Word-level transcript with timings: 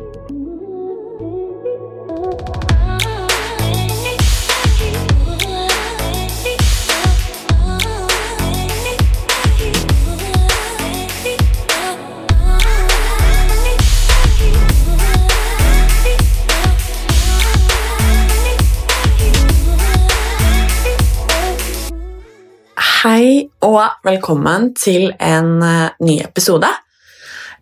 Hei 0.00 0.06
og 23.60 23.82
velkommen 24.04 24.74
til 24.76 25.12
en 25.20 25.62
eh, 25.64 25.90
ny 26.00 26.20
episode. 26.24 26.68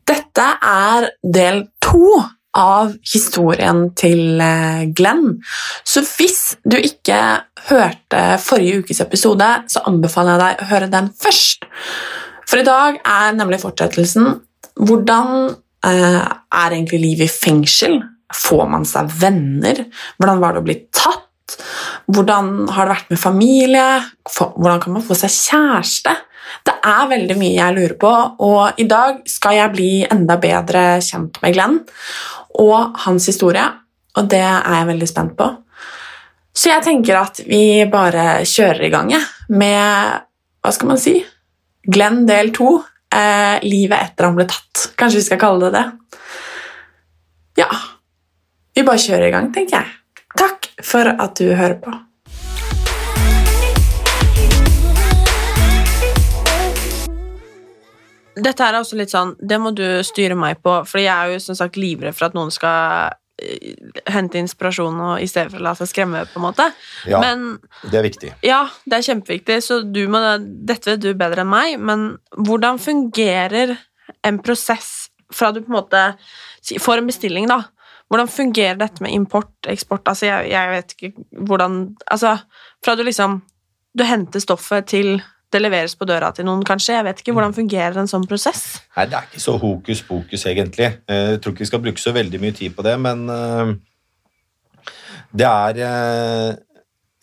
Dette 0.09 0.45
er 0.65 1.11
del 1.23 1.67
to 1.89 2.19
av 2.59 2.95
historien 3.07 3.85
til 3.99 4.41
eh, 4.43 4.89
Glenn. 4.97 5.39
Så 5.87 6.03
hvis 6.17 6.57
du 6.67 6.79
ikke 6.81 7.21
hørte 7.69 8.23
forrige 8.43 8.83
ukes 8.83 9.03
episode, 9.05 9.47
så 9.71 9.85
anbefaler 9.89 10.35
jeg 10.35 10.43
deg 10.43 10.63
å 10.65 10.69
høre 10.73 10.91
den 10.93 11.11
først. 11.23 11.69
For 12.49 12.61
i 12.61 12.67
dag 12.67 13.01
er 13.05 13.37
nemlig 13.37 13.61
fortsettelsen 13.63 14.39
hvordan 14.79 15.33
eh, 15.87 16.23
er 16.25 16.75
egentlig 16.75 17.03
livet 17.03 17.29
i 17.29 17.35
fengsel? 17.35 17.99
Får 18.35 18.67
man 18.71 18.85
seg 18.89 19.11
venner? 19.21 19.87
Hvordan 20.19 20.43
var 20.43 20.55
det 20.55 20.63
å 20.63 20.67
bli 20.67 20.79
tatt? 20.95 21.25
Hvordan 22.09 22.69
har 22.73 22.89
det 22.89 22.95
vært 22.95 23.13
med 23.13 23.21
familie? 23.21 23.87
Hvordan 24.29 24.83
kan 24.85 24.97
man 24.97 25.05
få 25.05 25.17
seg 25.19 25.33
kjæreste? 25.35 26.15
Det 26.65 26.75
er 26.85 27.11
veldig 27.11 27.37
mye 27.39 27.55
jeg 27.57 27.77
lurer 27.77 27.95
på, 28.01 28.13
og 28.45 28.81
i 28.81 28.87
dag 28.89 29.23
skal 29.29 29.57
jeg 29.59 29.75
bli 29.75 29.91
enda 30.09 30.39
bedre 30.41 30.85
kjent 31.05 31.41
med 31.43 31.57
Glenn 31.57 31.81
og 32.59 33.01
hans 33.05 33.29
historie, 33.31 33.65
og 34.19 34.31
det 34.31 34.43
er 34.43 34.79
jeg 34.81 34.89
veldig 34.93 35.09
spent 35.09 35.35
på. 35.39 35.49
Så 36.59 36.73
jeg 36.73 36.83
tenker 36.83 37.21
at 37.21 37.43
vi 37.47 37.85
bare 37.91 38.43
kjører 38.49 38.89
i 38.89 38.91
gang 38.91 39.13
med 39.55 40.25
Hva 40.59 40.73
skal 40.75 40.91
man 40.91 40.99
si? 40.99 41.15
Glenn 41.87 42.25
del 42.27 42.51
to. 42.57 42.81
Eh, 43.15 43.63
livet 43.63 44.11
etter 44.11 44.27
han 44.27 44.35
ble 44.37 44.49
tatt. 44.51 44.89
Kanskje 44.99 45.21
vi 45.21 45.29
skal 45.29 45.41
kalle 45.41 45.69
det 45.69 45.79
det. 45.79 46.19
Ja. 47.63 47.69
Vi 48.75 48.85
bare 48.87 49.01
kjører 49.01 49.29
i 49.29 49.33
gang, 49.33 49.49
tenker 49.55 49.79
jeg. 49.79 49.95
Takk 50.39 50.69
for 50.85 51.09
at 51.15 51.39
du 51.39 51.47
hører 51.55 51.79
på. 51.83 51.95
Dette 58.45 58.65
er 58.65 58.77
også 58.79 58.99
litt 58.99 59.13
sånn 59.13 59.35
Det 59.41 59.59
må 59.61 59.73
du 59.77 59.85
styre 60.07 60.37
meg 60.39 60.61
på, 60.65 60.75
for 60.89 61.01
jeg 61.03 61.13
er 61.13 61.35
jo 61.35 61.41
som 61.43 61.59
sagt 61.59 61.79
livredd 61.81 62.17
for 62.17 62.29
at 62.29 62.37
noen 62.37 62.53
skal 62.55 63.15
eh, 63.43 63.75
hente 64.13 64.41
inspirasjon 64.41 65.01
og, 65.01 65.15
i 65.23 65.29
stedet 65.31 65.53
for 65.53 65.63
å 65.63 65.67
la 65.69 65.75
seg 65.79 65.91
skremme, 65.91 66.25
på 66.31 66.41
en 66.41 66.47
måte. 66.49 66.69
Ja, 67.09 67.23
Men 67.25 67.59
det 67.85 68.01
er 68.01 68.07
viktig. 68.07 68.33
ja, 68.47 68.63
det 68.85 68.99
er 68.99 69.09
kjempeviktig, 69.11 69.61
så 69.65 69.81
du 69.83 70.05
må, 70.13 70.23
dette 70.41 70.95
vet 70.95 71.05
du 71.05 71.13
bedre 71.19 71.45
enn 71.47 71.53
meg, 71.53 71.79
men 71.81 72.09
hvordan 72.37 72.81
fungerer 72.83 73.77
en 74.27 74.39
prosess 74.43 75.09
fra 75.35 75.51
du 75.53 75.61
på 75.61 75.69
en 75.73 75.79
måte 75.81 76.05
får 76.81 77.03
en 77.03 77.11
bestilling, 77.11 77.49
da? 77.51 77.63
Hvordan 78.09 78.29
fungerer 78.33 78.79
dette 78.81 79.03
med 79.05 79.13
import, 79.13 79.53
eksport? 79.69 80.07
Altså, 80.09 80.29
jeg, 80.31 80.49
jeg 80.55 80.71
vet 80.73 80.95
ikke 80.95 81.11
hvordan 81.49 81.75
Altså, 82.09 82.39
fra 82.85 82.95
du 82.97 83.03
liksom 83.05 83.43
Du 83.93 84.05
henter 84.09 84.41
stoffet 84.41 84.87
til 84.89 85.19
det 85.53 85.61
leveres 85.63 85.95
på 85.97 86.07
døra 86.09 86.29
til 86.37 86.45
noen, 86.49 86.63
kanskje. 86.67 86.99
Jeg 86.99 87.07
vet 87.07 87.21
ikke. 87.23 87.35
Hvordan 87.37 87.55
fungerer 87.57 87.97
en 88.01 88.11
sånn 88.11 88.27
prosess? 88.29 88.83
Nei, 88.97 89.07
Det 89.09 89.17
er 89.17 89.29
ikke 89.29 89.41
så 89.41 89.57
hokus 89.61 90.03
pokus, 90.05 90.45
egentlig. 90.47 90.91
Eh, 91.09 91.31
Jeg 91.33 91.41
tror 91.41 91.55
ikke 91.55 91.65
vi 91.65 91.71
skal 91.73 91.85
bruke 91.85 92.03
så 92.03 92.13
veldig 92.13 92.41
mye 92.41 92.53
tid 92.53 92.75
på 92.77 92.85
det, 92.85 92.99
men 93.01 93.29
eh, 93.33 93.73
det 95.33 95.49
er 95.49 95.81
eh, 95.89 96.53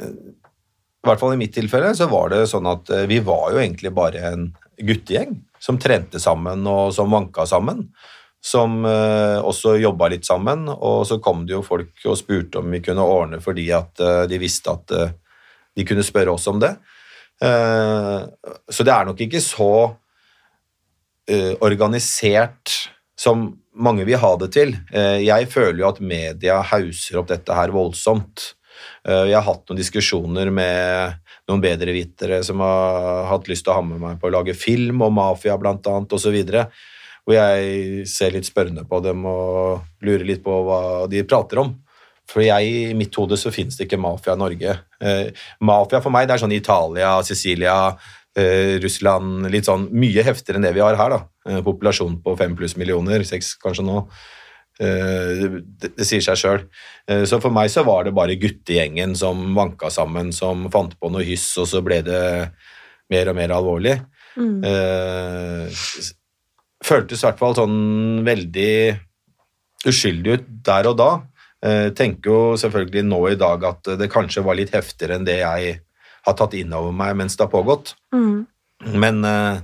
I 0.02 1.06
hvert 1.06 1.22
fall 1.22 1.36
i 1.36 1.38
mitt 1.38 1.54
tilfelle 1.54 1.94
så 1.94 2.10
var 2.10 2.30
det 2.34 2.48
sånn 2.50 2.66
at 2.66 2.90
vi 3.08 3.20
var 3.22 3.54
jo 3.54 3.62
egentlig 3.62 3.94
bare 3.94 4.24
en 4.32 4.48
guttegjeng 4.82 5.38
som 5.62 5.78
trente 5.78 6.20
sammen 6.20 6.66
og 6.68 6.94
som 6.94 7.12
vanka 7.14 7.46
sammen. 7.46 7.92
Som 8.42 8.84
også 8.86 9.76
jobba 9.82 10.10
litt 10.10 10.26
sammen, 10.26 10.68
og 10.70 11.06
så 11.10 11.18
kom 11.18 11.46
det 11.46 11.54
jo 11.56 11.64
folk 11.66 12.04
og 12.06 12.18
spurte 12.18 12.60
om 12.60 12.70
vi 12.70 12.82
kunne 12.86 13.02
ordne 13.02 13.40
fordi 13.42 13.72
at 13.74 14.02
de 14.30 14.38
visste 14.38 14.70
at 14.70 14.94
de 15.78 15.86
kunne 15.86 16.06
spørre 16.06 16.34
oss 16.34 16.46
om 16.50 16.60
det. 16.62 16.76
Eh, 17.44 18.22
så 18.72 18.86
det 18.88 18.94
er 18.94 19.08
nok 19.08 19.22
ikke 19.26 19.42
så 19.44 19.72
eh, 21.28 21.54
organisert 21.66 22.72
som 23.20 23.48
mange 23.76 24.06
vil 24.08 24.20
ha 24.22 24.34
det 24.40 24.52
til. 24.56 24.76
Eh, 24.94 25.26
jeg 25.26 25.50
føler 25.52 25.84
jo 25.84 25.90
at 25.90 26.04
media 26.04 26.62
hauser 26.72 27.20
opp 27.20 27.32
dette 27.32 27.56
her 27.56 27.74
voldsomt. 27.76 28.52
Jeg 29.06 29.32
har 29.32 29.46
hatt 29.46 29.70
noen 29.70 29.78
diskusjoner 29.80 30.50
med 30.52 31.22
noen 31.48 31.62
bedrevitere 31.64 32.42
som 32.44 32.60
har 32.60 33.30
hatt 33.30 33.48
lyst 33.48 33.64
til 33.64 33.72
å 33.72 33.78
ha 33.78 33.84
med 33.86 34.02
meg 34.02 34.18
på 34.20 34.28
å 34.28 34.34
lage 34.34 34.56
film 34.58 35.04
om 35.06 35.16
mafia 35.16 35.56
blant 35.62 35.86
annet, 35.88 36.12
og 36.12 36.22
så 36.22 36.34
videre. 36.34 36.66
Hvor 37.24 37.38
jeg 37.38 38.04
ser 38.10 38.34
litt 38.36 38.50
spørrende 38.50 38.84
på 38.90 39.00
dem 39.06 39.24
og 39.30 39.86
lurer 40.06 40.26
litt 40.28 40.44
på 40.44 40.58
hva 40.68 40.82
de 41.10 41.24
prater 41.26 41.62
om. 41.64 41.72
For 42.30 42.44
jeg, 42.44 42.90
i 42.90 42.98
mitt 42.98 43.16
hode 43.16 43.38
så 43.40 43.54
finnes 43.54 43.78
det 43.78 43.88
ikke 43.88 44.02
mafia 44.02 44.36
i 44.36 44.42
Norge. 44.42 44.76
Eh, 45.06 45.32
mafia 45.62 46.02
for 46.04 46.14
meg 46.14 46.28
det 46.28 46.36
er 46.36 46.44
sånn 46.44 46.56
Italia, 46.56 47.12
Sicilia, 47.26 47.76
eh, 48.38 48.78
Russland 48.84 49.50
Litt 49.54 49.70
sånn 49.70 49.90
mye 49.94 50.24
heftigere 50.26 50.60
enn 50.60 50.68
det 50.68 50.74
vi 50.78 50.84
har 50.84 50.98
her. 51.00 51.10
da. 51.16 51.22
Eh, 51.50 51.62
populasjon 51.66 52.22
på 52.24 52.38
fem 52.40 52.56
pluss 52.58 52.78
millioner, 52.78 53.24
seks 53.24 53.56
kanskje 53.62 53.86
nå. 53.86 54.08
Det, 54.76 55.94
det 55.96 56.04
sier 56.04 56.20
seg 56.20 56.36
sjøl. 56.36 56.64
Så 57.24 57.38
for 57.40 57.54
meg 57.56 57.70
så 57.72 57.86
var 57.88 58.04
det 58.04 58.12
bare 58.12 58.36
guttegjengen 58.36 59.14
som 59.16 59.54
vanka 59.56 59.88
sammen, 59.88 60.34
som 60.36 60.66
fant 60.68 60.92
på 61.00 61.12
noe 61.14 61.24
hyss, 61.24 61.46
og 61.64 61.70
så 61.72 61.80
ble 61.80 62.02
det 62.04 62.52
mer 63.08 63.32
og 63.32 63.38
mer 63.38 63.54
alvorlig. 63.56 63.94
Mm. 64.36 64.60
Føltes 66.84 67.24
i 67.24 67.28
hvert 67.30 67.40
fall 67.40 67.56
sånn 67.56 67.80
veldig 68.28 68.76
uskyldig 69.88 70.36
ut 70.36 70.52
der 70.68 70.92
og 70.92 71.00
da. 71.00 71.10
Eh, 71.64 71.90
tenker 71.96 72.30
jo 72.30 72.40
selvfølgelig 72.60 73.06
nå 73.08 73.22
i 73.32 73.38
dag 73.40 73.64
at 73.66 73.96
det 74.00 74.12
kanskje 74.12 74.44
var 74.46 74.58
litt 74.60 74.74
heftigere 74.76 75.18
enn 75.18 75.26
det 75.28 75.40
jeg 75.40 75.80
har 76.26 76.36
tatt 76.38 76.54
inn 76.58 76.74
over 76.76 76.94
meg 76.94 77.16
mens 77.18 77.38
det 77.38 77.46
har 77.46 77.54
pågått. 77.54 77.96
Mm. 78.14 78.46
Men, 79.02 79.24
eh, 79.26 79.62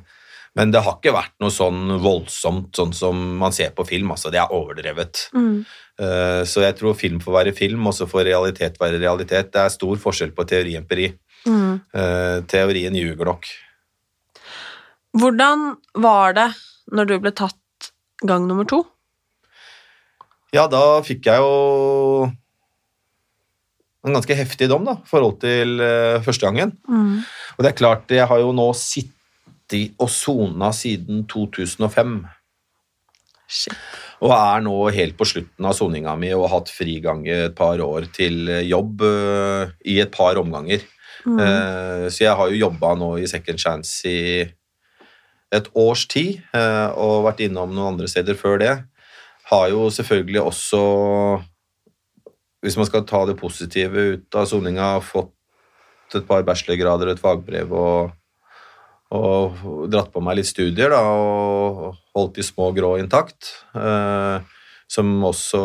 men 0.56 0.72
det 0.72 0.82
har 0.86 0.98
ikke 0.98 1.14
vært 1.14 1.36
noe 1.44 1.54
sånn 1.54 1.98
voldsomt 2.02 2.72
sånn 2.78 2.94
som 2.96 3.20
man 3.38 3.54
ser 3.56 3.74
på 3.76 3.86
film. 3.88 4.12
altså 4.12 4.32
Det 4.32 4.40
er 4.42 4.54
overdrevet. 4.56 5.28
Mm. 5.34 5.66
Eh, 6.00 6.44
Så 6.48 6.64
jeg 6.64 6.78
tror 6.80 6.96
film 6.98 7.20
får 7.20 7.34
være 7.34 7.56
film, 7.56 7.86
og 7.88 7.94
så 7.94 8.08
får 8.10 8.26
realitet 8.26 8.80
være 8.80 9.00
realitet. 9.00 9.52
Det 9.52 9.62
er 9.62 9.70
stor 9.70 9.96
forskjell 9.98 10.32
på 10.32 10.48
teori 10.48 10.76
og 10.78 10.84
empiri. 10.84 11.14
Mm. 11.46 11.82
Teorien 12.48 12.94
ljuger 12.94 13.26
nok. 13.26 13.46
Hvordan 15.18 15.78
var 15.96 16.34
det 16.34 16.50
når 16.92 17.08
du 17.08 17.20
ble 17.20 17.32
tatt 17.32 17.92
gang 18.24 18.48
nummer 18.48 18.66
to? 18.66 18.86
Ja, 20.52 20.68
da 20.68 21.00
fikk 21.06 21.30
jeg 21.30 21.40
jo 21.40 22.28
en 24.02 24.18
ganske 24.18 24.36
heftig 24.36 24.68
dom 24.72 24.86
da, 24.88 24.98
i 25.00 25.10
forhold 25.10 25.40
til 25.44 25.80
uh, 25.80 26.20
første 26.26 26.48
gangen. 26.48 26.74
Mm. 26.90 27.22
Og 27.56 27.64
det 27.64 27.72
er 27.72 27.78
klart, 27.78 28.12
jeg 28.12 28.28
har 28.28 28.42
jo 28.42 28.52
nå 28.56 28.68
sittet 28.78 29.96
og 30.02 30.10
sona 30.12 30.74
siden 30.76 31.24
2005. 31.32 32.16
Shit. 33.52 33.76
Og 34.24 34.34
er 34.36 34.64
nå 34.66 34.74
helt 34.94 35.16
på 35.20 35.28
slutten 35.28 35.68
av 35.68 35.76
soninga 35.78 36.18
mi 36.20 36.32
og 36.36 36.46
har 36.46 36.58
hatt 36.58 36.72
frigang 36.74 37.24
et 37.30 37.56
par 37.56 37.80
år 37.84 38.10
til 38.16 38.50
jobb 38.68 39.06
uh, 39.06 39.72
i 39.88 40.02
et 40.04 40.12
par 40.12 40.40
omganger. 40.42 40.84
Mm. 41.24 41.38
Uh, 41.38 42.08
Så 42.12 42.26
jeg 42.26 42.36
har 42.36 42.52
jo 42.52 42.64
jobba 42.66 42.96
nå 43.00 43.14
i 43.22 43.30
Second 43.30 43.62
Chance 43.62 44.10
i 44.10 44.26
et 45.52 45.68
års 45.76 46.06
tid, 46.08 46.40
eh, 46.56 46.90
og 46.96 47.26
vært 47.28 47.44
innom 47.44 47.74
noen 47.76 47.96
andre 47.96 48.08
steder 48.08 48.38
før 48.40 48.60
det. 48.62 48.76
Har 49.52 49.68
jo 49.74 49.90
selvfølgelig 49.92 50.42
også, 50.42 50.82
hvis 52.64 52.78
man 52.80 52.88
skal 52.88 53.06
ta 53.08 53.26
det 53.28 53.38
positive 53.40 54.08
ut 54.16 54.40
av 54.40 54.48
soninga, 54.48 54.94
fått 55.04 56.16
et 56.16 56.28
par 56.28 56.44
bachelorgrader 56.48 57.10
og 57.10 57.16
et 57.16 57.24
fagbrev 57.24 57.76
og, 57.76 58.14
og 59.16 59.62
dratt 59.92 60.12
på 60.14 60.24
meg 60.24 60.40
litt 60.40 60.50
studier 60.50 60.92
da, 60.94 61.02
og 61.04 62.00
holdt 62.16 62.40
de 62.40 62.48
små 62.48 62.72
grå 62.76 62.96
intakt. 63.02 63.54
Eh, 63.76 64.58
som 64.92 65.12
også 65.24 65.64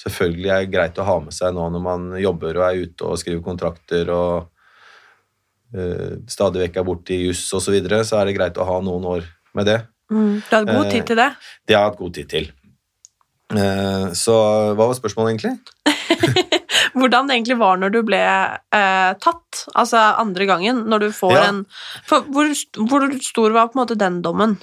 selvfølgelig 0.00 0.50
er 0.50 0.70
greit 0.70 0.98
å 0.98 1.06
ha 1.06 1.16
med 1.22 1.34
seg 1.34 1.54
nå 1.54 1.68
når 1.70 1.82
man 1.82 2.06
jobber 2.18 2.58
og 2.58 2.66
er 2.66 2.86
ute 2.86 3.06
og 3.06 3.20
skriver 3.20 3.44
kontrakter 3.44 4.10
og 4.10 4.48
eh, 5.74 6.18
stadig 6.30 6.64
vekk 6.64 6.80
er 6.80 6.88
borte 6.88 7.14
i 7.14 7.28
juss 7.28 7.44
osv., 7.52 7.68
så, 7.68 7.76
videre, 7.76 8.02
så 8.06 8.18
er 8.20 8.28
det 8.28 8.36
greit 8.38 8.58
å 8.58 8.66
ha 8.66 8.80
noen 8.82 9.06
år 9.16 9.28
med 9.56 9.70
det. 9.70 9.80
Mm. 10.10 10.42
Du 10.42 10.52
hatt 10.56 10.70
god 10.70 10.86
Eh, 10.86 10.92
tid 10.96 11.06
til 11.12 11.20
det? 11.22 11.30
Det 11.66 11.76
har 11.76 11.86
jeg 11.86 11.92
hatt 11.92 12.02
god 12.02 12.16
tid 12.18 12.32
til. 12.34 12.50
Eh, 13.54 14.06
så 14.18 14.36
hva 14.74 14.88
var 14.88 14.96
spørsmålet 14.98 15.36
egentlig? 15.36 15.54
Hvordan 16.96 17.28
det 17.28 17.36
egentlig 17.36 17.58
var 17.60 17.76
når 17.78 17.92
du 17.94 18.00
ble 18.06 18.18
eh, 18.18 19.12
tatt, 19.22 19.66
altså 19.76 20.00
andre 20.18 20.48
gangen, 20.48 20.84
når 20.90 21.06
du 21.06 21.08
får 21.14 21.34
Ja. 21.36 21.44
en 21.50 21.60
for 22.08 22.26
hvor, 22.32 22.48
hvor 22.88 23.06
stor 23.22 23.54
var 23.54 23.68
på 23.70 23.78
en 23.78 23.82
måte 23.84 23.98
den 23.98 24.22
dommen? 24.24 24.56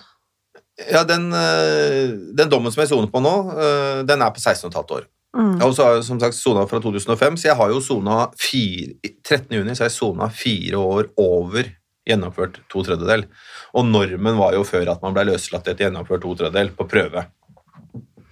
Ja, 0.89 1.03
den, 1.07 1.29
eh, 1.37 2.11
den 2.35 2.49
dommen 2.49 2.73
som 2.73 2.81
jeg 2.81 2.89
soner 2.89 3.11
på 3.13 3.21
nå, 3.21 3.35
eh, 3.53 4.03
den 4.09 4.25
er 4.25 4.33
på 4.33 4.41
16,5 4.41 4.97
år. 4.97 5.05
Mm. 5.33 5.53
Jeg 5.53 5.61
har 5.61 5.69
også 5.69 6.03
som 6.05 6.19
sagt 6.21 6.37
sona 6.37 6.65
fra 6.69 6.79
2005, 6.81 7.37
så 7.37 7.47
jeg 7.51 7.57
har 7.57 7.69
jo 7.71 7.79
sona 7.81 8.27
fire 8.37 9.13
13. 9.23 9.55
juni 9.57 9.73
så 9.77 9.87
jeg 9.87 9.95
sona 9.95 10.27
fire 10.29 10.81
år 10.81 11.09
over 11.17 11.71
gjennomført 12.09 12.59
to 12.69 12.83
tredjedel. 12.85 13.25
Og 13.73 13.87
normen 13.87 14.37
var 14.37 14.57
jo 14.57 14.65
før 14.67 14.91
at 14.91 15.01
man 15.05 15.15
ble 15.15 15.29
løslatt 15.31 15.69
etter 15.71 15.87
gjennomført 15.87 16.21
to 16.25 16.35
tredjedel 16.35 16.73
på 16.75 16.89
prøve. 16.89 17.25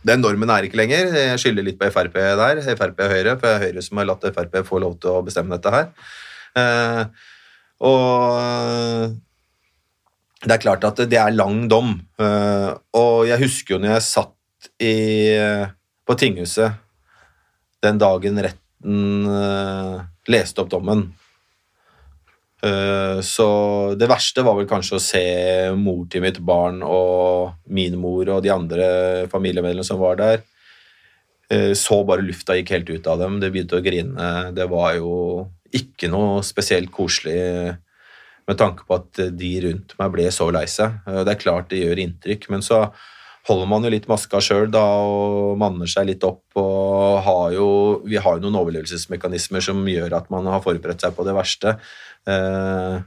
Den 0.08 0.24
normen 0.24 0.50
er 0.50 0.66
ikke 0.66 0.80
lenger. 0.80 1.12
Jeg 1.14 1.42
skylder 1.42 1.66
litt 1.66 1.80
på 1.80 1.90
Frp 1.94 2.16
der. 2.18 2.62
Frp 2.78 3.04
og 3.06 3.12
Høyre, 3.14 3.36
for 3.38 3.48
det 3.48 3.54
er 3.54 3.66
Høyre 3.68 3.84
som 3.86 4.02
har 4.02 4.10
latt 4.10 4.30
Frp 4.34 4.62
få 4.68 4.82
lov 4.82 4.96
til 5.02 5.14
å 5.14 5.26
bestemme 5.26 5.58
dette 5.58 5.74
her. 5.76 5.92
Eh, 6.58 7.04
og 7.86 9.18
det 10.42 10.56
er 10.56 10.64
klart 10.64 10.86
at 10.90 11.04
det 11.10 11.20
er 11.22 11.36
lang 11.36 11.68
dom. 11.70 11.94
Eh, 12.22 12.70
og 12.98 13.28
jeg 13.30 13.44
husker 13.44 13.76
jo 13.76 13.82
når 13.84 13.96
jeg 13.96 14.08
satt 14.10 14.72
i, 14.82 14.96
på 16.06 16.18
tinghuset 16.18 16.82
den 17.82 17.98
dagen 18.02 18.38
retten 18.42 19.30
eh, 19.30 19.98
leste 20.30 20.64
opp 20.64 20.72
dommen. 20.74 21.08
Eh, 22.62 23.20
så 23.26 23.48
det 23.98 24.10
verste 24.10 24.44
var 24.46 24.58
vel 24.60 24.68
kanskje 24.70 24.98
å 24.98 25.02
se 25.04 25.24
mor 25.78 26.06
til 26.12 26.22
mitt 26.22 26.38
barn 26.46 26.84
og 26.86 27.56
min 27.74 27.98
mor 27.98 28.30
og 28.30 28.44
de 28.46 28.52
andre 28.54 28.90
familiemedlemmene 29.32 29.88
som 29.88 30.02
var 30.02 30.20
der. 30.20 30.44
Eh, 31.50 31.74
Så 31.74 32.04
bare 32.06 32.22
lufta 32.26 32.56
gikk 32.56 32.70
helt 32.70 32.90
ut 32.90 33.08
av 33.08 33.20
dem. 33.20 33.40
De 33.40 33.50
begynte 33.50 33.80
å 33.80 33.84
grine. 33.84 34.54
Det 34.54 34.70
var 34.70 34.94
jo 34.96 35.48
ikke 35.74 36.10
noe 36.12 36.42
spesielt 36.44 36.92
koselig 36.92 37.78
med 38.48 38.58
tanke 38.58 38.86
på 38.86 38.98
at 39.00 39.38
de 39.38 39.52
rundt 39.66 39.96
meg 40.00 40.12
ble 40.14 40.28
så 40.32 40.52
lei 40.54 40.66
seg. 40.66 41.02
Eh, 41.08 41.24
Det 41.24 41.32
er 41.34 41.44
klart 41.44 41.70
det 41.70 41.82
gjør 41.82 42.04
inntrykk, 42.06 42.50
men 42.50 42.62
så 42.62 42.92
holder 43.50 43.68
man 43.70 43.84
jo 43.86 43.90
litt 43.90 44.08
maska 44.10 44.40
sjøl 44.44 44.70
og 44.78 45.58
manner 45.62 45.90
seg 45.90 46.06
litt 46.12 46.24
opp. 46.28 46.44
og 46.56 47.22
har 47.26 47.52
jo, 47.56 48.02
Vi 48.06 48.18
har 48.18 48.38
jo 48.38 48.44
noen 48.44 48.60
overlevelsesmekanismer 48.62 49.62
som 49.62 49.82
gjør 49.88 50.14
at 50.18 50.30
man 50.30 50.46
har 50.46 50.62
forberedt 50.62 51.02
seg 51.02 51.16
på 51.18 51.26
det 51.26 51.34
verste. 51.36 51.80
Eh, 52.28 53.02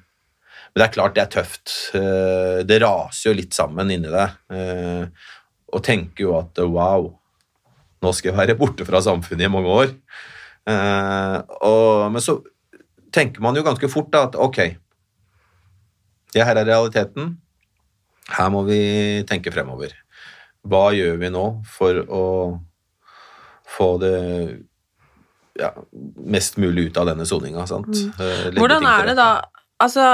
Men 0.75 0.83
det 0.83 0.89
er 0.89 0.95
klart 0.97 1.15
det 1.15 1.23
er 1.23 1.31
tøft. 1.43 1.95
Eh, 1.95 2.65
Det 2.67 2.81
raser 2.83 3.31
jo 3.31 3.35
litt 3.39 3.55
sammen 3.55 3.91
inni 3.91 4.11
deg. 4.11 4.31
eh, 4.51 5.07
Og 5.73 5.83
tenker 5.83 6.21
jo 6.25 6.39
at 6.39 6.59
wow, 6.59 7.13
nå 8.03 8.13
skal 8.13 8.33
jeg 8.33 8.39
være 8.39 8.59
borte 8.59 8.85
fra 8.85 9.01
samfunnet 9.01 9.47
i 9.47 9.49
mange 9.49 9.69
år. 9.71 9.95
Men 10.67 12.21
så 12.21 12.43
tenker 13.13 13.41
man 13.41 13.55
jo 13.55 13.63
ganske 13.63 13.89
fort 13.91 14.11
da, 14.11 14.25
at 14.25 14.35
ok, 14.37 14.77
det 16.35 16.45
her 16.45 16.57
er 16.57 16.65
realiteten. 16.67 17.39
Her 18.29 18.49
må 18.51 18.63
vi 18.67 19.23
tenke 19.29 19.51
fremover. 19.53 19.93
Hva 20.64 20.84
gjør 20.96 21.19
vi 21.20 21.28
nå 21.34 21.44
for 21.69 21.99
å 22.08 22.22
få 23.75 23.88
det 24.00 24.14
ja, 25.61 25.70
mest 26.25 26.56
mulig 26.61 26.88
ut 26.90 26.96
av 27.02 27.11
denne 27.11 27.26
soninga? 27.28 27.66
Mm. 27.69 28.12
Eh, 28.20 28.46
Hvordan 28.58 28.87
er 28.90 29.11
det 29.11 29.16
da 29.20 29.28
Altså, 29.82 30.05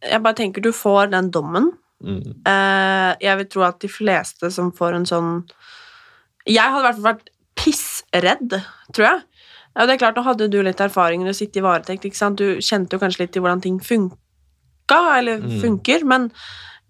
jeg 0.00 0.22
bare 0.22 0.38
tenker 0.38 0.62
du 0.62 0.70
får 0.72 1.10
den 1.12 1.28
dommen. 1.34 1.72
Mm. 2.02 2.22
Eh, 2.48 3.10
jeg 3.20 3.36
vil 3.40 3.48
tro 3.50 3.64
at 3.66 3.80
de 3.82 3.88
fleste 3.90 4.48
som 4.54 4.70
får 4.74 4.94
en 4.96 5.04
sånn 5.06 5.28
Jeg 6.46 6.62
hadde 6.62 6.80
i 6.80 6.86
hvert 6.86 6.96
fall 7.00 7.08
vært 7.12 7.28
pissredd, 7.58 8.56
tror 8.94 9.06
jeg. 9.06 9.20
Ja, 9.76 9.86
det 9.86 9.94
er 9.94 10.00
klart, 10.02 10.16
Nå 10.18 10.24
hadde 10.26 10.48
du 10.50 10.58
litt 10.62 10.80
erfaring 10.82 11.22
med 11.22 11.30
å 11.34 11.36
sitte 11.36 11.60
i 11.60 11.62
varetekt. 11.64 12.04
ikke 12.04 12.16
sant? 12.18 12.38
Du 12.40 12.56
kjente 12.60 12.96
jo 12.96 13.02
kanskje 13.02 13.20
litt 13.24 13.32
til 13.32 13.42
hvordan 13.44 13.62
ting 13.62 13.78
funka, 13.80 14.98
eller 15.18 15.38
Mm. 15.40 15.60
funker, 15.62 16.04
men 16.04 16.30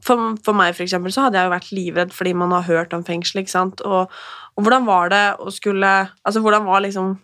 for, 0.02 0.36
for 0.44 0.58
meg 0.58 0.76
for 0.76 0.84
eksempel, 0.86 1.14
så 1.14 1.26
hadde 1.26 1.40
jeg 1.40 1.48
jo 1.48 1.54
vært 1.54 1.72
livredd 1.74 2.14
fordi 2.14 2.36
man 2.38 2.54
har 2.56 2.68
hørt 2.68 2.94
om 2.96 3.04
fengsel, 3.06 3.42
ikke 3.42 3.54
sant. 3.54 3.82
Og, 3.86 4.12
og 4.56 4.66
hvordan 4.66 4.86
var 4.88 5.12
det 5.12 5.24
å 5.40 5.52
skulle 5.54 5.90
Altså, 6.22 6.42
hvordan 6.44 6.66
var 6.66 6.84
liksom 6.84 7.16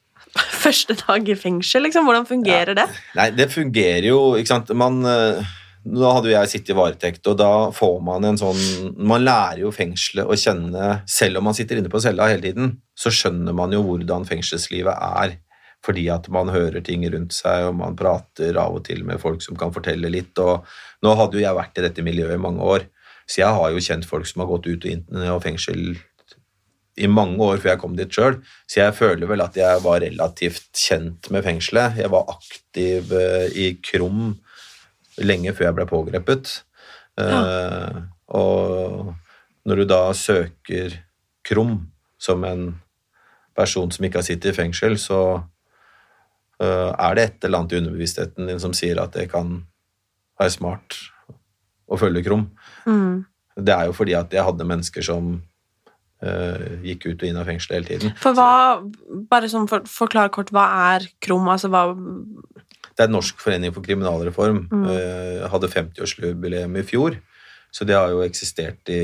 første 0.64 0.98
dag 1.00 1.28
i 1.28 1.38
fengsel, 1.38 1.86
liksom? 1.86 2.08
Hvordan 2.08 2.28
fungerer 2.28 2.76
det? 2.76 2.88
Nei, 3.18 3.30
det 3.36 3.48
fungerer 3.54 4.10
jo, 4.10 4.20
ikke 4.36 4.52
sant. 4.52 4.74
Man, 4.76 5.00
da 5.06 5.44
nå 5.86 6.12
hadde 6.16 6.32
jo 6.32 6.34
jeg 6.34 6.50
sittet 6.50 6.74
i 6.74 6.76
varetekt, 6.76 7.22
og 7.30 7.38
da 7.38 7.50
får 7.74 7.98
man 8.02 8.26
en 8.26 8.38
sånn 8.40 8.94
Man 8.98 9.22
lærer 9.22 9.62
jo 9.62 9.72
fengselet 9.74 10.26
å 10.26 10.38
kjenne 10.38 10.88
Selv 11.10 11.38
om 11.38 11.46
man 11.46 11.54
sitter 11.54 11.78
inne 11.78 11.92
på 11.92 12.00
cella 12.02 12.26
hele 12.32 12.42
tiden, 12.42 12.72
så 12.98 13.12
skjønner 13.14 13.54
man 13.54 13.74
jo 13.74 13.84
hvordan 13.86 14.26
fengselslivet 14.26 14.96
er. 15.22 15.36
Fordi 15.86 16.08
at 16.10 16.26
man 16.34 16.50
hører 16.50 16.82
ting 16.82 17.04
rundt 17.12 17.36
seg, 17.36 17.68
og 17.68 17.78
man 17.78 17.96
prater 17.98 18.58
av 18.58 18.74
og 18.80 18.84
til 18.88 19.04
med 19.06 19.22
folk 19.22 19.44
som 19.44 19.58
kan 19.58 19.74
fortelle 19.74 20.10
litt. 20.10 20.34
Og 20.42 20.66
nå 21.06 21.14
hadde 21.18 21.38
jo 21.38 21.44
jeg 21.44 21.58
vært 21.58 21.78
i 21.78 21.86
dette 21.86 22.04
miljøet 22.06 22.34
i 22.34 22.42
mange 22.42 22.66
år, 22.66 22.88
så 23.26 23.42
jeg 23.42 23.58
har 23.58 23.72
jo 23.72 23.82
kjent 23.82 24.06
folk 24.06 24.26
som 24.28 24.42
har 24.42 24.50
gått 24.50 24.68
ut 24.68 24.84
og 24.86 24.92
inn 24.92 25.30
av 25.30 25.42
fengsel 25.42 25.96
i 26.96 27.08
mange 27.10 27.36
år 27.44 27.60
før 27.60 27.74
jeg 27.74 27.80
kom 27.82 27.96
dit 27.96 28.12
sjøl, 28.12 28.38
så 28.70 28.80
jeg 28.80 28.96
føler 28.96 29.28
vel 29.28 29.42
at 29.44 29.56
jeg 29.58 29.82
var 29.84 30.00
relativt 30.00 30.70
kjent 30.80 31.28
med 31.34 31.44
fengselet. 31.44 31.98
Jeg 32.00 32.12
var 32.12 32.30
aktiv 32.32 33.12
eh, 33.12 33.48
i 33.52 33.66
Krum 33.84 34.30
lenge 35.20 35.52
før 35.56 35.68
jeg 35.68 35.76
ble 35.76 35.88
pågrepet. 35.90 36.54
Eh, 37.20 37.98
og 38.38 39.12
når 39.68 39.82
du 39.82 39.84
da 39.90 40.00
søker 40.16 40.96
Krum 41.46 41.78
som 42.18 42.44
en 42.48 42.66
person 43.56 43.92
som 43.92 44.06
ikke 44.06 44.22
har 44.22 44.26
sittet 44.26 44.54
i 44.54 44.56
fengsel, 44.56 44.96
så 45.00 45.20
er 46.64 47.16
det 47.18 47.24
et 47.26 47.44
eller 47.44 47.60
annet 47.60 47.74
i 47.74 47.78
underbevisstheten 47.82 48.46
din 48.48 48.60
som 48.62 48.72
sier 48.76 48.96
at 49.02 49.12
det 49.12 49.26
kan 49.28 49.58
være 50.40 50.54
smart 50.54 50.96
å 51.86 51.98
følge 52.00 52.24
Krum. 52.26 52.46
Mm. 52.86 53.26
Det 53.56 53.74
er 53.74 53.88
jo 53.88 53.94
fordi 53.96 54.16
at 54.18 54.32
jeg 54.34 54.44
hadde 54.44 54.68
mennesker 54.68 55.04
som 55.06 55.36
uh, 55.36 56.66
gikk 56.84 57.08
ut 57.08 57.22
og 57.22 57.28
inn 57.28 57.38
av 57.40 57.48
fengselet 57.48 57.76
hele 57.76 57.88
tiden. 57.90 58.16
For 58.20 58.36
hva 58.36 58.50
Bare 59.30 59.50
sånn 59.50 59.68
for, 59.70 59.86
forklar 59.90 60.32
kort, 60.34 60.52
hva 60.54 60.66
er 60.96 61.06
KROM? 61.24 61.48
Altså 61.52 61.70
hva 61.72 61.86
Det 61.92 63.06
er 63.06 63.12
Norsk 63.12 63.40
forening 63.42 63.74
for 63.74 63.86
kriminalreform. 63.86 64.66
Mm. 64.72 64.84
Uh, 64.90 65.46
hadde 65.52 65.72
50-årsjubileum 65.72 66.76
i 66.80 66.84
fjor, 66.86 67.20
så 67.72 67.88
det 67.88 67.96
har 67.96 68.12
jo 68.12 68.24
eksistert 68.26 68.92
i 68.92 69.00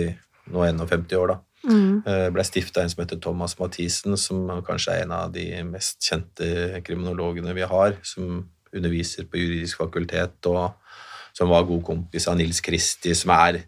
nå 0.53 0.65
51 0.67 1.17
år, 1.21 1.35
da. 1.35 1.41
Mm. 1.69 2.03
Eh, 2.07 2.27
ble 2.35 2.45
stifta 2.47 2.83
en 2.83 2.91
som 2.93 3.03
heter 3.03 3.21
Thomas 3.23 3.57
Mathisen, 3.59 4.17
som 4.21 4.47
kanskje 4.67 4.97
er 4.97 5.07
en 5.07 5.15
av 5.17 5.33
de 5.35 5.47
mest 5.69 6.01
kjente 6.03 6.83
kriminologene 6.87 7.55
vi 7.57 7.67
har, 7.69 7.97
som 8.07 8.45
underviser 8.73 9.29
på 9.29 9.41
juridisk 9.41 9.83
fakultet, 9.83 10.39
og 10.49 10.73
som 11.37 11.53
var 11.53 11.69
god 11.69 11.83
kompis 11.85 12.29
av 12.29 12.39
Nils 12.39 12.61
Kristi, 12.65 13.15
som 13.17 13.33
er 13.37 13.63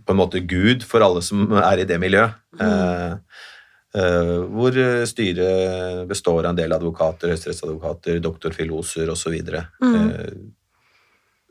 på 0.00 0.14
en 0.14 0.20
måte 0.20 0.40
Gud 0.40 0.84
for 0.86 1.04
alle 1.04 1.22
som 1.24 1.50
er 1.60 1.82
i 1.82 1.88
det 1.88 2.00
miljøet. 2.00 2.36
Mm. 2.60 3.18
eh, 3.94 4.36
hvor 4.50 4.76
styret 5.06 6.06
består 6.08 6.44
av 6.44 6.52
en 6.52 6.58
del 6.58 6.72
advokater, 6.74 7.32
høyesterettsadvokater, 7.32 8.18
doktorfiloser 8.22 9.10
osv. 9.12 9.36
Mm. 9.82 9.94
Eh, 10.00 10.32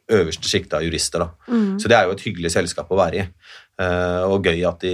øverste 0.10 0.50
sjiktet 0.50 0.74
av 0.80 0.84
jurister. 0.86 1.28
Mm. 1.48 1.78
Så 1.80 1.88
det 1.92 1.98
er 1.98 2.06
jo 2.10 2.16
et 2.16 2.24
hyggelig 2.26 2.52
selskap 2.56 2.90
å 2.92 2.98
være 2.98 3.20
i. 3.22 3.26
Eh, 3.80 4.24
og 4.28 4.44
gøy 4.44 4.64
at 4.68 4.80
de 4.84 4.94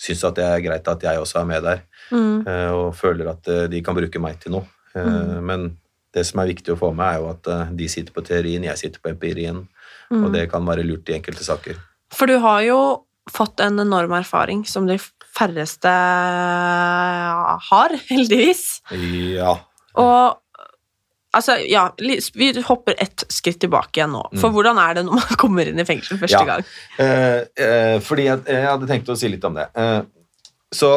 syns 0.00 0.24
at 0.28 0.34
det 0.36 0.44
er 0.44 0.64
greit 0.64 0.88
at 0.92 1.02
jeg 1.06 1.18
også 1.22 1.40
er 1.40 1.46
med 1.48 1.62
der, 1.64 1.82
Mm. 2.10 2.46
eh, 2.46 2.70
og 2.74 2.94
føler 2.98 3.28
at 3.30 3.46
eh, 3.48 3.66
de 3.70 3.80
kan 3.86 3.94
bruke 3.94 4.18
meg 4.20 4.40
til 4.42 4.52
noe. 4.52 4.66
Mm. 4.94 5.44
Men 5.46 5.76
det 6.12 6.24
som 6.26 6.40
er 6.42 6.48
viktig 6.50 6.74
å 6.74 6.78
få 6.80 6.90
med, 6.92 7.06
er 7.06 7.20
jo 7.20 7.28
at 7.30 7.76
de 7.76 7.86
sitter 7.88 8.12
på 8.12 8.24
teorien, 8.26 8.64
jeg 8.66 8.76
sitter 8.78 8.98
på 9.00 9.10
empirien, 9.14 9.68
Mm. 10.10 10.24
og 10.24 10.32
det 10.32 10.50
kan 10.50 10.64
være 10.66 10.82
lurt 10.82 11.08
i 11.08 11.14
enkelte 11.14 11.44
saker. 11.46 11.76
For 12.10 12.26
du 12.26 12.40
har 12.40 12.62
jo 12.66 13.04
fått 13.30 13.60
en 13.62 13.78
enorm 13.78 14.10
erfaring 14.18 14.64
som 14.66 14.86
de 14.88 14.98
færreste 14.98 15.86
har, 17.70 17.94
heldigvis. 18.10 18.80
Ja. 19.36 19.54
Og 19.94 20.40
altså, 21.36 21.56
ja, 21.68 21.88
vi 21.98 22.50
hopper 22.66 22.94
ett 22.98 23.24
skritt 23.32 23.60
tilbake 23.62 24.00
igjen 24.00 24.12
nå. 24.16 24.22
For 24.36 24.48
Mm. 24.50 24.54
hvordan 24.56 24.78
er 24.82 24.94
det 24.94 25.04
når 25.06 25.14
man 25.20 25.36
kommer 25.42 25.66
inn 25.68 25.78
i 25.78 25.84
fengsel 25.88 26.18
første 26.18 26.40
Ja. 26.40 26.44
gang? 26.46 26.64
Eh, 26.98 27.40
eh, 27.64 27.98
fordi 28.00 28.24
jeg, 28.30 28.44
jeg 28.46 28.66
hadde 28.66 28.86
tenkt 28.90 29.08
å 29.12 29.16
si 29.16 29.28
litt 29.28 29.44
om 29.44 29.54
det. 29.54 29.68
Eh, 29.74 30.02
så 30.72 30.90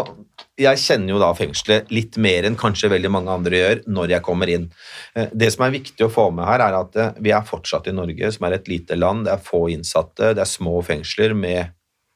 jeg 0.62 0.78
kjenner 0.78 1.10
jo 1.16 1.20
da 1.20 1.32
fengselet 1.34 1.90
litt 1.90 2.16
mer 2.22 2.46
enn 2.46 2.56
kanskje 2.56 2.92
veldig 2.92 3.10
mange 3.10 3.32
andre 3.34 3.58
gjør 3.58 3.80
når 3.90 4.10
jeg 4.14 4.22
kommer 4.22 4.50
inn. 4.54 4.68
Eh, 5.16 5.30
det 5.34 5.50
som 5.56 5.66
er 5.66 5.72
viktig 5.74 6.06
å 6.06 6.12
få 6.14 6.28
med 6.34 6.46
her, 6.46 6.62
er 6.62 6.76
at 6.78 6.96
eh, 6.96 7.12
vi 7.26 7.32
er 7.34 7.42
fortsatt 7.48 7.88
i 7.90 7.96
Norge, 7.96 8.30
som 8.36 8.46
er 8.46 8.54
et 8.60 8.68
lite 8.70 8.96
land. 9.00 9.26
Det 9.26 9.34
er 9.34 9.42
få 9.42 9.64
innsatte, 9.74 10.34
det 10.38 10.44
er 10.46 10.52
små 10.52 10.84
fengsler 10.86 11.34
med 11.34 11.72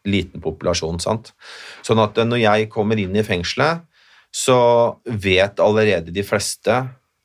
liten 0.07 0.39
populasjon. 0.39 0.99
sant? 1.01 1.33
Sånn 1.83 1.99
at 2.03 2.17
eh, 2.21 2.29
når 2.29 2.43
jeg 2.43 2.69
kommer 2.69 2.99
inn 3.01 3.15
i 3.17 3.25
fengselet, 3.25 3.81
så 4.31 4.59
vet 5.07 5.57
allerede 5.63 6.13
de 6.13 6.21
fleste 6.27 6.77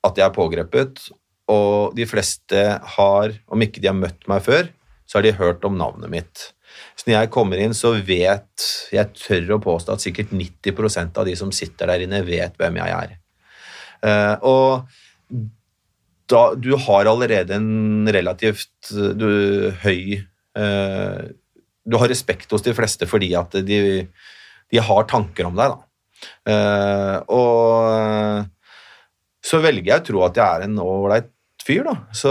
at 0.02 0.18
jeg 0.18 0.26
er 0.26 0.34
pågrepet, 0.34 1.04
og 1.52 1.94
de 1.98 2.06
fleste 2.08 2.62
har, 2.96 3.36
om 3.50 3.64
ikke 3.64 3.82
de 3.82 3.90
har 3.90 3.98
møtt 3.98 4.26
meg 4.30 4.42
før, 4.44 4.68
så 5.06 5.18
har 5.18 5.26
de 5.26 5.36
hørt 5.36 5.64
om 5.68 5.76
navnet 5.78 6.10
mitt. 6.12 6.48
Så 6.96 7.06
når 7.06 7.16
jeg 7.16 7.32
kommer 7.34 7.60
inn, 7.60 7.74
så 7.76 7.92
vet 8.00 8.64
Jeg 8.94 9.12
tør 9.18 9.56
å 9.56 9.62
påstå 9.62 9.92
at 9.92 10.04
sikkert 10.04 10.32
90% 10.32 11.18
av 11.20 11.28
de 11.28 11.34
som 11.36 11.52
sitter 11.52 11.90
der 11.90 12.04
inne, 12.06 12.22
vet 12.24 12.56
hvem 12.60 12.78
jeg 12.80 12.96
er. 12.96 13.14
Eh, 14.08 14.34
og 14.48 14.88
da, 16.32 16.42
du 16.56 16.72
har 16.80 17.10
allerede 17.10 17.56
en 17.58 18.08
relativt 18.14 18.92
du, 19.18 19.28
høy 19.82 20.22
eh, 20.22 21.20
du 21.82 21.98
har 21.98 22.10
respekt 22.10 22.52
hos 22.54 22.64
de 22.64 22.74
fleste 22.76 23.08
fordi 23.10 23.32
at 23.38 23.56
de, 23.66 23.78
de 24.72 24.82
har 24.82 25.08
tanker 25.10 25.48
om 25.48 25.58
deg, 25.58 25.74
da. 25.74 25.88
Eh, 26.52 27.16
og 27.34 28.46
så 29.42 29.58
velger 29.62 29.88
jeg 29.92 30.00
å 30.02 30.06
tro 30.06 30.24
at 30.26 30.36
jeg 30.38 30.46
er 30.46 30.66
en 30.68 30.76
ålreit 30.82 31.30
fyr, 31.62 31.84
da. 31.86 31.92
Så 32.16 32.30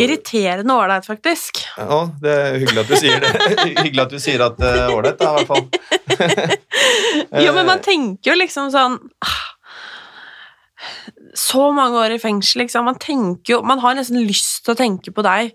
Irriterende 0.00 0.72
ålreit, 0.72 1.04
faktisk. 1.04 1.62
Ja, 1.76 1.98
det 2.22 2.32
er 2.32 2.54
hyggelig 2.62 2.80
at 2.84 2.88
du 2.88 2.96
sier 2.96 3.20
det. 3.20 3.32
hyggelig 3.84 4.02
at 4.06 4.14
du 4.14 4.18
sier 4.24 4.44
at 4.46 4.62
er 4.64 4.92
ålreit, 4.92 5.18
da, 5.20 5.32
i 5.32 5.34
hvert 5.36 5.50
fall. 5.52 5.66
Jo, 7.44 7.52
men 7.52 7.62
Eh. 7.64 7.68
man 7.68 7.80
tenker 7.84 8.30
jo 8.32 8.36
liksom 8.38 8.70
sånn 8.72 8.94
ah, 9.24 9.42
Så 11.36 11.66
mange 11.76 12.00
år 12.00 12.14
i 12.16 12.20
fengsel, 12.22 12.62
liksom. 12.64 12.86
Man 12.88 12.98
tenker 13.00 13.54
jo 13.56 13.60
Man 13.66 13.80
har 13.84 13.96
nesten 13.98 14.20
lyst 14.26 14.62
til 14.66 14.74
å 14.74 14.78
tenke 14.78 15.12
på 15.14 15.24
deg 15.26 15.52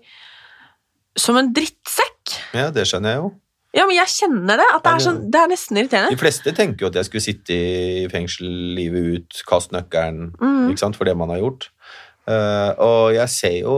som 1.18 1.34
en 1.40 1.48
drittsekk. 1.54 2.36
Ja, 2.54 2.68
det 2.70 2.84
skjønner 2.86 3.10
jeg 3.16 3.22
jo. 3.24 3.30
Ja, 3.76 3.84
men 3.84 3.96
jeg 3.98 4.08
kjenner 4.08 4.56
det. 4.56 4.66
At 4.74 4.84
det 4.84 4.92
er, 4.92 5.02
sånn, 5.04 5.18
det 5.32 5.40
er 5.40 5.50
nesten 5.50 5.80
De 5.84 6.16
fleste 6.20 6.54
tenker 6.56 6.86
jo 6.86 6.88
at 6.88 6.96
jeg 6.96 7.08
skulle 7.08 7.24
sitte 7.24 7.52
i 7.56 8.06
fengsel 8.12 8.48
livet 8.78 9.18
ut, 9.18 9.42
kaste 9.48 9.76
nøkkelen, 9.76 10.32
Mm. 10.40 10.70
ikke 10.70 10.80
sant, 10.80 10.96
for 10.96 11.04
det 11.04 11.16
man 11.16 11.28
har 11.28 11.42
gjort. 11.42 11.68
Uh, 12.28 12.72
og 12.84 13.14
jeg 13.14 13.28
ser 13.32 13.58
jo, 13.62 13.76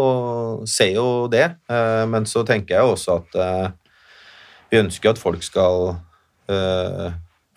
ser 0.67 0.95
jo 0.95 1.29
det, 1.31 1.53
uh, 1.71 2.07
men 2.11 2.27
så 2.27 2.43
tenker 2.43 2.75
jeg 2.75 2.83
jo 2.83 2.95
også 2.97 3.19
at 3.21 3.37
uh, 3.39 3.71
vi 4.71 4.79
ønsker 4.79 5.11
at 5.11 5.19
folk 5.23 5.43
skal 5.43 5.95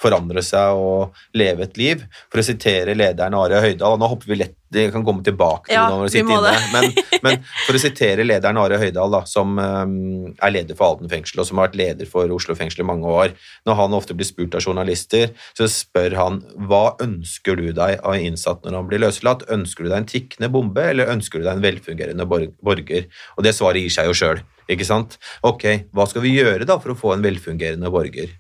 forandre 0.04 0.44
seg 0.46 0.80
og 0.80 1.16
leve 1.38 1.68
et 1.68 1.80
liv. 1.80 2.04
For 2.32 2.42
å 2.42 2.46
sitere 2.46 2.98
lederen 2.98 3.38
Are 3.38 3.64
Høydahl 3.64 3.98
Nå 4.00 4.10
hopper 4.12 4.34
vi 4.34 4.40
lett, 4.42 4.58
det 4.74 4.88
kan 4.94 5.04
komme 5.06 5.22
tilbake 5.26 5.70
til 5.70 5.78
Ja, 5.78 5.86
når 5.92 6.08
vi 6.08 6.08
vi 6.08 6.14
sitter 6.16 6.34
inne. 6.34 6.54
Men, 6.74 7.20
men 7.26 7.40
for 7.66 7.78
å 7.78 7.82
sitere 7.82 8.26
lederen 8.26 8.58
Are 8.62 8.80
Høydahl, 8.82 9.14
da, 9.14 9.22
som 9.30 9.58
um, 9.60 10.34
er 10.34 10.54
leder 10.56 10.78
for 10.78 10.90
Halden 10.90 11.12
fengsel, 11.12 11.44
og 11.44 11.50
som 11.50 11.62
har 11.62 11.70
vært 11.70 11.80
leder 11.80 12.10
for 12.10 12.32
Oslo 12.34 12.58
fengsel 12.58 12.84
i 12.84 12.88
mange 12.90 13.10
år 13.10 13.36
Når 13.70 13.80
han 13.80 13.98
ofte 13.98 14.18
blir 14.18 14.28
spurt 14.28 14.58
av 14.58 14.66
journalister, 14.66 15.32
så 15.58 15.70
spør 15.72 16.18
han 16.20 16.42
hva 16.70 16.84
ønsker 17.04 17.60
du 17.60 17.70
deg 17.76 18.02
av 18.02 18.18
innsatt 18.18 18.66
når 18.66 18.80
han 18.80 18.90
blir 18.90 19.04
løslatt? 19.06 19.46
Ønsker 19.54 19.86
du 19.86 19.92
deg 19.92 20.00
en 20.02 20.10
tikkende 20.10 20.52
bombe, 20.54 20.84
eller 20.94 21.12
ønsker 21.14 21.40
du 21.40 21.48
deg 21.48 21.56
en 21.58 21.66
velfungerende 21.66 22.28
borger? 22.28 23.10
Og 23.38 23.46
det 23.46 23.56
svaret 23.58 23.86
gir 23.86 23.94
seg 23.94 24.10
jo 24.10 24.18
sjøl, 24.18 24.44
ikke 24.72 24.88
sant? 24.88 25.20
Ok, 25.46 25.68
hva 25.94 26.08
skal 26.10 26.26
vi 26.26 26.36
gjøre 26.38 26.68
da 26.70 26.80
for 26.82 26.94
å 26.94 27.00
få 27.00 27.16
en 27.16 27.26
velfungerende 27.26 27.92
borger? 27.94 28.34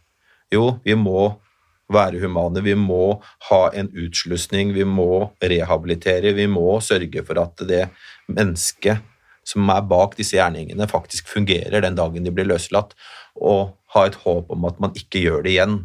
Jo, 0.54 0.78
vi 0.86 0.96
må 1.00 1.32
være 1.94 2.22
humane, 2.24 2.64
vi 2.66 2.76
må 2.78 3.20
ha 3.50 3.62
en 3.78 3.90
utslusning, 3.94 4.74
vi 4.76 4.86
må 4.88 5.34
rehabilitere, 5.42 6.34
vi 6.38 6.48
må 6.52 6.80
sørge 6.84 7.24
for 7.28 7.42
at 7.44 7.66
det 7.70 7.88
mennesket 8.28 9.04
som 9.48 9.68
er 9.74 9.84
bak 9.88 10.16
disse 10.18 10.38
gjerningene, 10.38 10.88
faktisk 10.88 11.28
fungerer 11.32 11.84
den 11.84 11.98
dagen 12.00 12.24
de 12.24 12.32
blir 12.34 12.48
løslatt, 12.48 12.96
og 13.36 13.76
ha 13.96 14.08
et 14.08 14.18
håp 14.24 14.52
om 14.54 14.68
at 14.70 14.80
man 14.84 14.96
ikke 14.98 15.24
gjør 15.26 15.44
det 15.46 15.56
igjen. 15.56 15.78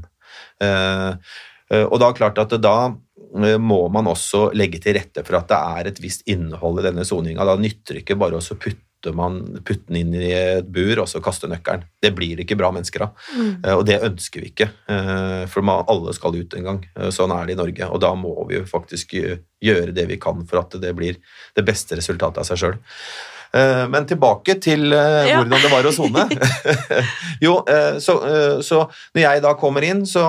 Eh, 0.63 1.11
eh, 1.73 1.85
og 1.85 1.99
da 1.99 2.09
er 2.09 2.15
det 2.15 2.21
klart 2.21 2.43
at 2.45 2.55
da 2.63 2.77
eh, 2.89 3.59
må 3.59 3.81
man 3.93 4.11
også 4.11 4.49
legge 4.57 4.81
til 4.83 4.97
rette 4.99 5.25
for 5.27 5.41
at 5.41 5.51
det 5.51 5.59
er 5.59 5.91
et 5.91 6.03
visst 6.03 6.27
innhold 6.31 6.81
i 6.83 6.87
denne 6.89 7.07
soninga. 7.09 7.47
Da 7.49 7.59
nytter 7.61 7.99
det 7.99 8.05
ikke 8.05 8.19
bare 8.21 8.39
å 8.39 8.45
så 8.45 8.59
putte, 8.99 9.15
man, 9.17 9.61
putte 9.65 9.87
den 9.89 9.97
inn 9.97 10.15
i 10.15 10.33
et 10.33 10.67
bur 10.67 10.99
og 10.99 11.09
så 11.09 11.21
kaste 11.21 11.49
nøkkelen. 11.49 11.85
Det 12.01 12.15
blir 12.15 12.41
ikke 12.41 12.57
bra 12.57 12.71
mennesker 12.73 13.03
av. 13.03 13.15
Mm. 13.37 13.65
Eh, 13.65 13.75
Og 13.75 13.87
det 13.87 14.03
ønsker 14.03 14.41
vi 14.41 14.51
ikke, 14.51 14.71
eh, 14.89 15.47
for 15.47 15.63
man, 15.63 15.85
alle 15.89 16.13
skal 16.15 16.35
ut 16.37 16.55
en 16.55 16.65
gang. 16.65 16.85
Eh, 16.97 17.11
Sånn 17.11 17.31
er 17.33 17.47
det 17.47 17.53
i 17.53 17.57
Norge, 17.57 17.91
og 17.91 18.01
da 18.01 18.15
må 18.15 18.47
vi 18.49 18.57
jo 18.57 18.65
faktisk 18.65 19.15
gjøre 19.61 19.95
det 19.95 20.07
vi 20.09 20.17
kan 20.17 20.47
for 20.47 20.61
at 20.61 20.71
det 20.81 20.95
blir 20.95 21.17
det 21.55 21.65
beste 21.65 21.97
resultatet 21.97 22.39
av 22.39 22.45
seg 22.45 22.59
sjøl. 22.59 22.79
Men 23.55 24.05
tilbake 24.07 24.59
til 24.61 24.93
eh, 24.93 25.29
Ja. 25.31 25.39
hvordan 25.41 25.63
det 25.65 25.71
var 25.73 25.87
å 25.89 25.93
sone. 25.95 26.25
jo, 27.47 27.55
eh, 27.69 27.97
så, 28.05 28.17
eh, 28.29 28.61
så 28.65 28.83
når 29.17 29.23
jeg 29.25 29.43
da 29.45 29.55
kommer 29.59 29.87
inn, 29.87 30.05
så 30.07 30.25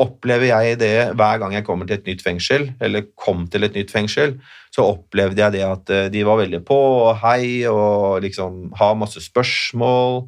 opplever 0.00 0.46
jeg 0.52 0.78
det 0.78 0.92
hver 1.18 1.40
gang 1.42 1.56
jeg 1.56 1.66
kommer 1.66 1.88
til 1.90 1.98
et 1.98 2.06
nytt 2.06 2.22
fengsel, 2.22 2.68
eller 2.80 3.08
kom 3.18 3.46
til 3.50 3.66
et 3.66 3.74
nytt 3.74 3.90
fengsel, 3.94 4.36
så 4.74 4.86
opplevde 4.94 5.42
jeg 5.42 5.56
det 5.56 5.64
at 5.66 5.90
eh, 5.94 6.08
de 6.14 6.22
var 6.26 6.40
veldig 6.42 6.62
på 6.66 6.78
og 6.78 7.16
hei 7.22 7.64
og 7.70 8.22
liksom 8.24 8.72
har 8.78 8.94
masse 8.98 9.22
spørsmål. 9.22 10.24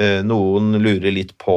Eh, 0.00 0.20
Noen 0.24 0.76
lurer 0.80 1.12
litt 1.12 1.34
på 1.40 1.56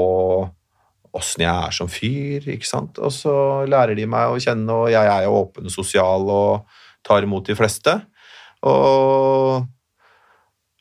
åssen 1.16 1.46
jeg 1.46 1.52
er 1.68 1.72
som 1.72 1.88
fyr, 1.88 2.44
ikke 2.56 2.68
sant. 2.68 2.98
Og 3.00 3.12
så 3.16 3.36
lærer 3.72 3.96
de 3.96 4.04
meg 4.12 4.34
å 4.34 4.40
kjenne, 4.42 4.68
og 4.68 4.90
jeg 4.92 5.08
er 5.08 5.24
jo 5.28 5.38
åpen 5.44 5.70
og 5.70 5.72
sosial 5.72 6.28
og 6.28 6.82
tar 7.08 7.24
imot 7.24 7.48
de 7.48 7.56
fleste. 7.56 7.94
Og 8.68 9.64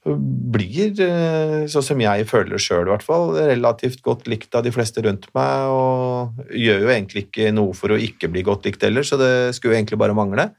blir, 0.05 0.93
eh, 1.01 1.65
sånn 1.71 1.85
som 1.85 2.01
jeg 2.03 2.27
føler 2.29 2.61
sjøl, 2.61 2.85
i 2.85 2.93
hvert 2.93 3.05
fall, 3.07 3.31
relativt 3.39 4.03
godt 4.05 4.27
likt 4.29 4.55
av 4.55 4.67
de 4.67 4.73
fleste 4.75 5.01
rundt 5.05 5.31
meg, 5.37 5.71
og 5.73 6.43
gjør 6.53 6.85
jo 6.85 6.91
egentlig 6.93 7.25
ikke 7.27 7.53
noe 7.57 7.73
for 7.77 7.95
å 7.95 8.01
ikke 8.01 8.29
bli 8.33 8.43
godt 8.45 8.69
likt 8.69 8.85
heller, 8.85 9.07
så 9.07 9.17
det 9.21 9.55
skulle 9.57 9.73
jo 9.73 9.79
egentlig 9.81 10.01
bare 10.01 10.17
mangle. 10.17 10.51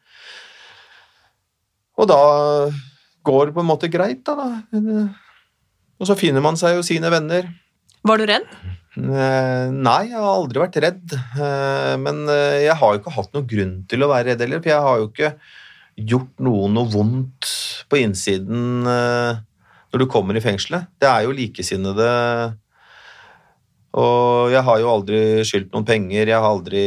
Og 1.95 2.09
da 2.09 2.21
går 3.25 3.45
det 3.45 3.55
på 3.55 3.61
en 3.61 3.69
måte 3.69 3.91
greit, 3.91 4.23
da. 4.25 4.33
da. 4.73 5.05
Og 6.01 6.09
så 6.09 6.17
finner 6.17 6.43
man 6.43 6.57
seg 6.59 6.79
jo 6.79 6.81
sine 6.85 7.11
venner. 7.13 7.45
Var 8.05 8.19
du 8.19 8.25
redd? 8.29 8.49
Eh, 8.97 9.67
Nei, 9.71 10.01
jeg 10.09 10.17
har 10.17 10.31
aldri 10.31 10.63
vært 10.65 10.81
redd. 10.83 11.13
Eh, 11.13 11.93
Men 12.01 12.25
jeg 12.27 12.75
har 12.81 12.91
jo 12.91 12.99
ikke 12.99 13.15
hatt 13.15 13.31
noen 13.37 13.47
grunn 13.53 13.77
til 13.87 14.03
å 14.03 14.09
være 14.11 14.33
redd 14.33 14.43
heller, 14.43 14.65
for 14.65 14.73
jeg 14.73 14.89
har 14.89 14.99
jo 14.99 15.07
ikke 15.13 15.31
gjort 15.95 16.33
noen 16.43 16.73
noe 16.75 16.89
vondt 16.91 17.49
på 17.89 17.99
innsiden 18.01 18.85
eh, 18.89 19.37
når 19.93 20.01
du 20.01 20.07
kommer 20.11 20.35
i 20.35 20.43
fengselet. 20.43 20.89
Det 20.99 21.07
er 21.07 21.23
jo 21.23 21.35
likesinnede 21.37 22.09
Og 23.95 24.51
jeg 24.51 24.63
har 24.67 24.79
jo 24.81 24.89
aldri 24.91 25.19
skyldt 25.47 25.71
noen 25.71 25.87
penger, 25.87 26.27
jeg 26.27 26.35
har 26.35 26.49
aldri 26.51 26.83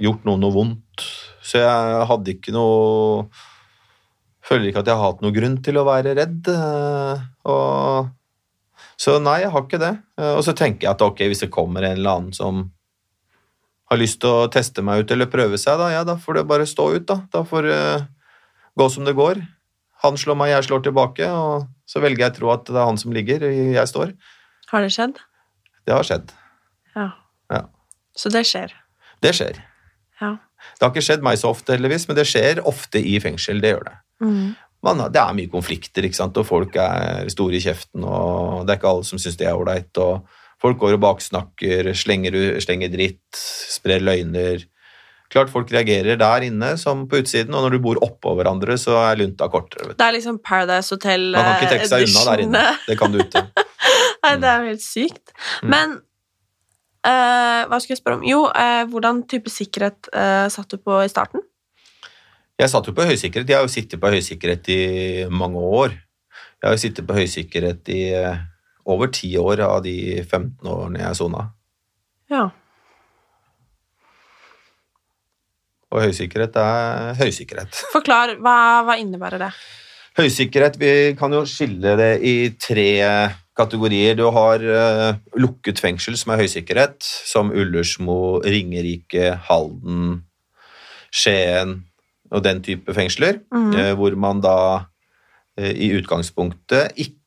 gjort 0.00 0.24
noen 0.28 0.44
noe 0.44 0.54
vondt. 0.54 1.06
Så 1.42 1.58
jeg 1.62 2.06
hadde 2.10 2.34
ikke 2.36 2.54
noe 2.54 3.26
Føler 4.50 4.70
ikke 4.70 4.80
at 4.82 4.88
jeg 4.90 4.98
har 4.98 5.04
hatt 5.12 5.20
noen 5.22 5.34
grunn 5.36 5.56
til 5.62 5.76
å 5.78 5.84
være 5.86 6.14
redd. 6.18 6.48
eh, 6.50 7.20
Og 7.46 8.08
så 9.00 9.14
nei, 9.22 9.40
jeg 9.44 9.50
har 9.52 9.62
ikke 9.64 9.78
det. 9.80 9.92
Eh, 10.18 10.32
Og 10.34 10.42
så 10.46 10.54
tenker 10.56 10.86
jeg 10.88 10.94
at 10.94 11.02
ok, 11.04 11.20
hvis 11.30 11.44
det 11.44 11.50
kommer 11.54 11.84
en 11.86 11.98
eller 11.98 12.16
annen 12.16 12.32
som 12.36 12.64
har 13.90 13.98
lyst 13.98 14.20
til 14.22 14.30
å 14.30 14.50
teste 14.52 14.84
meg 14.86 15.02
ut 15.02 15.14
eller 15.14 15.30
prøve 15.30 15.58
seg, 15.58 15.78
da, 15.80 15.88
ja, 15.92 16.02
da 16.06 16.16
får 16.20 16.40
det 16.40 16.48
bare 16.50 16.68
stå 16.68 16.86
ut, 16.94 17.06
da. 17.10 17.20
Da 17.32 17.42
får 17.46 17.66
det 17.66 17.80
gå 18.78 18.86
som 18.92 19.06
det 19.08 19.16
går. 19.18 19.42
Han 20.04 20.16
slår 20.20 20.38
meg, 20.38 20.52
jeg 20.54 20.68
slår 20.68 20.84
tilbake, 20.86 21.26
og 21.28 21.66
så 21.90 22.02
velger 22.02 22.24
jeg 22.24 22.34
å 22.34 22.36
tro 22.38 22.52
at 22.54 22.70
det 22.70 22.78
er 22.78 22.86
han 22.88 23.00
som 23.00 23.12
ligger, 23.12 23.44
jeg 23.50 23.90
står. 23.90 24.14
Har 24.70 24.86
det 24.86 24.92
skjedd? 24.94 25.18
Det 25.88 25.96
har 25.96 26.06
skjedd. 26.06 26.32
Ja. 26.94 27.08
Ja. 27.50 27.64
Så 28.16 28.32
det 28.32 28.46
skjer. 28.48 28.72
Det 29.20 29.34
skjer. 29.36 29.60
Ja. 30.22 30.36
Det 30.78 30.86
har 30.86 30.92
ikke 30.94 31.04
skjedd 31.04 31.24
meg 31.24 31.40
så 31.40 31.50
ofte, 31.52 31.74
heldigvis, 31.74 32.06
men 32.08 32.18
det 32.18 32.28
skjer 32.30 32.62
ofte 32.68 33.00
i 33.02 33.18
fengsel. 33.22 33.60
Det 33.60 33.74
gjør 33.74 33.86
det. 33.88 33.96
Mm. 34.22 34.50
Man, 34.86 35.02
det 35.12 35.20
er 35.20 35.36
mye 35.36 35.50
konflikter, 35.52 36.06
ikke 36.06 36.16
sant? 36.16 36.38
og 36.40 36.46
folk 36.48 36.76
er 36.80 37.28
store 37.32 37.58
i 37.58 37.64
kjeften, 37.64 38.04
og 38.06 38.64
det 38.64 38.76
er 38.76 38.80
ikke 38.80 38.92
alle 38.94 39.08
som 39.08 39.20
syns 39.20 39.36
det 39.40 39.48
er 39.50 39.58
ålreit. 39.58 39.90
og 40.00 40.28
Folk 40.60 40.80
går 40.82 40.98
og 40.98 41.02
baksnakker, 41.04 41.88
slenger, 41.96 42.36
slenger 42.60 42.92
dritt, 42.92 43.22
sprer 43.32 44.02
løgner. 44.04 44.66
Klart 45.30 45.52
folk 45.52 45.70
reagerer 45.72 46.18
der 46.20 46.44
inne 46.44 46.74
som 46.80 47.06
på 47.08 47.22
utsiden, 47.22 47.54
og 47.54 47.64
når 47.64 47.76
du 47.76 47.82
bor 47.84 48.00
oppå 48.04 48.34
hverandre, 48.36 48.76
så 48.80 48.98
er 49.04 49.20
lunta 49.22 49.46
kortere. 49.52 49.86
Vet 49.88 49.96
du. 49.96 49.98
Det 50.02 50.08
er 50.08 50.16
liksom 50.18 50.40
Paradise 50.44 50.92
Hotel 50.92 51.30
Man 51.32 51.46
kan 51.46 51.56
ikke 51.56 51.72
trekke 51.72 51.90
seg 51.92 52.06
unna 52.08 52.24
der 52.28 52.44
inne. 52.44 52.64
Det 52.88 52.98
kan 52.98 53.14
du 53.14 53.20
ute. 53.22 53.44
Nei, 54.24 54.34
det 54.42 54.50
er 54.50 54.64
jo 54.64 54.72
helt 54.74 54.84
sykt. 54.84 55.32
Mm. 55.62 55.70
Men 55.72 55.94
uh, 57.06 57.62
hva 57.70 57.78
skulle 57.78 57.94
jeg 57.94 58.02
spørre 58.02 58.18
om? 58.18 58.26
Jo, 58.28 58.42
uh, 58.50 58.82
hvordan 58.90 59.22
type 59.30 59.52
sikkerhet 59.54 60.10
uh, 60.12 60.50
satt 60.52 60.74
du 60.74 60.82
på 60.82 60.98
i 61.06 61.08
starten? 61.12 61.46
Jeg 62.60 62.68
satt 62.74 62.90
jo 62.90 62.92
på 62.92 63.06
høysikkerhet. 63.08 63.48
Jeg 63.48 63.56
har 63.56 63.64
jo 63.64 63.72
sittet 63.72 64.00
på 64.02 64.12
høysikkerhet 64.12 64.68
i 64.74 64.80
mange 65.32 65.62
år. 65.80 65.94
Jeg 66.60 66.68
har 66.68 66.76
jo 66.76 66.82
sittet 66.82 67.06
på 67.08 67.16
høysikkerhet 67.16 67.88
i 67.94 68.00
eh, 68.12 68.40
over 68.88 69.10
ti 69.12 69.32
år 69.38 69.62
av 69.66 69.82
de 69.84 70.22
15 70.22 70.66
årene 70.68 71.02
jeg 71.02 71.18
sona. 71.18 71.44
Ja. 72.30 72.46
Og 75.90 76.04
høysikkerhet 76.06 76.56
er 76.62 77.14
høysikkerhet. 77.18 77.82
Forklar, 77.94 78.36
hva, 78.38 78.56
hva 78.86 78.98
innebærer 79.02 79.42
det? 79.42 79.52
Høysikkerhet, 80.18 80.78
vi 80.80 80.92
kan 81.18 81.32
jo 81.34 81.44
skille 81.48 81.94
det 81.98 82.12
i 82.26 82.34
tre 82.58 82.90
kategorier. 83.60 84.16
Du 84.18 84.26
har 84.34 84.62
uh, 84.64 85.18
lukket 85.38 85.80
fengsel, 85.82 86.16
som 86.18 86.34
er 86.34 86.42
høysikkerhet, 86.44 86.98
som 87.02 87.52
Ullersmo, 87.54 88.40
Ringerike, 88.44 89.34
Halden, 89.48 90.24
Skien 91.10 91.80
og 92.30 92.44
den 92.46 92.60
type 92.62 92.94
fengsler, 92.94 93.40
mm. 93.50 93.70
uh, 93.74 93.92
hvor 93.98 94.14
man 94.18 94.42
da 94.44 94.58
uh, 94.78 95.72
i 95.72 95.90
utgangspunktet 95.98 96.94
ikke 96.94 97.19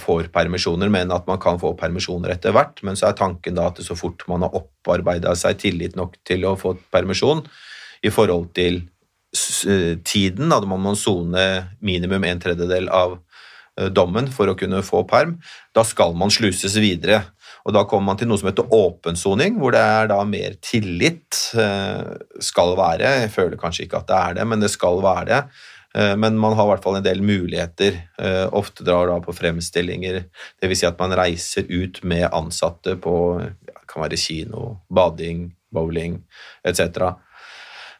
får 0.00 0.28
permisjoner, 0.34 0.90
men 0.92 1.12
at 1.14 1.26
man 1.26 1.40
kan 1.40 1.58
få 1.60 1.72
permisjoner 1.78 2.34
etter 2.34 2.52
hvert. 2.52 2.82
Men 2.86 2.98
så 2.98 3.08
er 3.10 3.18
tanken 3.18 3.56
da 3.56 3.68
at 3.70 3.80
så 3.84 3.96
fort 3.98 4.26
man 4.30 4.44
har 4.46 4.54
opparbeida 4.60 5.34
seg 5.38 5.58
tillit 5.62 5.96
nok 5.98 6.18
til 6.28 6.44
å 6.48 6.56
få 6.60 6.76
permisjon 6.92 7.42
i 8.06 8.12
forhold 8.12 8.50
til 8.56 8.82
eh, 8.82 9.96
tiden, 10.04 10.52
da 10.52 10.60
må 10.64 10.78
man 10.80 10.96
sone 10.96 11.46
minimum 11.84 12.24
en 12.24 12.40
tredjedel 12.40 12.88
av 12.92 13.18
eh, 13.78 13.90
dommen 13.92 14.30
for 14.32 14.52
å 14.52 14.56
kunne 14.58 14.82
få 14.86 15.04
perm, 15.08 15.38
da 15.76 15.84
skal 15.84 16.16
man 16.18 16.32
sluses 16.32 16.76
videre. 16.80 17.22
Og 17.68 17.74
da 17.76 17.82
kommer 17.84 18.12
man 18.12 18.20
til 18.20 18.30
noe 18.30 18.40
som 18.40 18.48
heter 18.48 18.72
åpen 18.72 19.18
soning, 19.20 19.58
hvor 19.60 19.74
det 19.74 19.82
er 19.84 20.08
da 20.08 20.22
mer 20.24 20.56
tillit. 20.64 21.36
eh, 21.60 22.16
Skal 22.40 22.72
være. 22.78 23.10
Jeg 23.26 23.34
føler 23.34 23.60
kanskje 23.60 23.84
ikke 23.84 24.00
at 24.00 24.08
det 24.08 24.16
er 24.20 24.38
det, 24.40 24.46
men 24.48 24.64
det 24.64 24.70
skal 24.72 25.02
være 25.04 25.26
det. 25.28 25.42
Eh, 25.94 26.16
Men 26.16 26.38
man 26.38 26.52
har 26.56 26.66
i 26.66 26.70
hvert 26.74 26.84
fall 26.84 26.96
en 27.00 27.06
del 27.06 27.22
muligheter. 27.22 27.96
Eh, 28.18 28.46
Ofte 28.52 28.84
drar 28.86 29.10
da 29.10 29.18
på 29.20 29.34
fremstillinger, 29.34 30.24
dvs. 30.62 30.78
Si 30.82 30.86
at 30.86 30.98
man 31.00 31.14
reiser 31.18 31.66
ut 31.68 32.02
med 32.04 32.28
ansatte 32.32 32.96
på 32.96 33.16
ja, 33.42 33.80
kan 33.88 34.04
være 34.04 34.18
kino, 34.20 34.80
bading, 34.90 35.50
bowling 35.74 36.20
etc. 36.64 37.10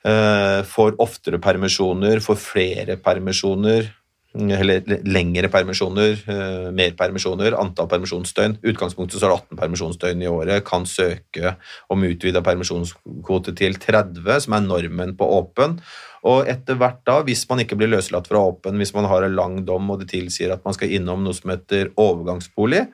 Eh, 0.06 0.60
Får 0.64 0.96
oftere 1.02 1.40
permisjoner, 1.42 2.20
får 2.24 2.38
flere 2.40 2.96
permisjoner, 2.96 3.90
eller 4.34 4.84
lengre 5.10 5.48
permisjoner, 5.50 6.12
eh, 6.30 6.70
mer 6.70 6.92
permisjoner, 6.94 7.56
antall 7.58 7.88
permisjonsdøgn. 7.90 8.60
Utgangspunktet 8.62 9.18
så 9.18 9.26
er 9.26 9.32
det 9.32 9.40
18 9.40 9.58
permisjonsdøgn 9.58 10.22
i 10.22 10.30
året. 10.30 10.64
Kan 10.64 10.86
søke 10.86 11.56
om 11.90 12.04
utvida 12.06 12.40
permisjonskvote 12.40 13.56
til 13.56 13.74
30, 13.74 14.40
som 14.40 14.54
er 14.54 14.60
normen 14.60 15.16
på 15.16 15.26
åpen. 15.26 15.80
Og 16.22 16.46
etter 16.46 16.78
hvert 16.78 17.02
da, 17.04 17.22
hvis 17.22 17.48
man 17.48 17.64
ikke 17.64 17.76
blir 17.80 17.90
løslatt 17.90 18.28
fra 18.28 18.38
åpen, 18.38 18.78
hvis 18.78 18.94
man 18.94 19.08
har 19.10 19.24
en 19.24 19.34
lang 19.34 19.64
dom 19.64 19.90
og 19.90 20.00
det 20.00 20.10
tilsier 20.12 20.52
at 20.52 20.64
man 20.64 20.74
skal 20.74 20.92
innom 20.92 21.24
noe 21.24 21.34
som 21.34 21.50
heter 21.50 21.90
overgangsbolig, 21.96 22.86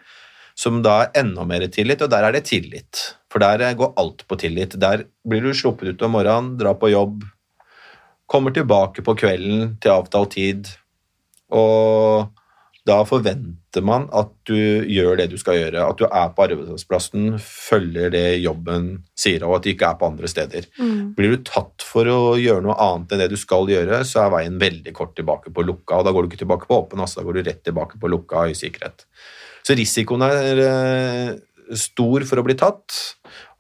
som 0.57 0.81
da 0.81 1.03
er 1.03 1.21
enda 1.21 1.45
mer 1.45 1.67
tillit, 1.69 2.01
og 2.01 2.09
der 2.09 2.25
er 2.25 2.33
det 2.33 2.47
tillit. 2.49 3.13
For 3.29 3.43
der 3.43 3.75
går 3.77 3.93
alt 4.01 4.25
på 4.25 4.39
tillit. 4.41 4.79
Der 4.81 5.05
blir 5.27 5.43
du 5.43 5.53
sluppet 5.53 5.93
ut 5.93 6.03
om 6.03 6.17
morgenen, 6.17 6.57
drar 6.57 6.79
på 6.81 6.89
jobb, 6.89 7.27
kommer 8.27 8.55
tilbake 8.55 9.05
på 9.05 9.15
kvelden 9.19 9.77
til 9.83 9.93
avtalt 9.93 10.33
tid, 10.33 10.71
og 11.55 12.33
da 12.87 13.01
forventer 13.03 13.83
man 13.83 14.05
at 14.15 14.31
du 14.47 14.55
gjør 14.87 15.19
det 15.19 15.27
du 15.33 15.37
skal 15.41 15.59
gjøre, 15.59 15.89
at 15.91 15.99
du 15.99 16.05
er 16.07 16.29
på 16.35 16.45
arbeidsplassen, 16.45 17.33
følger 17.43 18.13
det 18.15 18.39
jobben 18.45 18.93
sier, 19.19 19.43
og 19.47 19.57
at 19.57 19.67
du 19.67 19.73
ikke 19.73 19.89
er 19.91 19.99
på 19.99 20.07
andre 20.13 20.31
steder. 20.31 20.69
Mm. 20.79 21.17
Blir 21.19 21.35
du 21.35 21.43
tatt 21.49 21.83
for 21.83 22.07
å 22.07 22.21
gjøre 22.39 22.63
noe 22.69 22.79
annet 22.83 23.17
enn 23.17 23.25
det 23.25 23.33
du 23.35 23.37
skal 23.41 23.67
gjøre, 23.73 24.05
så 24.07 24.23
er 24.23 24.33
veien 24.37 24.61
veldig 24.63 24.95
kort 24.95 25.17
tilbake 25.19 25.51
på 25.55 25.67
lukka, 25.67 25.99
og 25.99 26.07
da 26.07 26.15
går 26.15 26.25
du 26.25 26.31
ikke 26.31 26.45
tilbake 26.45 26.71
på 26.71 26.79
åpen, 26.79 27.03
altså, 27.03 27.21
da 27.21 27.27
går 27.27 27.41
du 27.41 27.51
rett 27.51 27.65
tilbake 27.67 27.99
på 27.99 28.13
lukka 28.13 28.47
høy 28.47 28.55
sikkerhet. 28.55 29.07
Så 29.67 29.75
risikoen 29.75 30.23
er 30.29 30.63
eh, 30.63 31.35
stor 31.75 32.27
for 32.29 32.39
å 32.39 32.47
bli 32.47 32.55
tatt, 32.59 33.03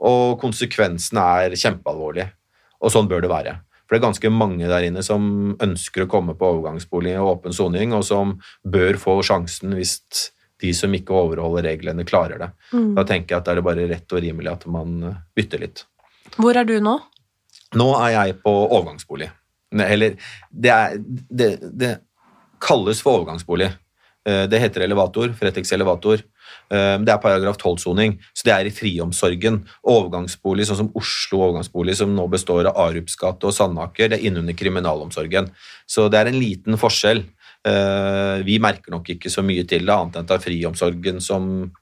og 0.06 0.38
konsekvensene 0.38 1.30
er 1.42 1.58
kjempealvorlige. 1.58 2.30
Og 2.84 2.92
sånn 2.92 3.08
bør 3.10 3.24
det 3.24 3.32
være. 3.32 3.58
For 3.86 3.94
det 3.94 4.00
er 4.00 4.06
ganske 4.08 4.30
mange 4.34 4.66
der 4.66 4.86
inne 4.88 5.02
som 5.06 5.56
ønsker 5.62 6.04
å 6.04 6.10
komme 6.10 6.34
på 6.38 6.48
overgangsbolig 6.56 7.14
og 7.20 7.36
åpen 7.36 7.54
soning, 7.54 7.94
og 7.94 8.02
som 8.06 8.34
bør 8.66 8.98
få 8.98 9.20
sjansen 9.26 9.76
hvis 9.78 10.00
de 10.62 10.72
som 10.74 10.94
ikke 10.96 11.14
overholder 11.14 11.68
reglene, 11.68 12.04
klarer 12.08 12.40
det. 12.40 12.48
Mm. 12.72 12.94
Da 12.96 13.04
tenker 13.06 13.34
jeg 13.34 13.42
at 13.42 13.46
da 13.46 13.52
er 13.52 13.60
det 13.60 13.66
bare 13.66 13.88
rett 13.90 14.14
og 14.16 14.22
rimelig 14.24 14.52
at 14.54 14.66
man 14.72 14.94
eh, 15.04 15.18
bytter 15.36 15.62
litt. 15.62 15.84
Hvor 16.36 16.56
er 16.56 16.66
du 16.66 16.78
nå? 16.82 16.96
Nå 17.76 17.88
er 18.00 18.14
jeg 18.14 18.38
på 18.42 18.52
overgangsbolig. 18.64 19.28
Eller 19.76 20.16
det, 20.50 20.72
er, 20.72 20.96
det, 21.28 21.50
det 21.76 21.92
kalles 22.62 23.02
for 23.04 23.20
overgangsbolig. 23.20 23.68
Eh, 24.26 24.46
Det 24.50 24.62
heter 24.62 24.86
elevator, 24.86 25.34
Fretex 25.36 25.72
elevator. 25.76 26.24
Eh, 26.70 26.98
Det 26.98 27.08
er 27.12 27.18
paragraf 27.22 27.56
12-soning, 27.58 28.18
så 28.34 28.44
det 28.44 28.52
er 28.54 28.66
i 28.66 28.74
friomsorgen. 28.74 29.64
Overgangsbolig, 29.86 30.66
sånn 30.66 30.76
som 30.82 30.92
Oslo 30.94 31.38
overgangsbolig, 31.46 31.94
som 31.96 32.14
nå 32.16 32.28
består 32.30 32.66
av 32.66 32.76
Arups 32.76 33.16
gate 33.16 33.44
og 33.46 33.52
Sandaker, 33.54 34.08
det 34.10 34.18
er 34.20 34.26
innunder 34.30 34.54
kriminalomsorgen. 34.54 35.50
Så 35.86 36.08
det 36.10 36.18
er 36.20 36.26
en 36.32 36.40
liten 36.40 36.76
forskjell. 36.76 37.24
Eh, 37.64 38.42
Vi 38.44 38.58
merker 38.58 38.90
nok 38.90 39.04
ikke 39.08 39.30
så 39.30 39.42
mye 39.44 39.66
til 39.66 39.86
det, 39.86 39.94
annet 39.94 40.16
enn 40.16 40.22
at 40.24 40.28
det 40.28 40.36
er 40.40 40.46
friomsorgen 40.50 41.20
som 41.22 41.72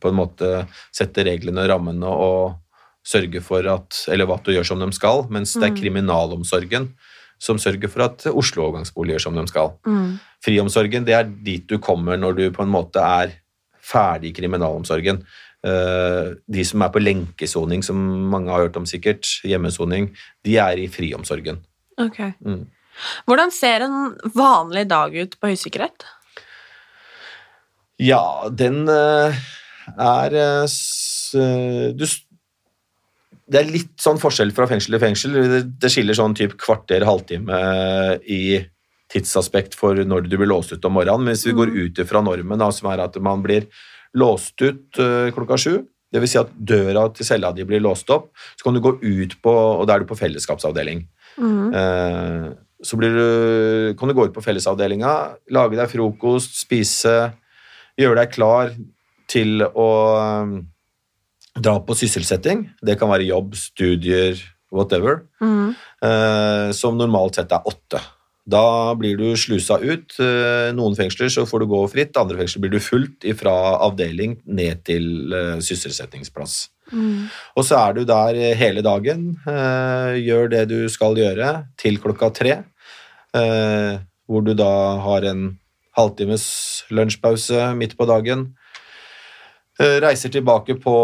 på 0.00 0.08
en 0.08 0.16
måte 0.16 0.66
setter 0.92 1.24
reglene 1.24 1.60
og 1.66 1.68
rammene 1.68 2.06
og 2.08 2.54
sørger 3.04 3.42
for 3.42 3.66
at 3.68 3.90
du 4.44 4.52
gjør 4.52 4.64
som 4.66 4.78
de 4.80 4.90
skal, 4.92 5.26
mens 5.30 5.54
det 5.54 5.62
er 5.64 5.70
Mm. 5.70 5.80
kriminalomsorgen 5.82 6.88
som 7.38 7.56
sørger 7.56 7.88
for 7.88 8.02
at 8.02 8.26
Oslo 8.26 8.70
overgangsbolig 8.70 9.12
gjør 9.16 9.20
som 9.22 9.34
de 9.34 9.46
skal. 9.46 9.72
Mm. 9.86 10.18
Friomsorgen 10.44 11.04
det 11.04 11.14
er 11.14 11.24
dit 11.24 11.66
du 11.66 11.78
kommer 11.78 12.16
når 12.18 12.36
du 12.36 12.50
på 12.50 12.62
en 12.62 12.70
måte 12.72 12.96
er 13.00 13.32
ferdig 13.90 14.30
i 14.30 14.36
kriminalomsorgen. 14.40 15.22
Eh, 15.66 16.34
De 16.46 16.64
som 16.64 16.82
er 16.84 16.92
på 16.92 17.02
lenkesoning, 17.02 17.82
som 17.84 17.98
mange 18.32 18.52
har 18.52 18.66
hørt 18.66 18.78
om 18.80 18.88
sikkert, 18.88 19.28
hjemmesoning, 19.44 20.10
de 20.46 20.56
er 20.62 20.80
i 20.80 20.88
friomsorgen. 20.88 21.60
Ok. 22.00 22.22
Mm. 22.40 22.64
Hvordan 23.28 23.52
ser 23.54 23.84
en 23.86 24.16
vanlig 24.36 24.86
dag 24.88 25.14
ut 25.16 25.36
på 25.40 25.52
høysikkerhet? 25.52 26.08
Ja, 28.00 28.48
den 28.48 28.88
eh, 28.88 29.36
er 30.00 30.36
eh, 30.40 31.92
du, 31.92 32.04
Det 33.50 33.60
er 33.60 33.72
litt 33.72 33.94
sånn 34.00 34.20
forskjell 34.20 34.52
fra 34.56 34.68
fengsel 34.70 34.96
til 34.96 35.02
fengsel. 35.02 35.38
Det, 35.52 35.62
det 35.82 35.92
skiller 35.92 36.16
sånn 36.16 36.36
type 36.38 36.56
kvarter, 36.60 37.04
halvtime 37.04 37.60
i 38.24 38.42
tidsaspekt 39.10 39.74
for 39.78 39.98
når 40.06 40.28
du 40.28 40.36
blir 40.38 40.50
låst 40.50 40.72
ut 40.72 40.84
om 40.86 40.94
morgenen. 40.98 41.24
Men 41.26 41.34
hvis 41.34 41.46
vi 41.48 41.56
går 41.56 41.72
ut 41.74 42.02
fra 42.08 42.22
normen, 42.22 42.58
da, 42.60 42.70
som 42.74 42.90
er 42.92 43.02
at 43.04 43.16
man 43.22 43.42
blir 43.42 43.66
låst 44.14 44.60
ut 44.62 44.98
eh, 45.02 45.30
klokka 45.34 45.58
sju, 45.58 45.80
dvs. 46.14 46.32
Si 46.32 46.38
at 46.40 46.50
døra 46.56 47.04
til 47.14 47.26
cella 47.26 47.52
di 47.54 47.66
blir 47.66 47.82
låst 47.82 48.10
opp, 48.10 48.30
så 48.58 48.66
kan 48.66 48.74
du 48.74 48.80
gå 48.82 48.96
ut 49.02 49.36
på 49.42 49.52
Og 49.54 49.86
da 49.86 49.94
er 49.94 50.02
du 50.02 50.08
på 50.10 50.18
fellesskapsavdeling. 50.18 51.04
Mm. 51.38 51.74
Eh, 51.74 52.48
så 52.82 52.96
blir 52.96 53.12
du, 53.12 53.94
kan 53.98 54.08
du 54.08 54.14
gå 54.16 54.24
ut 54.30 54.34
på 54.34 54.42
fellesavdelinga, 54.42 55.12
lage 55.52 55.76
deg 55.76 55.90
frokost, 55.92 56.56
spise, 56.62 57.16
gjøre 58.00 58.22
deg 58.22 58.32
klar 58.32 58.70
til 59.30 59.60
å 59.68 59.88
um, 60.42 60.54
dra 61.60 61.74
på 61.84 61.94
sysselsetting. 61.98 62.64
Det 62.82 62.96
kan 62.98 63.10
være 63.12 63.28
jobb, 63.28 63.52
studier, 63.58 64.40
whatever, 64.72 65.26
Mm. 65.42 65.74
eh, 66.02 66.70
som 66.72 66.96
normalt 66.96 67.36
sett 67.36 67.52
er 67.52 67.68
åtte. 67.68 68.00
Da 68.48 68.94
blir 68.96 69.18
du 69.20 69.34
slusa 69.36 69.76
ut. 69.82 70.16
Eh, 70.20 70.70
Noen 70.76 70.96
fengsler 70.96 71.28
så 71.32 71.44
får 71.48 71.62
du 71.62 71.70
gå 71.70 71.80
fritt, 71.92 72.16
andre 72.16 72.38
fengsler 72.40 72.64
blir 72.64 72.72
du 72.72 72.82
fulgt 72.82 73.26
fra 73.38 73.54
avdeling 73.84 74.38
ned 74.46 74.84
til 74.88 75.34
eh, 75.36 75.58
sysselsettingsplass. 75.64 76.70
Mm. 76.90 77.28
Og 77.54 77.66
så 77.66 77.78
er 77.78 77.94
du 77.94 78.04
der 78.08 78.38
hele 78.58 78.82
dagen, 78.82 79.34
eh, 79.46 80.16
gjør 80.24 80.50
det 80.56 80.64
du 80.72 80.78
skal 80.90 81.18
gjøre 81.20 81.52
til 81.78 82.00
klokka 82.02 82.32
tre, 82.34 82.62
hvor 83.30 84.42
du 84.42 84.56
da 84.58 84.72
har 85.04 85.22
en 85.28 85.44
halvtimes 85.94 86.46
lunsjpause 86.90 87.68
midt 87.78 87.94
på 87.94 88.08
dagen. 88.10 88.48
Reiser 89.78 90.32
tilbake 90.34 90.74
på 90.82 90.94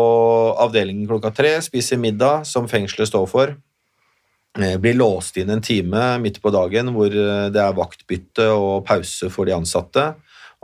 avdelingen 0.59 1.07
klokka 1.07 1.31
tre, 1.31 1.53
spiser 1.63 2.03
middag, 2.03 2.43
som 2.51 2.67
fengselet 2.67 3.13
står 3.13 3.29
for. 3.31 3.55
Eh, 4.59 4.79
blir 4.79 4.95
låst 4.95 5.37
inn 5.37 5.51
en 5.51 5.61
time 5.63 6.17
midt 6.23 6.39
på 6.41 6.51
dagen 6.55 6.89
hvor 6.95 7.13
eh, 7.13 7.49
det 7.53 7.61
er 7.61 7.77
vaktbytte 7.77 8.47
og 8.57 8.87
pause 8.89 9.29
for 9.33 9.49
de 9.49 9.53
ansatte. 9.57 10.15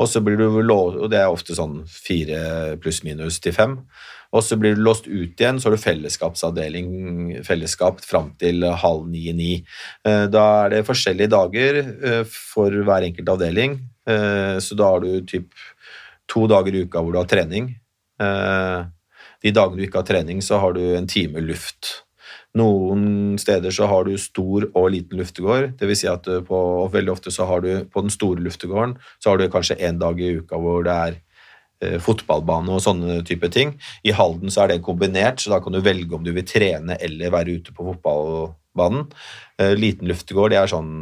Og 0.01 0.09
så 0.09 0.23
blir 0.25 0.39
du 0.41 0.63
låst, 0.65 0.97
og 0.97 1.11
det 1.13 1.19
er 1.21 1.29
ofte 1.31 1.55
sånn 1.55 1.83
fire 1.85 2.79
pluss 2.81 3.03
minus 3.05 3.37
til 3.45 3.53
fem. 3.53 3.75
Og 4.33 4.41
så 4.41 4.57
blir 4.57 4.73
du 4.75 4.81
låst 4.81 5.05
ut 5.05 5.37
igjen, 5.37 5.59
så 5.61 5.69
har 5.69 5.77
du 5.77 5.83
fellesskapsavdeling, 5.83 7.43
fellesskap 7.45 8.01
fram 8.01 8.31
til 8.41 8.65
halv 8.65 9.05
ni-ni. 9.13 9.59
Eh, 10.09 10.25
Da 10.33 10.45
er 10.63 10.73
det 10.73 10.87
forskjellige 10.89 11.35
dager 11.35 11.83
for 12.33 12.73
hver 12.73 13.05
enkelt 13.11 13.29
avdeling, 13.29 13.81
så 14.03 14.75
da 14.75 14.87
har 14.89 15.05
du 15.05 15.21
typ 15.23 15.53
to 16.27 16.49
dager 16.51 16.75
i 16.75 16.81
uka 16.83 16.99
hvor 16.99 17.13
du 17.13 17.19
har 17.21 17.29
trening. 17.31 17.69
De 18.19 19.53
dagene 19.55 19.79
du 19.79 19.85
ikke 19.85 20.01
har 20.01 20.09
trening, 20.09 20.41
så 20.43 20.59
har 20.59 20.75
du 20.75 20.81
en 20.97 21.07
time 21.07 21.39
luft. 21.45 22.03
Noen 22.59 23.38
steder 23.41 23.73
så 23.73 23.87
har 23.88 24.05
du 24.05 24.17
stor 24.21 24.67
og 24.77 24.91
liten 24.93 25.21
luftegård. 25.21 25.71
Det 25.81 25.88
vil 25.88 25.97
si 25.97 26.09
at 26.11 26.27
du 26.27 26.43
på, 26.45 26.59
veldig 26.93 27.15
ofte 27.15 27.33
så 27.33 27.47
har 27.49 27.65
du 27.65 27.87
på 27.88 28.03
den 28.05 28.12
store 28.12 28.45
luftegården 28.45 28.99
så 29.23 29.33
har 29.33 29.41
du 29.41 29.49
kanskje 29.53 29.79
en 29.88 30.01
dag 30.03 30.21
i 30.21 30.35
uka 30.43 30.61
hvor 30.61 30.85
det 30.85 30.97
er 31.07 31.17
eh, 31.81 31.97
fotballbane 32.03 32.77
og 32.77 32.85
sånne 32.85 33.23
type 33.29 33.49
ting. 33.55 33.79
I 34.05 34.12
Halden 34.19 34.53
så 34.53 34.67
er 34.67 34.75
det 34.75 34.85
kombinert, 34.85 35.41
så 35.41 35.55
da 35.55 35.62
kan 35.65 35.73
du 35.73 35.81
velge 35.81 36.12
om 36.19 36.27
du 36.27 36.35
vil 36.37 36.45
trene 36.45 36.99
eller 37.01 37.33
være 37.33 37.57
ute 37.57 37.73
på 37.73 37.88
fotballbanen. 37.88 39.09
Eh, 39.57 39.73
liten 39.79 40.12
luftegård 40.12 40.53
det 40.53 40.61
er 40.61 40.73
sånn 40.75 40.93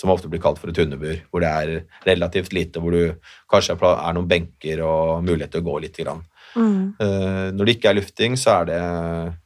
som 0.00 0.12
ofte 0.14 0.30
blir 0.32 0.40
kalt 0.40 0.56
for 0.56 0.72
et 0.72 0.80
hundebur, 0.80 1.18
hvor 1.28 1.44
det 1.44 1.50
er 1.50 1.70
relativt 2.06 2.54
lite, 2.56 2.80
hvor 2.80 2.94
du 2.94 3.18
kanskje 3.52 3.76
er 3.76 4.14
noen 4.16 4.30
benker 4.30 4.80
og 4.86 5.26
mulighet 5.26 5.52
til 5.52 5.60
å 5.60 5.66
gå 5.66 5.80
litt. 5.84 5.98
Grann. 6.00 6.22
Mm. 6.56 6.94
Eh, 6.98 7.50
Når 7.54 7.64
det 7.64 7.76
ikke 7.76 7.90
er 7.90 7.94
lufting, 8.00 8.36
så 8.36 8.60
er 8.60 8.64
det 8.70 8.80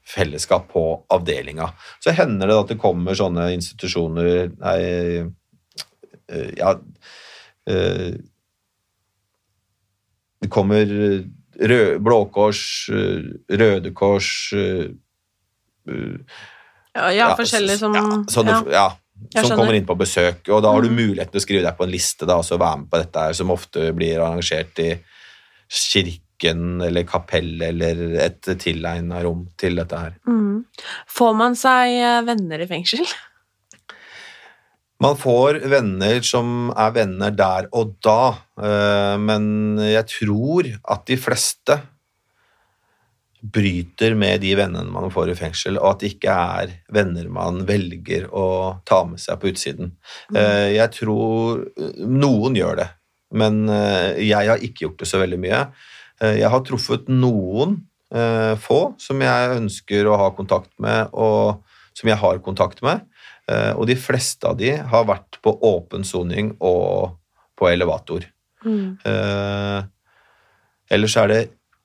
fellesskap 0.09 0.69
på 0.73 0.85
avdelinga. 1.12 1.67
Så 2.01 2.14
hender 2.17 2.49
det 2.49 2.57
at 2.57 2.69
det 2.73 2.79
kommer 2.81 3.14
sånne 3.19 3.51
institusjoner 3.55 4.53
Nei, 4.59 4.79
eh, 6.29 6.51
ja 6.57 6.75
eh, 7.69 8.14
Det 10.43 10.51
kommer 10.53 10.85
rød, 11.61 12.01
Blå 12.05 12.19
Kors, 12.35 12.64
Røde 12.90 13.93
Kors 13.97 14.33
Ja, 16.95 17.11
ja, 17.11 17.31
forskjellige 17.37 17.79
som 17.81 17.95
ja, 17.97 18.05
sånne, 18.31 18.59
ja. 18.73 18.88
Som 19.35 19.55
kommer 19.57 19.75
inn 19.77 19.87
på 19.87 19.97
besøk, 19.97 20.49
og 20.53 20.62
da 20.64 20.73
har 20.75 20.83
du 20.83 20.88
Mhm. 20.90 20.97
mulighet 20.99 21.31
til 21.33 21.40
å 21.40 21.45
skrive 21.45 21.62
deg 21.64 21.77
på 21.79 21.85
en 21.85 21.90
liste 21.90 22.27
da, 22.27 22.37
og 22.37 22.45
så 22.45 22.59
være 22.59 22.79
med 22.79 22.90
på 22.90 22.99
dette 22.99 23.19
her, 23.21 23.33
som 23.33 23.51
ofte 23.51 23.93
blir 23.95 24.19
arrangert 24.21 24.79
i 24.79 25.01
kirken 26.44 26.80
eller 26.80 27.04
kapellet 27.04 27.68
eller 27.68 28.18
et 28.20 28.59
tilegna 28.61 29.22
rom 29.24 29.48
til 29.57 29.76
dette 29.76 29.96
her. 29.96 30.14
Mm. 30.26 30.64
Får 31.09 31.35
man 31.37 31.57
seg 31.57 31.96
eh, 32.00 32.22
venner 32.26 32.61
i 32.61 32.66
fengsel? 32.66 33.04
Man 35.00 35.16
får 35.16 35.59
venner 35.68 36.22
som 36.22 36.70
er 36.76 36.92
venner 36.94 37.30
der 37.35 37.68
og 37.72 37.96
da, 38.02 38.37
eh, 38.61 39.16
men 39.18 39.78
jeg 39.78 40.07
tror 40.07 40.70
at 40.85 41.04
de 41.07 41.16
fleste 41.16 41.80
bryter 43.44 44.14
med 44.16 44.40
de 44.40 44.54
vennene 44.57 44.88
man 44.88 45.11
får 45.12 45.35
i 45.35 45.37
fengsel, 45.37 45.76
og 45.76 45.90
at 45.90 46.00
det 46.00 46.14
ikke 46.14 46.33
er 46.33 46.70
venner 46.88 47.26
man 47.28 47.66
velger 47.68 48.30
å 48.33 48.80
ta 48.88 49.02
med 49.04 49.20
seg 49.20 49.37
på 49.42 49.50
utsiden. 49.50 49.90
Eh, 50.35 50.72
Jeg 50.78 50.88
tror 50.94 51.66
noen 52.00 52.57
gjør 52.57 52.78
det, 52.80 52.88
men 53.35 53.66
jeg 54.16 54.48
har 54.48 54.62
ikke 54.62 54.87
gjort 54.87 55.02
det 55.02 55.11
så 55.11 55.20
veldig 55.20 55.40
mye. 55.42 55.61
Eh, 56.22 56.38
Jeg 56.40 56.50
har 56.50 56.61
truffet 56.66 57.09
noen 57.09 57.81
eh, 58.14 58.55
få 58.61 58.94
som 58.98 59.20
jeg 59.24 59.57
ønsker 59.59 60.07
å 60.07 60.18
ha 60.20 60.31
kontakt 60.37 60.70
med, 60.79 61.09
og 61.12 61.62
som 61.94 62.09
jeg 62.11 62.18
har 62.20 62.38
kontakt 62.44 62.83
med. 62.83 63.03
Eh, 63.50 63.72
Og 63.77 63.87
de 63.87 63.96
fleste 63.96 64.46
av 64.48 64.57
de 64.57 64.77
har 64.77 65.05
vært 65.09 65.40
på 65.42 65.57
åpen 65.62 66.05
soning 66.05 66.55
og 66.61 67.18
på 67.59 67.68
elevator. 67.70 68.24
Mm. 68.64 68.96
Eh, 69.05 69.83
ellers 70.90 71.16
er 71.16 71.29
det 71.29 71.42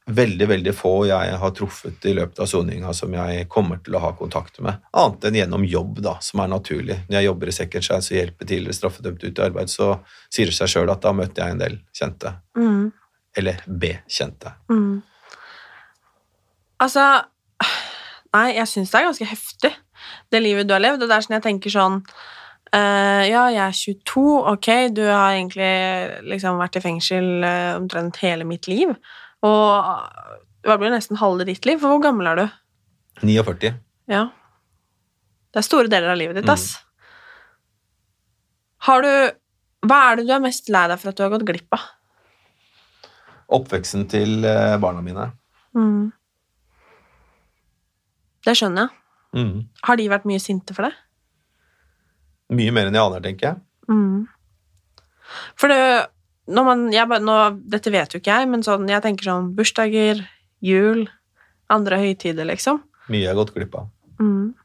veldig, 0.10 0.48
veldig 0.50 0.72
få 0.74 0.92
jeg 1.06 1.34
har 1.38 1.52
truffet 1.54 2.06
i 2.10 2.16
løpet 2.18 2.40
av 2.42 2.48
soninga 2.50 2.94
som 2.98 3.14
jeg 3.14 3.44
kommer 3.52 3.78
til 3.86 3.94
å 3.94 4.02
ha 4.02 4.10
kontakt 4.18 4.58
med, 4.66 4.80
annet 4.98 5.28
enn 5.30 5.38
gjennom 5.38 5.66
jobb, 5.70 6.00
da, 6.02 6.16
som 6.26 6.42
er 6.42 6.50
naturlig. 6.50 6.98
Når 7.10 7.20
jeg 7.20 7.28
jobber 7.28 7.52
i 7.52 7.54
Second 7.54 7.86
Chance 7.86 8.14
og 8.14 8.18
hjelper 8.18 8.50
tidligere 8.50 8.74
straffedømte 8.80 9.30
ut 9.30 9.38
i 9.38 9.46
arbeid, 9.46 9.70
så 9.70 9.92
sier 10.34 10.50
det 10.50 10.56
seg 10.58 10.72
sjøl 10.74 10.90
at 10.90 11.04
da 11.06 11.14
møter 11.14 11.44
jeg 11.44 11.54
en 11.54 11.62
del 11.62 11.78
kjente. 11.94 12.34
Mm. 12.58 12.90
Eller 13.38 13.62
B-kjente. 13.66 14.56
Mm. 14.72 15.02
Altså 16.80 17.06
Nei, 18.30 18.52
jeg 18.60 18.70
syns 18.70 18.92
det 18.92 19.00
er 19.00 19.08
ganske 19.08 19.26
heftig, 19.26 19.72
det 20.30 20.42
livet 20.44 20.68
du 20.70 20.76
har 20.76 20.84
levd. 20.84 21.02
Og 21.02 21.10
det 21.10 21.16
er 21.16 21.26
sånn 21.26 21.38
jeg 21.40 21.46
tenker 21.48 21.74
sånn 21.74 21.96
uh, 22.04 23.24
Ja, 23.26 23.48
jeg 23.50 23.64
er 23.64 23.74
22, 23.74 24.26
ok, 24.54 24.70
du 24.94 25.02
har 25.08 25.34
egentlig 25.34 25.72
liksom 26.30 26.62
vært 26.62 26.78
i 26.78 26.84
fengsel 26.84 27.30
uh, 27.42 27.80
omtrent 27.80 28.22
hele 28.22 28.46
mitt 28.46 28.70
liv. 28.70 28.94
Og 29.46 30.38
det 30.68 30.78
blir 30.78 30.94
nesten 30.94 31.20
halve 31.22 31.48
ditt 31.50 31.66
liv? 31.66 31.80
For 31.82 31.96
hvor 31.96 32.04
gammel 32.04 32.30
er 32.30 32.44
du? 32.44 32.46
49. 33.26 33.74
Ja. 34.12 34.28
Det 35.50 35.62
er 35.62 35.66
store 35.66 35.90
deler 35.92 36.14
av 36.14 36.20
livet 36.20 36.38
ditt, 36.38 36.50
ass. 36.52 36.76
Har 38.88 39.04
du 39.04 39.12
Hva 39.90 39.98
er 40.10 40.20
det 40.20 40.28
du 40.28 40.34
er 40.36 40.44
mest 40.44 40.70
lei 40.72 40.86
deg 40.92 41.00
for 41.00 41.12
at 41.12 41.18
du 41.18 41.24
har 41.24 41.32
gått 41.34 41.48
glipp 41.48 41.76
av? 41.76 41.88
Oppveksten 43.56 44.06
til 44.12 44.46
eh, 44.46 44.78
barna 44.82 45.02
mine. 45.06 45.30
Mm. 45.78 46.12
Det 48.46 48.56
skjønner 48.58 48.88
jeg. 48.88 48.96
Mm. 49.40 49.56
Har 49.86 50.00
de 50.00 50.10
vært 50.10 50.28
mye 50.30 50.42
sinte 50.42 50.74
for 50.74 50.88
deg? 50.88 50.96
Mye 52.58 52.74
mer 52.74 52.90
enn 52.90 52.98
jeg 52.98 53.06
aner, 53.06 53.26
tenker 53.26 53.52
jeg. 53.52 53.62
Mm. 53.90 54.24
For 55.60 55.70
det 55.70 55.82
når 56.50 56.66
man, 56.66 56.88
jeg 56.94 57.22
nå, 57.22 57.38
Dette 57.70 57.94
vet 57.94 58.14
jo 58.14 58.22
ikke 58.22 58.40
jeg, 58.40 58.50
men 58.50 58.66
sånn, 58.66 58.88
jeg 58.90 59.04
tenker 59.06 59.30
sånn 59.30 59.52
bursdager, 59.58 60.24
jul, 60.66 61.06
andre 61.70 62.00
høytider, 62.02 62.48
liksom. 62.50 62.82
Mye 63.10 63.22
jeg 63.22 63.32
har 63.32 63.38
gått 63.38 63.54
glipp 63.54 63.78
av. 63.78 63.92
Mm. 64.18 64.56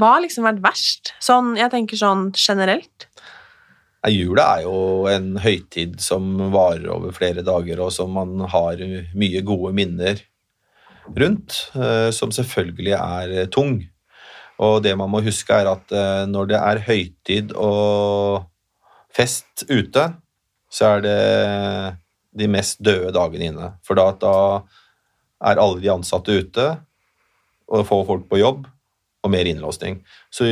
Hva 0.00 0.14
har 0.16 0.24
liksom 0.24 0.46
vært 0.46 0.62
verst? 0.64 1.12
Sånn, 1.22 1.54
jeg 1.58 1.70
tenker 1.72 1.98
sånn 2.00 2.30
generelt. 2.34 3.06
Jula 4.08 4.46
er 4.56 4.64
jo 4.64 5.06
en 5.12 5.34
høytid 5.42 5.98
som 6.00 6.32
varer 6.54 6.86
over 6.88 7.12
flere 7.12 7.44
dager, 7.44 7.82
og 7.84 7.92
som 7.92 8.14
man 8.16 8.46
har 8.48 8.80
mye 9.12 9.42
gode 9.44 9.74
minner 9.76 10.22
rundt, 11.16 11.56
eh, 11.76 12.08
som 12.14 12.32
selvfølgelig 12.32 12.94
er 12.96 13.34
eh, 13.34 13.48
tung. 13.52 13.82
Og 14.60 14.80
det 14.84 14.94
man 14.96 15.10
må 15.12 15.20
huske, 15.24 15.52
er 15.52 15.68
at 15.68 15.92
eh, 15.92 16.24
når 16.30 16.48
det 16.48 16.60
er 16.60 16.82
høytid 16.86 17.52
og 17.56 18.46
fest 19.12 19.66
ute, 19.68 20.06
så 20.70 20.94
er 20.94 21.04
det 21.04 21.20
de 22.40 22.48
mest 22.48 22.80
døde 22.84 23.12
dagene 23.12 23.50
inne. 23.50 23.72
For 23.84 23.98
da, 23.98 24.12
da 24.16 24.34
er 25.50 25.60
alle 25.60 25.80
de 25.82 25.92
ansatte 25.92 26.40
ute, 26.40 26.68
og 27.70 27.86
får 27.86 28.06
folk 28.06 28.28
på 28.30 28.40
jobb, 28.40 28.64
og 29.20 29.32
mer 29.32 29.44
innlåsning. 29.44 30.00
Så 30.32 30.46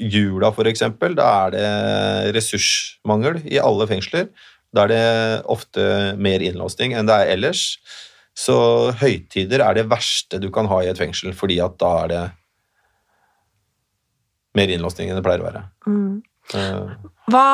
jula, 0.00 0.52
eksempel, 0.66 1.14
da 1.18 1.28
er 1.46 1.54
det 1.54 2.34
ressursmangel 2.36 3.42
i 3.44 3.60
alle 3.62 3.86
fengsler. 3.90 4.28
Da 4.72 4.86
er 4.86 4.92
det 4.92 5.44
ofte 5.52 6.14
mer 6.16 6.40
innlåsning 6.40 6.94
enn 6.96 7.08
det 7.08 7.18
er 7.18 7.34
ellers. 7.34 7.78
Så 8.32 8.56
høytider 9.02 9.60
er 9.60 9.76
det 9.76 9.90
verste 9.90 10.40
du 10.40 10.48
kan 10.50 10.66
ha 10.70 10.80
i 10.82 10.88
et 10.88 10.98
fengsel, 10.98 11.34
fordi 11.36 11.60
at 11.60 11.76
da 11.80 11.92
er 12.04 12.12
det 12.12 12.22
mer 14.56 14.72
innlåsning 14.72 15.10
enn 15.10 15.18
det 15.20 15.24
pleier 15.24 15.44
å 15.44 15.48
være. 15.48 15.64
Mm. 15.86 16.22
Eh, 16.56 17.08
Hva 17.32 17.46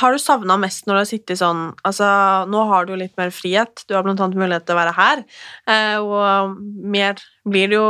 har 0.00 0.14
du 0.14 0.20
savna 0.22 0.56
mest 0.60 0.86
når 0.86 0.94
du 0.94 1.00
har 1.00 1.08
sittet 1.08 1.40
sånn 1.40 1.62
Altså, 1.84 2.06
nå 2.48 2.62
har 2.70 2.86
du 2.86 2.94
jo 2.94 3.00
litt 3.00 3.16
mer 3.18 3.32
frihet. 3.34 3.82
Du 3.88 3.96
har 3.96 4.04
blant 4.06 4.20
annet 4.22 4.38
mulighet 4.38 4.68
til 4.68 4.76
å 4.76 4.78
være 4.78 4.94
her, 4.96 5.24
eh, 5.68 5.96
og 6.00 6.60
mer 6.96 7.20
blir 7.48 7.72
det 7.72 7.80
jo 7.80 7.88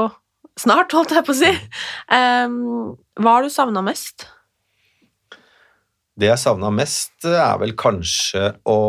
snart, 0.56 0.94
holdt 0.96 1.12
jeg 1.12 1.26
på 1.26 1.34
å 1.34 1.36
si. 1.36 1.50
Um, 2.08 2.96
hva 3.20 3.36
har 3.36 3.46
du 3.46 3.52
savna 3.52 3.82
mest? 3.84 4.26
Det 6.16 6.30
jeg 6.30 6.40
savna 6.40 6.70
mest, 6.72 7.14
er 7.28 7.58
vel 7.60 7.74
kanskje 7.76 8.54
å 8.64 8.80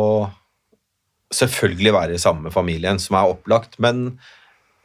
selvfølgelig 1.35 1.91
være 1.91 2.19
sammen 2.23 2.47
med 2.47 2.55
familien, 2.55 2.99
som 3.03 3.17
er 3.19 3.33
opplagt, 3.33 3.75
men 3.83 4.13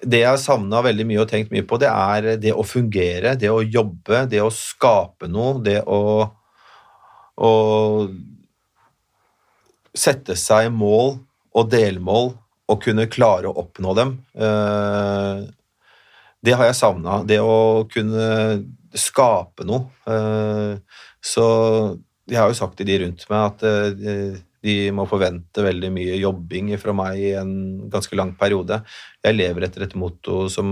det 0.02 0.24
jeg 0.24 0.40
savna 0.42 0.80
veldig 0.82 1.04
mye 1.06 1.20
og 1.22 1.28
tenkt 1.30 1.52
mye 1.54 1.62
på, 1.62 1.78
det 1.78 1.90
er 1.90 2.32
det 2.42 2.54
å 2.58 2.64
fungere, 2.66 3.36
det 3.38 3.50
å 3.52 3.62
jobbe, 3.62 4.24
det 4.26 4.40
å 4.42 4.50
skape 4.50 5.28
noe, 5.30 5.60
det 5.62 5.78
å, 5.86 6.00
å 7.38 7.52
sette 9.94 10.34
seg 10.40 10.72
mål 10.74 11.14
og 11.54 11.70
delmål 11.70 12.32
og 12.72 12.82
kunne 12.82 13.06
klare 13.12 13.50
å 13.50 13.58
oppnå 13.62 13.94
dem. 13.98 14.16
Eh, 14.34 15.42
Det 16.42 16.56
har 16.58 16.66
jeg 16.66 16.74
savna. 16.74 17.20
Det 17.22 17.38
å 17.38 17.86
kunne 17.86 18.24
skape 18.98 19.66
noe. 19.68 19.88
Eh, 20.06 20.78
Så 21.22 21.44
jeg 22.26 22.38
har 22.40 22.48
jo 22.50 22.56
sagt 22.58 22.76
til 22.78 22.88
de 22.88 22.98
rundt 23.04 23.24
meg 23.30 23.44
at 23.46 23.62
eh, 23.68 24.40
de 24.62 24.76
må 24.94 25.06
forvente 25.10 25.62
veldig 25.62 25.90
mye 25.94 26.18
jobbing 26.20 26.72
fra 26.78 26.94
meg 26.94 27.18
i 27.18 27.32
en 27.38 27.52
ganske 27.90 28.14
lang 28.18 28.32
periode. 28.38 28.80
Jeg 29.22 29.36
lever 29.38 29.66
etter 29.66 29.86
et 29.86 29.96
motto 29.98 30.46
som 30.50 30.68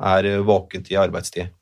er 0.00 0.28
våkent 0.44 0.88
i 0.92 0.98
arbeidstid. 1.00 1.52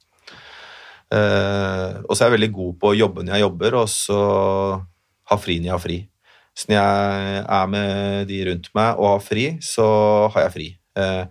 Eh, 1.13 1.99
og 2.07 2.15
så 2.15 2.25
er 2.25 2.31
jeg 2.31 2.37
veldig 2.39 2.53
god 2.57 2.77
på 2.81 2.93
å 2.93 2.97
jobbe 2.97 3.25
når 3.27 3.37
jeg 3.37 3.45
jobber, 3.45 3.79
og 3.83 3.89
så 3.91 4.21
ha 5.31 5.39
fri 5.41 5.59
når 5.59 5.69
jeg 5.69 5.75
har 5.77 5.85
fri. 5.87 5.99
Så 6.57 6.69
når 6.69 6.79
jeg 6.79 7.43
er 7.59 7.73
med 7.73 8.29
de 8.29 8.39
rundt 8.49 8.71
meg 8.77 9.01
og 9.01 9.11
har 9.15 9.25
fri, 9.25 9.47
så 9.65 9.87
har 10.35 10.47
jeg 10.47 10.55
fri. 10.57 10.69
Eh, 10.99 11.25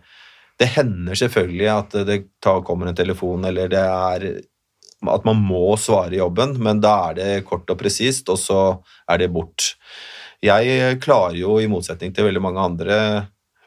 det 0.61 0.69
hender 0.75 1.17
selvfølgelig 1.17 1.67
at 1.73 1.99
det 2.07 2.21
kommer 2.41 2.91
en 2.91 2.97
telefon, 2.97 3.45
eller 3.49 3.71
det 3.71 3.81
er 3.81 4.25
at 5.09 5.25
man 5.25 5.39
må 5.41 5.73
svare 5.81 6.19
jobben, 6.19 6.53
men 6.61 6.81
da 6.83 6.93
er 7.09 7.17
det 7.17 7.29
kort 7.47 7.69
og 7.73 7.79
presist, 7.79 8.29
og 8.29 8.37
så 8.37 8.61
er 9.09 9.23
det 9.23 9.31
bort. 9.33 9.73
Jeg 10.45 10.99
klarer 11.01 11.39
jo, 11.39 11.57
i 11.57 11.69
motsetning 11.69 12.13
til 12.13 12.27
veldig 12.27 12.43
mange 12.43 12.61
andre, 12.61 12.97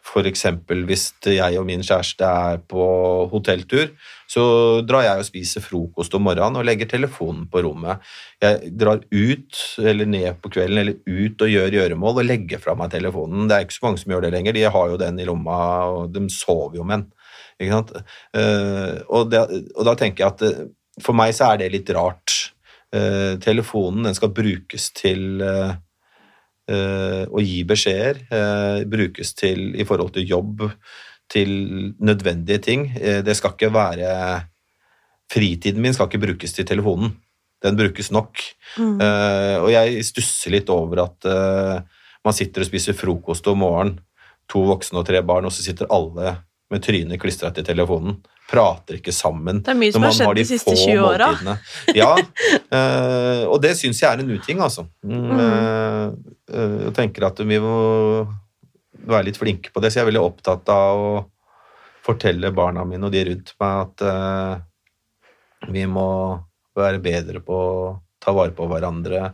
f.eks. 0.04 0.46
hvis 0.86 1.08
jeg 1.26 1.58
og 1.58 1.66
min 1.66 1.82
kjæreste 1.82 2.28
er 2.28 2.62
på 2.70 2.84
hotelltur, 3.32 3.90
så 4.34 4.44
drar 4.86 5.04
jeg 5.06 5.22
og 5.22 5.26
spiser 5.28 5.62
frokost 5.62 6.14
om 6.16 6.24
morgenen 6.26 6.58
og 6.58 6.66
legger 6.66 6.88
telefonen 6.90 7.46
på 7.50 7.62
rommet. 7.66 8.02
Jeg 8.42 8.72
drar 8.80 9.02
ut 9.04 9.60
eller 9.78 10.08
ned 10.10 10.40
på 10.42 10.50
kvelden 10.56 10.80
eller 10.82 10.96
ut 11.06 11.44
og 11.44 11.52
gjør 11.52 11.78
gjøremål 11.78 12.22
og 12.22 12.26
legger 12.26 12.62
fra 12.62 12.74
meg 12.78 12.90
telefonen. 12.94 13.46
Det 13.48 13.56
er 13.56 13.66
ikke 13.66 13.78
så 13.78 13.86
mange 13.86 14.02
som 14.02 14.14
gjør 14.14 14.26
det 14.26 14.32
lenger. 14.34 14.56
De 14.56 14.64
har 14.76 14.90
jo 14.90 15.00
den 15.00 15.20
i 15.22 15.28
lomma, 15.28 15.58
og 15.92 16.14
de 16.14 16.24
sover 16.32 16.80
jo 16.80 16.88
med 16.88 17.04
den. 17.04 17.12
Ikke 17.60 17.76
sant? 17.76 17.94
Eh, 18.34 18.96
og, 19.06 19.30
det, 19.30 19.44
og 19.74 19.86
da 19.86 19.94
tenker 19.98 20.24
jeg 20.24 20.32
at 20.34 20.44
eh, 20.48 20.66
for 21.02 21.16
meg 21.16 21.34
så 21.36 21.52
er 21.52 21.62
det 21.62 21.72
litt 21.74 21.94
rart. 21.94 22.36
Eh, 22.94 23.34
telefonen 23.42 24.08
den 24.08 24.18
skal 24.18 24.34
brukes 24.34 24.90
til 24.96 25.44
å 26.64 27.42
gi 27.44 27.58
beskjeder, 27.68 28.86
brukes 28.88 29.34
til 29.36 29.74
i 29.76 29.84
forhold 29.84 30.14
til 30.14 30.24
jobb, 30.24 30.62
til 31.32 31.50
nødvendige 31.98 32.58
ting. 32.62 32.88
Eh, 33.00 33.22
det 33.24 33.36
skal 33.38 33.54
ikke 33.56 33.72
være 33.74 34.10
Fritiden 35.32 35.80
min 35.82 35.94
skal 35.96 36.10
ikke 36.10 36.26
brukes 36.26 36.52
til 36.52 36.66
telefonen. 36.68 37.14
Den 37.64 37.78
brukes 37.78 38.10
nok. 38.12 38.40
Mm. 38.76 38.98
Uh, 39.00 39.56
og 39.64 39.70
jeg 39.72 40.02
stusser 40.04 40.52
litt 40.52 40.68
over 40.68 41.00
at 41.06 41.28
uh, 41.30 42.02
man 42.24 42.36
sitter 42.36 42.60
og 42.60 42.68
spiser 42.68 42.96
frokost 42.98 43.48
om 43.48 43.62
morgenen, 43.64 43.96
to 44.50 44.66
voksne 44.68 45.00
og 45.00 45.06
tre 45.08 45.22
barn, 45.24 45.48
og 45.48 45.54
så 45.54 45.64
sitter 45.64 45.88
alle 45.92 46.36
med 46.72 46.84
trynet 46.84 47.20
klistra 47.22 47.50
til 47.54 47.64
telefonen. 47.64 48.18
Prater 48.50 48.98
ikke 48.98 49.14
sammen. 49.16 49.62
Det 49.64 49.72
er 49.72 49.78
mye 49.80 49.94
som 49.94 50.04
har 50.04 50.12
skjedd 50.12 50.36
de, 50.36 50.42
de 50.42 50.48
siste 50.50 50.76
20 50.76 51.00
åra. 51.00 51.30
Ja, 51.96 52.12
uh, 52.20 53.42
og 53.48 53.56
det 53.64 53.72
syns 53.80 54.02
jeg 54.04 54.10
er 54.10 54.20
en 54.20 54.34
uting, 54.34 54.60
altså. 54.60 54.84
Mm, 55.00 55.40
eh, 55.40 56.08
Jeg 56.84 56.92
tenker 56.96 57.30
at 57.30 57.40
vi 57.40 57.58
må 57.64 57.78
være 59.08 59.28
litt 59.28 59.40
flinke 59.40 59.72
på 59.72 59.82
det, 59.82 59.90
så 59.90 60.00
jeg 60.00 60.06
er 60.06 60.10
veldig 60.12 60.24
opptatt 60.24 60.70
av 60.72 61.02
å 61.02 61.14
fortelle 62.04 62.52
barna 62.54 62.84
mine 62.88 63.08
og 63.08 63.14
de 63.14 63.24
rundt 63.30 63.54
meg 63.60 63.80
at 63.84 64.04
uh, 64.04 64.54
vi 65.72 65.86
må 65.88 66.08
være 66.76 67.00
bedre 67.04 67.40
på 67.44 67.56
å 67.56 67.92
ta 68.20 68.34
vare 68.36 68.52
på 68.56 68.66
hverandre, 68.68 69.30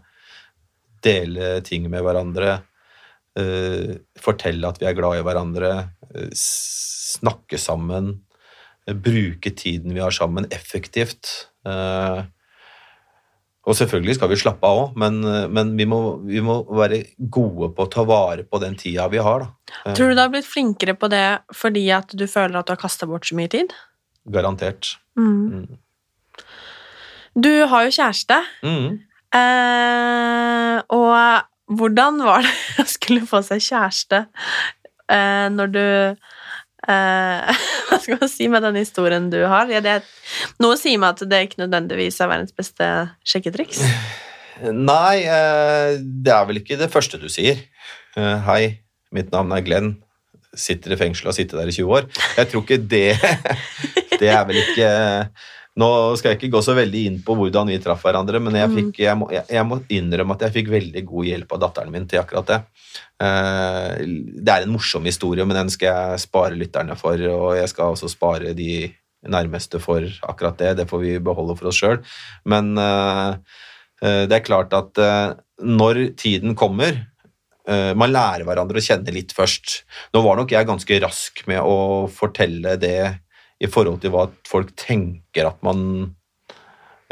dele 1.02 1.52
ting 1.66 1.88
med 1.90 2.04
hverandre, 2.06 2.56
uh, 3.40 3.92
fortelle 4.20 4.70
at 4.70 4.80
vi 4.82 4.90
er 4.90 4.98
glad 4.98 5.18
i 5.18 5.24
hverandre, 5.26 5.72
uh, 6.14 6.30
snakke 6.36 7.58
sammen, 7.58 8.18
bruke 8.86 9.50
tiden 9.50 9.94
vi 9.94 10.02
har 10.02 10.14
sammen, 10.14 10.46
effektivt. 10.50 11.50
Eh, 11.66 12.24
og 13.68 13.76
selvfølgelig 13.76 14.14
skal 14.16 14.30
vi 14.32 14.38
slappe 14.40 14.64
av 14.66 14.78
òg, 14.80 14.94
men, 14.98 15.18
men 15.52 15.74
vi, 15.76 15.84
må, 15.90 15.98
vi 16.24 16.40
må 16.40 16.54
være 16.78 17.02
gode 17.32 17.68
på 17.76 17.84
å 17.84 17.90
ta 17.92 18.04
vare 18.08 18.46
på 18.48 18.60
den 18.62 18.74
tida 18.80 19.04
vi 19.12 19.20
har. 19.20 19.44
Da. 19.44 19.92
Tror 19.94 20.08
du 20.10 20.16
du 20.16 20.22
har 20.22 20.30
blitt 20.32 20.48
flinkere 20.48 20.94
på 20.96 21.10
det 21.12 21.24
fordi 21.54 21.82
at 21.92 22.14
du 22.16 22.24
føler 22.30 22.56
at 22.62 22.66
du 22.70 22.72
har 22.72 22.80
kasta 22.80 23.06
bort 23.10 23.28
så 23.28 23.36
mye 23.36 23.52
tid? 23.52 23.74
Garantert. 24.32 24.94
Mm. 25.20 25.66
Mm. 25.68 25.78
Du 27.36 27.50
har 27.70 27.84
jo 27.86 27.92
kjæreste, 27.94 28.40
Mm. 28.64 28.98
eh, 29.38 30.80
og 30.96 31.76
hvordan 31.78 32.18
var 32.26 32.42
det 32.48 32.54
å 32.82 32.88
skulle 32.90 33.28
få 33.28 33.42
seg 33.46 33.62
kjæreste 33.62 34.24
eh, 35.10 35.46
når 35.54 35.74
du 35.76 35.84
eh, 36.88 37.60
Hva 37.88 37.98
skal 38.00 38.20
man 38.20 38.30
si 38.32 38.48
med 38.52 38.64
den 38.66 38.78
historien 38.80 39.28
du 39.32 39.40
har? 39.50 39.70
Ja, 39.72 39.82
det, 39.84 40.00
noe 40.62 40.78
sier 40.80 41.00
meg 41.00 41.16
at 41.16 41.28
det 41.30 41.44
ikke 41.46 41.64
nødvendigvis 41.64 42.20
er 42.20 42.30
verdens 42.30 42.56
beste 42.56 42.90
sjekketriks. 43.26 43.82
Nei, 44.60 45.24
uh, 45.24 45.96
det 45.96 46.32
er 46.34 46.46
vel 46.48 46.60
ikke 46.60 46.78
det 46.80 46.90
første 46.92 47.20
du 47.20 47.28
sier. 47.32 47.62
Uh, 48.16 48.36
Hei, 48.44 48.62
mitt 49.14 49.32
navn 49.32 49.52
er 49.56 49.64
Glenn. 49.64 49.94
Sitter 50.50 50.92
i 50.92 50.98
fengsel 51.00 51.28
og 51.28 51.32
har 51.32 51.38
sittet 51.38 51.60
der 51.60 51.70
i 51.70 51.74
20 51.74 51.96
år. 51.96 52.08
Jeg 52.36 52.50
tror 52.50 52.64
ikke 52.66 52.80
det 52.90 53.14
Det 54.20 54.28
er 54.28 54.42
vel 54.44 54.58
ikke 54.60 54.88
Nå 55.80 55.88
skal 56.18 56.34
jeg 56.34 56.40
ikke 56.40 56.52
gå 56.56 56.60
så 56.66 56.74
veldig 56.76 57.02
inn 57.08 57.18
på 57.24 57.34
hvordan 57.38 57.70
vi 57.72 57.78
traff 57.82 58.02
hverandre, 58.04 58.40
men 58.42 58.56
jeg, 58.58 58.68
Mm. 58.68 58.76
fikk, 58.78 58.98
jeg, 59.06 59.16
må, 59.16 59.28
jeg, 59.32 59.44
jeg 59.48 59.66
må 59.66 59.78
innrømme 59.96 60.34
at 60.36 60.42
jeg 60.46 60.54
fikk 60.58 60.70
veldig 60.74 61.02
god 61.08 61.28
hjelp 61.30 61.52
av 61.56 61.60
datteren 61.64 61.92
min 61.94 62.06
til 62.10 62.20
akkurat 62.20 62.46
det. 62.50 62.58
Eh, 63.22 64.06
Det 64.44 64.52
er 64.54 64.64
en 64.66 64.72
morsom 64.74 65.04
historie, 65.08 65.44
men 65.46 65.56
den 65.56 65.70
skal 65.72 65.88
jeg 65.94 66.24
spare 66.26 66.58
lytterne 66.58 66.96
for, 67.00 67.16
og 67.32 67.56
jeg 67.56 67.68
skal 67.72 67.94
også 67.94 68.10
spare 68.12 68.52
de 68.56 68.90
nærmeste 69.28 69.80
for 69.80 70.04
akkurat 70.28 70.56
det. 70.58 70.76
Det 70.80 70.88
får 70.88 71.00
vi 71.02 71.18
beholde 71.20 71.56
for 71.58 71.68
oss 71.68 71.80
sjøl. 71.80 71.98
Men 72.48 72.76
eh, 72.78 73.34
eh, 74.02 74.24
det 74.26 74.36
er 74.40 74.46
klart 74.46 74.72
at 74.76 74.96
når 75.60 76.16
tiden 76.16 76.54
kommer 76.56 77.06
Man 77.70 78.10
lærer 78.10 78.42
hverandre 78.48 78.80
å 78.80 78.82
kjenne 78.82 79.12
litt 79.14 79.30
først. 79.36 79.84
Nå 80.16 80.22
var 80.24 80.38
nok 80.40 80.50
jeg 80.50 80.66
ganske 80.66 80.96
rask 81.04 81.42
med 81.46 81.60
å 81.62 82.08
fortelle 82.10 82.72
det 82.80 83.20
i 83.60 83.68
forhold 83.68 84.00
til 84.02 84.12
hva 84.14 84.26
folk 84.48 84.72
tenker 84.78 85.48
at 85.50 85.58
man 85.66 85.80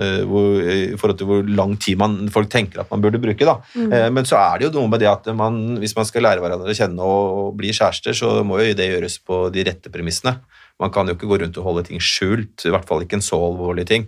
eh, 0.00 0.22
hvor, 0.28 0.60
I 0.62 0.96
forhold 0.96 1.18
til 1.20 1.28
hvor 1.28 1.50
lang 1.58 1.74
tid 1.80 1.98
man, 2.00 2.16
folk 2.32 2.48
tenker 2.52 2.82
at 2.82 2.92
man 2.92 3.02
burde 3.04 3.20
bruke. 3.20 3.44
Da. 3.44 3.58
Mm. 3.74 3.90
Eh, 3.92 4.06
Men 4.16 4.28
så 4.28 4.38
er 4.40 4.58
det 4.58 4.68
jo 4.68 4.76
noe 4.78 4.92
med 4.92 5.02
det 5.02 5.10
at 5.10 5.28
man, 5.36 5.76
hvis 5.82 5.96
man 5.98 6.08
skal 6.08 6.24
lære 6.24 6.44
hverandre 6.44 6.72
å 6.72 6.78
kjenne 6.78 7.04
og 7.04 7.58
bli 7.58 7.74
kjærester, 7.76 8.16
så 8.16 8.38
må 8.48 8.62
jo 8.62 8.78
det 8.78 8.88
gjøres 8.88 9.18
på 9.20 9.48
de 9.52 9.66
rette 9.68 9.92
premissene. 9.92 10.38
Man 10.78 10.92
kan 10.94 11.10
jo 11.10 11.16
ikke 11.16 11.26
gå 11.26 11.40
rundt 11.42 11.58
og 11.58 11.66
holde 11.66 11.82
ting 11.88 12.00
skjult, 12.00 12.62
i 12.62 12.70
hvert 12.70 12.86
fall 12.86 13.02
ikke 13.02 13.18
en 13.18 13.24
så 13.26 13.36
alvorlig 13.42 13.84
ting. 13.90 14.06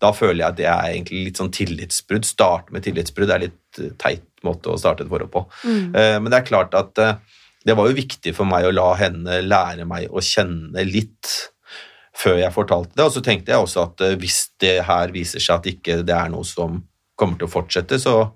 Da 0.00 0.12
føler 0.14 0.44
jeg 0.44 0.48
at 0.52 0.60
det 0.60 0.68
er 0.70 0.92
egentlig 0.92 1.24
litt 1.26 1.40
sånn 1.40 1.50
tillitsbrudd. 1.52 2.28
Starte 2.28 2.72
med 2.72 2.86
tillitsbrudd 2.86 3.34
er 3.34 3.48
litt 3.48 3.82
eh, 3.82 3.92
teit 4.00 4.28
måte 4.46 4.70
å 4.72 4.78
starte 4.78 5.04
et 5.04 5.10
forhold 5.10 5.30
på. 5.34 5.44
Mm. 5.62 5.92
Men 5.94 6.32
det 6.32 6.40
er 6.40 6.46
klart 6.48 6.72
at 6.74 6.98
det 7.62 7.76
var 7.78 7.86
jo 7.86 7.94
viktig 7.94 8.32
for 8.34 8.48
meg 8.48 8.66
å 8.66 8.72
la 8.74 8.88
henne 8.98 9.36
lære 9.44 9.84
meg 9.86 10.10
å 10.10 10.22
kjenne 10.24 10.82
litt 10.88 11.30
før 12.16 12.38
jeg 12.42 12.52
fortalte 12.54 12.94
det. 12.96 13.04
Og 13.06 13.12
så 13.14 13.22
tenkte 13.24 13.52
jeg 13.54 13.62
også 13.64 13.86
at 13.88 14.04
eh, 14.04 14.16
hvis 14.20 14.40
det 14.62 14.78
her 14.88 15.12
viser 15.14 15.40
seg 15.42 15.60
at 15.60 15.70
ikke 15.72 16.00
det 16.06 16.16
er 16.16 16.32
noe 16.32 16.44
som 16.46 16.82
kommer 17.18 17.38
til 17.40 17.48
å 17.48 17.52
fortsette, 17.52 17.98
så 18.02 18.32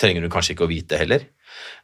trenger 0.00 0.24
du 0.24 0.30
kanskje 0.32 0.54
ikke 0.56 0.66
å 0.66 0.70
vite 0.72 0.98
heller. 1.00 1.26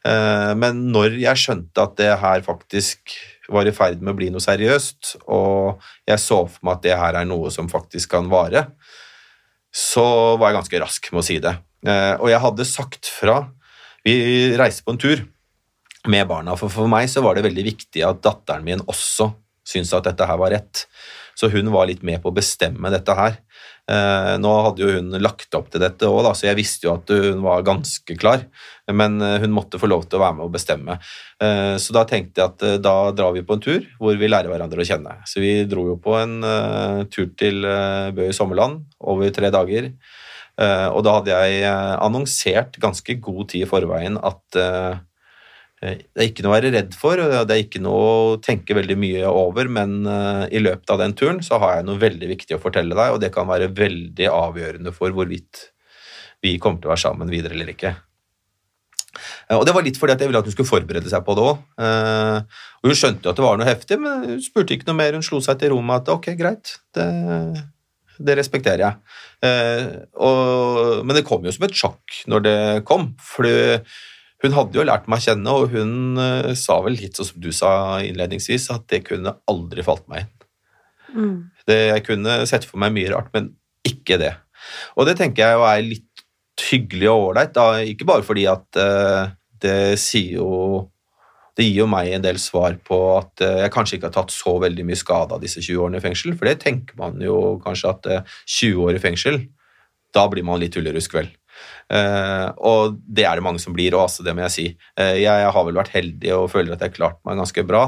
Eh, 0.07 0.53
Men 0.59 0.85
når 0.91 1.17
jeg 1.21 1.43
skjønte 1.43 1.83
at 1.83 1.97
det 1.99 2.11
her 2.21 2.41
faktisk 2.45 3.15
var 3.49 3.67
i 3.69 3.71
ferd 3.71 4.01
med 4.03 4.11
å 4.11 4.17
bli 4.17 4.29
noe 4.33 4.43
seriøst, 4.43 5.13
og 5.31 5.79
jeg 6.07 6.19
så 6.19 6.41
for 6.49 6.59
meg 6.67 6.79
at 6.79 6.83
det 6.87 6.97
her 6.99 7.19
er 7.21 7.27
noe 7.29 7.51
som 7.53 7.69
faktisk 7.71 8.11
kan 8.17 8.27
vare, 8.31 8.65
så 9.71 10.03
var 10.39 10.49
jeg 10.51 10.57
ganske 10.61 10.81
rask 10.81 11.09
med 11.13 11.21
å 11.21 11.25
si 11.27 11.37
det. 11.43 11.53
Eh, 11.87 12.15
Og 12.19 12.29
jeg 12.31 12.41
hadde 12.43 12.65
sagt 12.65 13.07
fra 13.11 13.43
Vi 14.07 14.55
reiste 14.57 14.83
på 14.87 14.93
en 14.95 14.97
tur 15.01 15.25
med 16.07 16.27
barna, 16.29 16.55
for 16.55 16.71
for 16.71 16.87
meg 16.87 17.09
så 17.11 17.19
var 17.21 17.35
det 17.35 17.43
veldig 17.43 17.63
viktig 17.67 18.03
at 18.07 18.21
datteren 18.23 18.63
min 18.63 18.79
også 18.87 19.33
syntes 19.67 19.91
at 19.93 20.05
dette 20.07 20.23
her 20.25 20.37
var 20.39 20.53
rett. 20.55 20.85
Så 21.37 21.51
hun 21.53 21.69
var 21.69 21.85
litt 21.89 22.01
med 22.05 22.21
på 22.23 22.31
å 22.31 22.35
bestemme 22.35 22.89
dette 22.89 23.13
her. 23.13 23.35
Eh, 23.87 24.33
nå 24.41 24.51
hadde 24.65 24.83
jo 24.83 24.89
hun 24.97 25.15
lagt 25.23 25.53
opp 25.55 25.69
til 25.71 25.79
dette 25.79 26.09
òg, 26.11 26.25
så 26.35 26.49
jeg 26.49 26.57
visste 26.57 26.89
jo 26.89 26.95
at 26.97 27.11
hun 27.13 27.43
var 27.45 27.63
ganske 27.67 28.17
klar. 28.19 28.43
Men 28.91 29.19
eh, 29.23 29.37
hun 29.43 29.53
måtte 29.55 29.79
få 29.79 29.87
lov 29.87 30.07
til 30.07 30.19
å 30.19 30.23
være 30.25 30.37
med 30.39 30.47
og 30.47 30.55
bestemme. 30.57 30.97
Eh, 31.43 31.75
så 31.79 31.95
da 31.95 32.03
tenkte 32.09 32.41
jeg 32.41 32.51
at 32.51 32.83
da 32.83 32.95
drar 33.15 33.35
vi 33.37 33.45
på 33.47 33.55
en 33.55 33.63
tur 33.63 33.85
hvor 34.01 34.19
vi 34.19 34.31
lærer 34.31 34.51
hverandre 34.51 34.83
å 34.83 34.87
kjenne. 34.87 35.19
Så 35.29 35.43
vi 35.43 35.53
dro 35.69 35.87
jo 35.93 35.97
på 36.03 36.17
en 36.19 36.39
tur 37.13 37.29
til 37.39 37.63
Bø 38.17 38.27
i 38.27 38.35
Sommerland 38.35 38.83
over 38.99 39.31
tre 39.35 39.53
dager. 39.53 39.91
Og 40.57 41.03
da 41.05 41.11
hadde 41.19 41.35
jeg 41.35 41.65
annonsert 42.01 42.79
ganske 42.81 43.13
god 43.21 43.51
tid 43.51 43.67
i 43.67 43.69
forveien 43.69 44.17
at 44.17 44.57
det 45.81 46.17
er 46.17 46.25
ikke 46.31 46.41
noe 46.41 46.53
å 46.53 46.55
være 46.55 46.71
redd 46.73 46.95
for, 46.97 47.21
det 47.21 47.53
er 47.53 47.61
ikke 47.61 47.81
noe 47.85 48.05
å 48.09 48.37
tenke 48.41 48.73
veldig 48.77 48.95
mye 48.97 49.29
over, 49.29 49.69
men 49.69 49.99
eh, 50.09 50.43
i 50.57 50.61
løpet 50.63 50.89
av 50.95 51.03
den 51.03 51.13
turen 51.17 51.43
så 51.45 51.59
har 51.61 51.77
jeg 51.77 51.85
noe 51.89 52.01
veldig 52.01 52.31
viktig 52.31 52.57
å 52.57 52.61
fortelle 52.63 52.97
deg, 52.97 53.13
og 53.13 53.21
det 53.21 53.29
kan 53.35 53.45
være 53.49 53.69
veldig 53.77 54.29
avgjørende 54.33 54.93
for 54.95 55.13
hvorvidt 55.13 55.67
vi 56.41 56.55
kommer 56.61 56.81
til 56.81 56.89
å 56.89 56.95
være 56.95 57.03
sammen 57.03 57.29
videre 57.29 57.53
eller 57.53 57.69
ikke. 57.75 57.93
Eh, 59.49 59.55
Og 59.57 59.67
det 59.69 59.77
var 59.77 59.85
litt 59.85 60.01
fordi 60.01 60.17
at 60.17 60.25
jeg 60.25 60.31
ville 60.31 60.41
at 60.41 60.49
hun 60.49 60.57
skulle 60.57 60.69
forberede 60.73 61.13
seg 61.13 61.23
på 61.25 61.37
det 61.37 61.45
òg. 61.45 61.63
Hun 62.87 62.97
skjønte 62.97 63.25
jo 63.29 63.33
at 63.35 63.39
det 63.39 63.45
var 63.45 63.61
noe 63.61 63.69
heftig, 63.69 64.01
men 64.01 64.27
hun 64.33 64.43
spurte 64.43 64.73
ikke 64.75 64.89
noe 64.89 64.97
mer. 64.97 65.17
Hun 65.17 65.25
slo 65.25 65.41
seg 65.45 65.61
til 65.61 65.73
ro 65.75 65.79
med 65.85 66.01
at 66.01 66.11
ok, 66.13 66.33
greit, 66.41 66.75
det, 66.97 67.07
det 68.17 68.37
respekterer 68.41 68.85
jeg. 68.87 69.15
Eh, 69.45 69.87
og, 70.25 71.05
men 71.05 71.17
det 71.17 71.25
kom 71.29 71.45
jo 71.45 71.53
som 71.53 71.69
et 71.69 71.77
sjokk 71.77 72.21
når 72.33 72.45
det 72.49 72.59
kom, 72.89 73.11
for 73.21 73.45
hun 74.43 74.53
hadde 74.53 74.77
jo 74.77 74.85
lært 74.85 75.07
meg 75.09 75.21
å 75.21 75.25
kjenne, 75.25 75.53
og 75.53 75.71
hun 75.73 76.19
uh, 76.21 76.51
sa 76.57 76.79
vel 76.85 76.97
litt 76.99 77.17
sånn 77.17 77.31
som 77.31 77.39
du 77.41 77.49
sa 77.55 77.71
innledningsvis, 78.05 78.69
at 78.73 78.85
det 78.91 79.03
kunne 79.07 79.37
aldri 79.49 79.85
falt 79.85 80.05
meg 80.11 80.25
inn. 80.25 80.33
Mm. 81.07 81.37
Det, 81.67 81.79
jeg 81.93 82.03
kunne 82.05 82.41
sett 82.49 82.67
for 82.67 82.81
meg 82.81 82.93
mye 82.95 83.13
rart, 83.13 83.31
men 83.33 83.53
ikke 83.87 84.19
det. 84.21 84.35
Og 84.99 85.07
det 85.07 85.15
tenker 85.19 85.43
jeg 85.43 85.57
jo 85.57 85.65
er 85.65 85.87
litt 85.87 86.25
hyggelig 86.67 87.09
og 87.11 87.31
ålreit, 87.31 87.57
ikke 87.93 88.07
bare 88.09 88.25
fordi 88.25 88.45
at 88.51 88.79
uh, 88.81 89.33
det 89.63 89.97
sier 90.01 90.37
jo 90.37 90.51
det 91.57 91.65
gir 91.65 91.81
jo 91.81 91.89
meg 91.89 92.11
en 92.13 92.25
del 92.25 92.37
svar 92.41 92.77
på 92.85 92.97
at 93.15 93.41
eh, 93.41 93.63
jeg 93.63 93.73
kanskje 93.73 93.97
ikke 93.97 94.11
har 94.11 94.15
tatt 94.19 94.33
så 94.33 94.51
veldig 94.61 94.83
mye 94.85 94.99
skade 94.99 95.33
av 95.33 95.41
disse 95.41 95.63
20 95.63 95.79
årene 95.87 95.97
i 95.97 96.03
fengsel, 96.03 96.35
for 96.37 96.49
det 96.49 96.59
tenker 96.61 96.97
man 96.99 97.17
jo 97.23 97.57
kanskje 97.63 97.93
at 97.95 98.09
eh, 98.13 98.35
20 98.59 98.83
år 98.85 98.99
i 98.99 99.01
fengsel, 99.01 99.39
da 100.13 100.27
blir 100.29 100.45
man 100.45 100.61
litt 100.61 100.75
tullerusk, 100.77 101.17
vel. 101.17 101.31
Eh, 101.87 102.47
og 102.67 102.97
det 103.07 103.23
er 103.27 103.39
det 103.39 103.45
mange 103.45 103.61
som 103.63 103.75
blir, 103.75 103.95
og 103.95 104.07
altså, 104.07 104.25
det 104.25 104.35
må 104.35 104.43
jeg 104.47 104.55
si. 104.55 104.65
Eh, 104.99 105.19
jeg 105.23 105.51
har 105.55 105.67
vel 105.67 105.79
vært 105.79 105.93
heldig 105.95 106.33
og 106.35 106.49
føler 106.51 106.75
at 106.75 106.83
jeg 106.83 106.91
har 106.91 106.97
klart 106.97 107.21
meg 107.27 107.39
ganske 107.39 107.63
bra, 107.67 107.83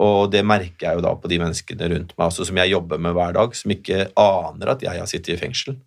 og 0.00 0.30
det 0.32 0.44
merker 0.46 0.86
jeg 0.86 0.98
jo 1.00 1.04
da 1.06 1.14
på 1.18 1.30
de 1.30 1.40
menneskene 1.42 1.88
rundt 1.94 2.12
meg, 2.16 2.26
altså, 2.28 2.46
som 2.46 2.60
jeg 2.60 2.74
jobber 2.74 3.00
med 3.02 3.16
hver 3.16 3.34
dag, 3.36 3.56
som 3.56 3.74
ikke 3.74 4.04
aner 4.20 4.74
at 4.74 4.84
jeg 4.86 5.02
har 5.02 5.10
sittet 5.10 5.34
i 5.34 5.40
fengsel. 5.40 5.80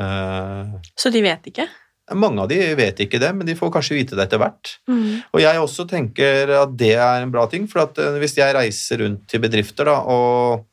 Eh, 0.00 0.76
Så 0.98 1.14
de 1.14 1.24
vet 1.24 1.50
ikke? 1.52 1.70
mange 2.12 2.42
av 2.42 2.50
de 2.50 2.58
vet 2.76 2.98
ikke 3.00 3.16
det, 3.16 3.30
men 3.32 3.48
de 3.48 3.54
får 3.56 3.70
kanskje 3.72 3.96
vite 3.96 4.16
det 4.18 4.26
etter 4.26 4.36
hvert. 4.36 4.74
Mm. 4.84 5.22
Og 5.32 5.40
jeg 5.40 5.56
også 5.56 5.86
tenker 5.88 6.50
at 6.58 6.74
det 6.76 6.90
er 7.00 7.22
en 7.24 7.32
bra 7.32 7.46
ting, 7.48 7.64
for 7.64 7.86
at 7.86 7.96
hvis 8.20 8.36
jeg 8.36 8.52
reiser 8.52 9.00
rundt 9.00 9.22
til 9.30 9.40
bedrifter 9.40 9.88
da, 9.88 9.94
og 10.04 10.66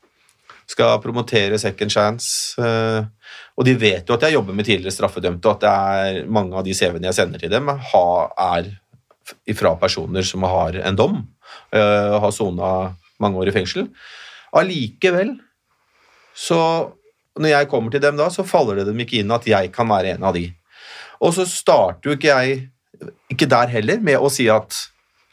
skal 0.71 1.01
promotere 1.03 1.59
Second 1.59 1.91
Chance, 1.91 2.61
eh, 2.61 3.03
og 3.57 3.67
de 3.67 3.75
vet 3.79 4.07
jo 4.07 4.15
at 4.15 4.23
jeg 4.25 4.37
jobber 4.37 4.55
med 4.55 4.67
tidligere 4.67 4.95
straffedømte, 4.95 5.49
og 5.49 5.57
at 5.57 5.65
det 5.65 5.71
er 5.71 6.31
mange 6.31 6.55
av 6.57 6.65
de 6.65 6.75
CV-ene 6.77 7.09
jeg 7.09 7.19
sender 7.19 7.41
til 7.41 7.51
dem, 7.51 7.69
er 7.71 8.71
fra 9.57 9.75
personer 9.79 10.25
som 10.27 10.47
har 10.47 10.79
en 10.79 10.97
dom, 10.97 11.21
eh, 11.75 12.15
har 12.23 12.31
sona 12.35 12.71
mange 13.21 13.37
år 13.41 13.51
i 13.51 13.55
fengsel. 13.55 13.89
Allikevel, 14.57 15.35
så 16.35 16.59
når 17.39 17.53
jeg 17.53 17.69
kommer 17.71 17.91
til 17.91 18.03
dem 18.03 18.17
da, 18.19 18.27
så 18.31 18.47
faller 18.47 18.79
det 18.79 18.89
dem 18.89 18.99
ikke 19.03 19.21
inn 19.21 19.31
at 19.31 19.47
jeg 19.47 19.71
kan 19.75 19.87
være 19.89 20.15
en 20.15 20.27
av 20.27 20.35
de. 20.35 20.49
Og 21.21 21.35
så 21.35 21.45
starter 21.47 22.09
jo 22.09 22.17
ikke 22.17 22.31
jeg, 22.31 22.63
ikke 23.31 23.49
der 23.49 23.71
heller, 23.71 24.01
med 24.03 24.19
å 24.19 24.31
si 24.31 24.47
at 24.51 24.75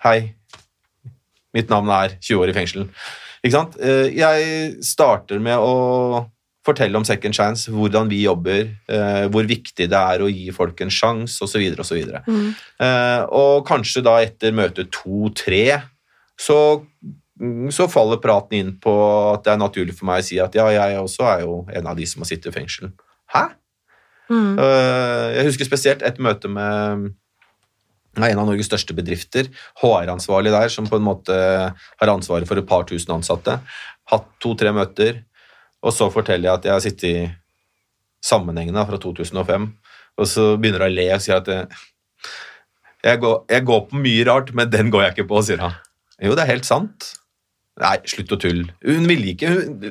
hei, 0.05 0.35
mitt 1.57 1.71
navn 1.73 1.91
er 1.91 2.19
20 2.21 2.45
år 2.45 2.53
i 2.53 2.57
fengsel. 2.57 2.87
Ikke 3.43 3.55
sant? 3.55 3.79
Eh, 3.81 4.09
Jeg 4.17 4.83
starter 4.85 5.41
med 5.43 5.59
å 5.59 6.27
fortelle 6.67 6.99
om 6.99 7.05
Second 7.07 7.35
Chance, 7.35 7.71
hvordan 7.73 8.11
vi 8.11 8.25
jobber, 8.27 8.67
eh, 8.89 9.27
hvor 9.33 9.47
viktig 9.49 9.89
det 9.89 9.97
er 9.99 10.21
å 10.21 10.29
gi 10.29 10.51
folk 10.53 10.81
en 10.85 10.93
sjanse, 10.93 11.41
osv., 11.45 11.63
osv. 11.81 12.03
Mm. 12.27 12.51
Eh, 12.85 13.23
og 13.31 13.67
kanskje 13.67 14.03
da 14.05 14.19
etter 14.21 14.53
møte 14.53 14.85
to-tre 14.93 15.81
så, 16.39 16.85
mm, 17.41 17.71
så 17.73 17.89
faller 17.89 18.21
praten 18.21 18.59
inn 18.59 18.75
på 18.83 18.93
at 19.33 19.47
det 19.47 19.55
er 19.55 19.63
naturlig 19.63 19.97
for 19.97 20.11
meg 20.11 20.21
å 20.21 20.29
si 20.29 20.39
at 20.43 20.55
ja, 20.59 20.69
jeg 20.75 20.99
også 21.01 21.25
er 21.33 21.47
jo 21.47 21.63
en 21.73 21.89
av 21.89 21.97
de 21.97 22.07
som 22.07 22.23
har 22.23 22.29
sittet 22.29 22.53
i 22.53 22.59
fengsel. 22.59 22.93
Hæ? 23.33 23.49
Mm. 24.29 24.59
Jeg 24.61 25.45
husker 25.47 25.65
spesielt 25.65 26.03
et 26.05 26.19
møte 26.21 26.51
med 26.53 27.15
med 28.17 28.33
en 28.33 28.41
av 28.43 28.49
Norges 28.49 28.69
største 28.71 28.97
bedrifter, 28.97 29.51
HR-ansvarlig 29.83 30.53
der, 30.55 30.73
som 30.73 30.89
på 30.89 30.99
en 30.99 31.07
måte 31.07 31.35
har 31.35 32.13
ansvaret 32.13 32.49
for 32.49 32.61
et 32.61 32.69
par 32.69 32.87
tusen 32.89 33.15
ansatte. 33.15 33.59
Hatt 34.11 34.31
to-tre 34.43 34.73
møter, 34.75 35.23
og 35.85 35.95
så 35.95 36.09
forteller 36.11 36.49
jeg 36.49 36.59
at 36.59 36.67
jeg 36.67 36.75
har 36.75 36.85
sittet 36.85 37.09
i 37.11 37.29
sammenhengene 38.25 38.83
fra 38.89 38.99
2005, 38.99 39.69
og 40.19 40.27
så 40.27 40.51
begynner 40.59 40.87
hun 40.87 40.91
å 40.91 40.97
le 40.97 41.07
og 41.15 41.23
sier 41.23 41.39
at 41.39 41.53
jeg 43.07 43.21
går, 43.23 43.37
jeg 43.53 43.67
går 43.69 43.85
på 43.87 44.01
mye 44.03 44.25
rart, 44.27 44.51
men 44.59 44.71
den 44.73 44.91
går 44.91 45.05
jeg 45.05 45.17
ikke 45.17 45.29
på, 45.31 45.43
sier 45.47 45.63
han. 45.63 45.77
Jo, 46.19 46.35
det 46.35 46.43
er 46.43 46.51
helt 46.57 46.67
sant. 46.67 47.13
Nei, 47.79 47.95
slutt 48.11 48.35
å 48.35 48.41
tulle. 48.43 48.73
Hun 48.83 49.07
ville 49.07 49.31
ikke 49.37 49.53
hun, 49.55 49.85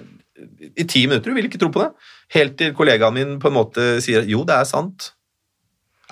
I 0.75 0.83
ti 0.83 1.05
minutter 1.07 1.31
hun 1.31 1.37
ville 1.39 1.47
ikke 1.47 1.61
tro 1.61 1.69
på 1.71 1.85
det. 1.85 2.09
Helt 2.35 2.57
til 2.59 2.73
kollegaen 2.75 3.15
min 3.15 3.37
på 3.39 3.47
en 3.47 3.55
måte 3.55 3.85
sier 4.03 4.27
jo, 4.27 4.43
det 4.47 4.57
er 4.57 4.67
sant. 4.67 5.13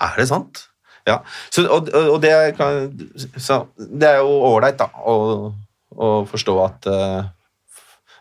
Er 0.00 0.16
det 0.16 0.28
sant? 0.32 0.64
Ja. 1.06 1.20
Så, 1.54 1.62
og, 1.70 1.88
og 1.94 2.18
det, 2.22 2.32
kan, 2.58 2.90
så 3.38 3.62
det 3.76 4.08
er 4.08 4.20
jo 4.24 4.32
ålreit, 4.50 4.78
da, 4.80 4.90
å, 5.06 5.52
å 5.94 6.10
forstå 6.26 6.56
at 6.64 6.88
uh, 6.90 7.28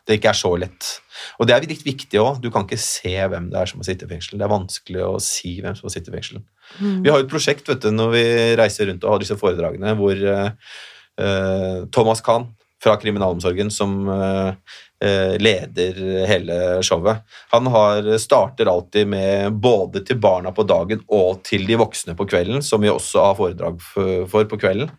det 0.06 0.20
ikke 0.20 0.32
er 0.32 0.38
så 0.38 0.52
lett. 0.62 0.92
Og 1.40 1.48
det 1.50 1.56
er 1.56 1.66
litt 1.66 1.86
viktig 1.86 2.20
òg. 2.22 2.42
Du 2.44 2.52
kan 2.54 2.68
ikke 2.68 2.78
se 2.82 3.16
hvem 3.16 3.50
det 3.50 3.58
er 3.58 3.72
som 3.72 3.82
har 3.82 3.88
sittet 3.88 4.06
i 4.06 4.14
fengsel. 4.14 4.38
Det 4.38 4.46
er 4.46 4.54
vanskelig 4.54 5.02
å 5.06 5.16
si 5.24 5.56
hvem 5.64 5.78
som 5.78 5.88
har 5.88 5.96
sittet 5.96 6.12
i 6.12 6.18
fengsel. 6.20 6.44
Mm. 6.78 7.00
Vi 7.06 7.10
har 7.10 7.22
jo 7.22 7.26
et 7.26 7.32
prosjekt 7.32 7.72
vet 7.72 7.82
du, 7.82 7.90
når 7.96 8.14
vi 8.14 8.26
reiser 8.60 8.92
rundt 8.92 9.06
og 9.06 9.16
har 9.16 9.24
disse 9.24 9.38
foredragene, 9.40 9.96
hvor 9.98 10.22
eh, 10.36 11.82
Thomas 11.96 12.22
Kahn 12.26 12.52
fra 12.86 12.96
Kriminalomsorgen, 13.02 13.72
som 13.74 13.96
eh, 14.14 14.52
eh, 15.04 15.36
leder 15.42 15.98
hele 16.30 16.58
showet, 16.86 17.24
han 17.54 17.70
har, 17.74 18.12
starter 18.22 18.70
alltid 18.70 19.10
med 19.10 19.54
både 19.54 20.04
til 20.06 20.20
barna 20.22 20.54
på 20.54 20.68
dagen 20.70 21.02
og 21.08 21.42
til 21.48 21.66
de 21.66 21.80
voksne 21.82 22.14
på 22.18 22.28
kvelden, 22.30 22.62
som 22.64 22.86
vi 22.86 22.94
også 22.94 23.24
har 23.26 23.40
foredrag 23.40 23.82
for, 23.82 24.46
på 24.52 24.60
kvelden, 24.62 24.92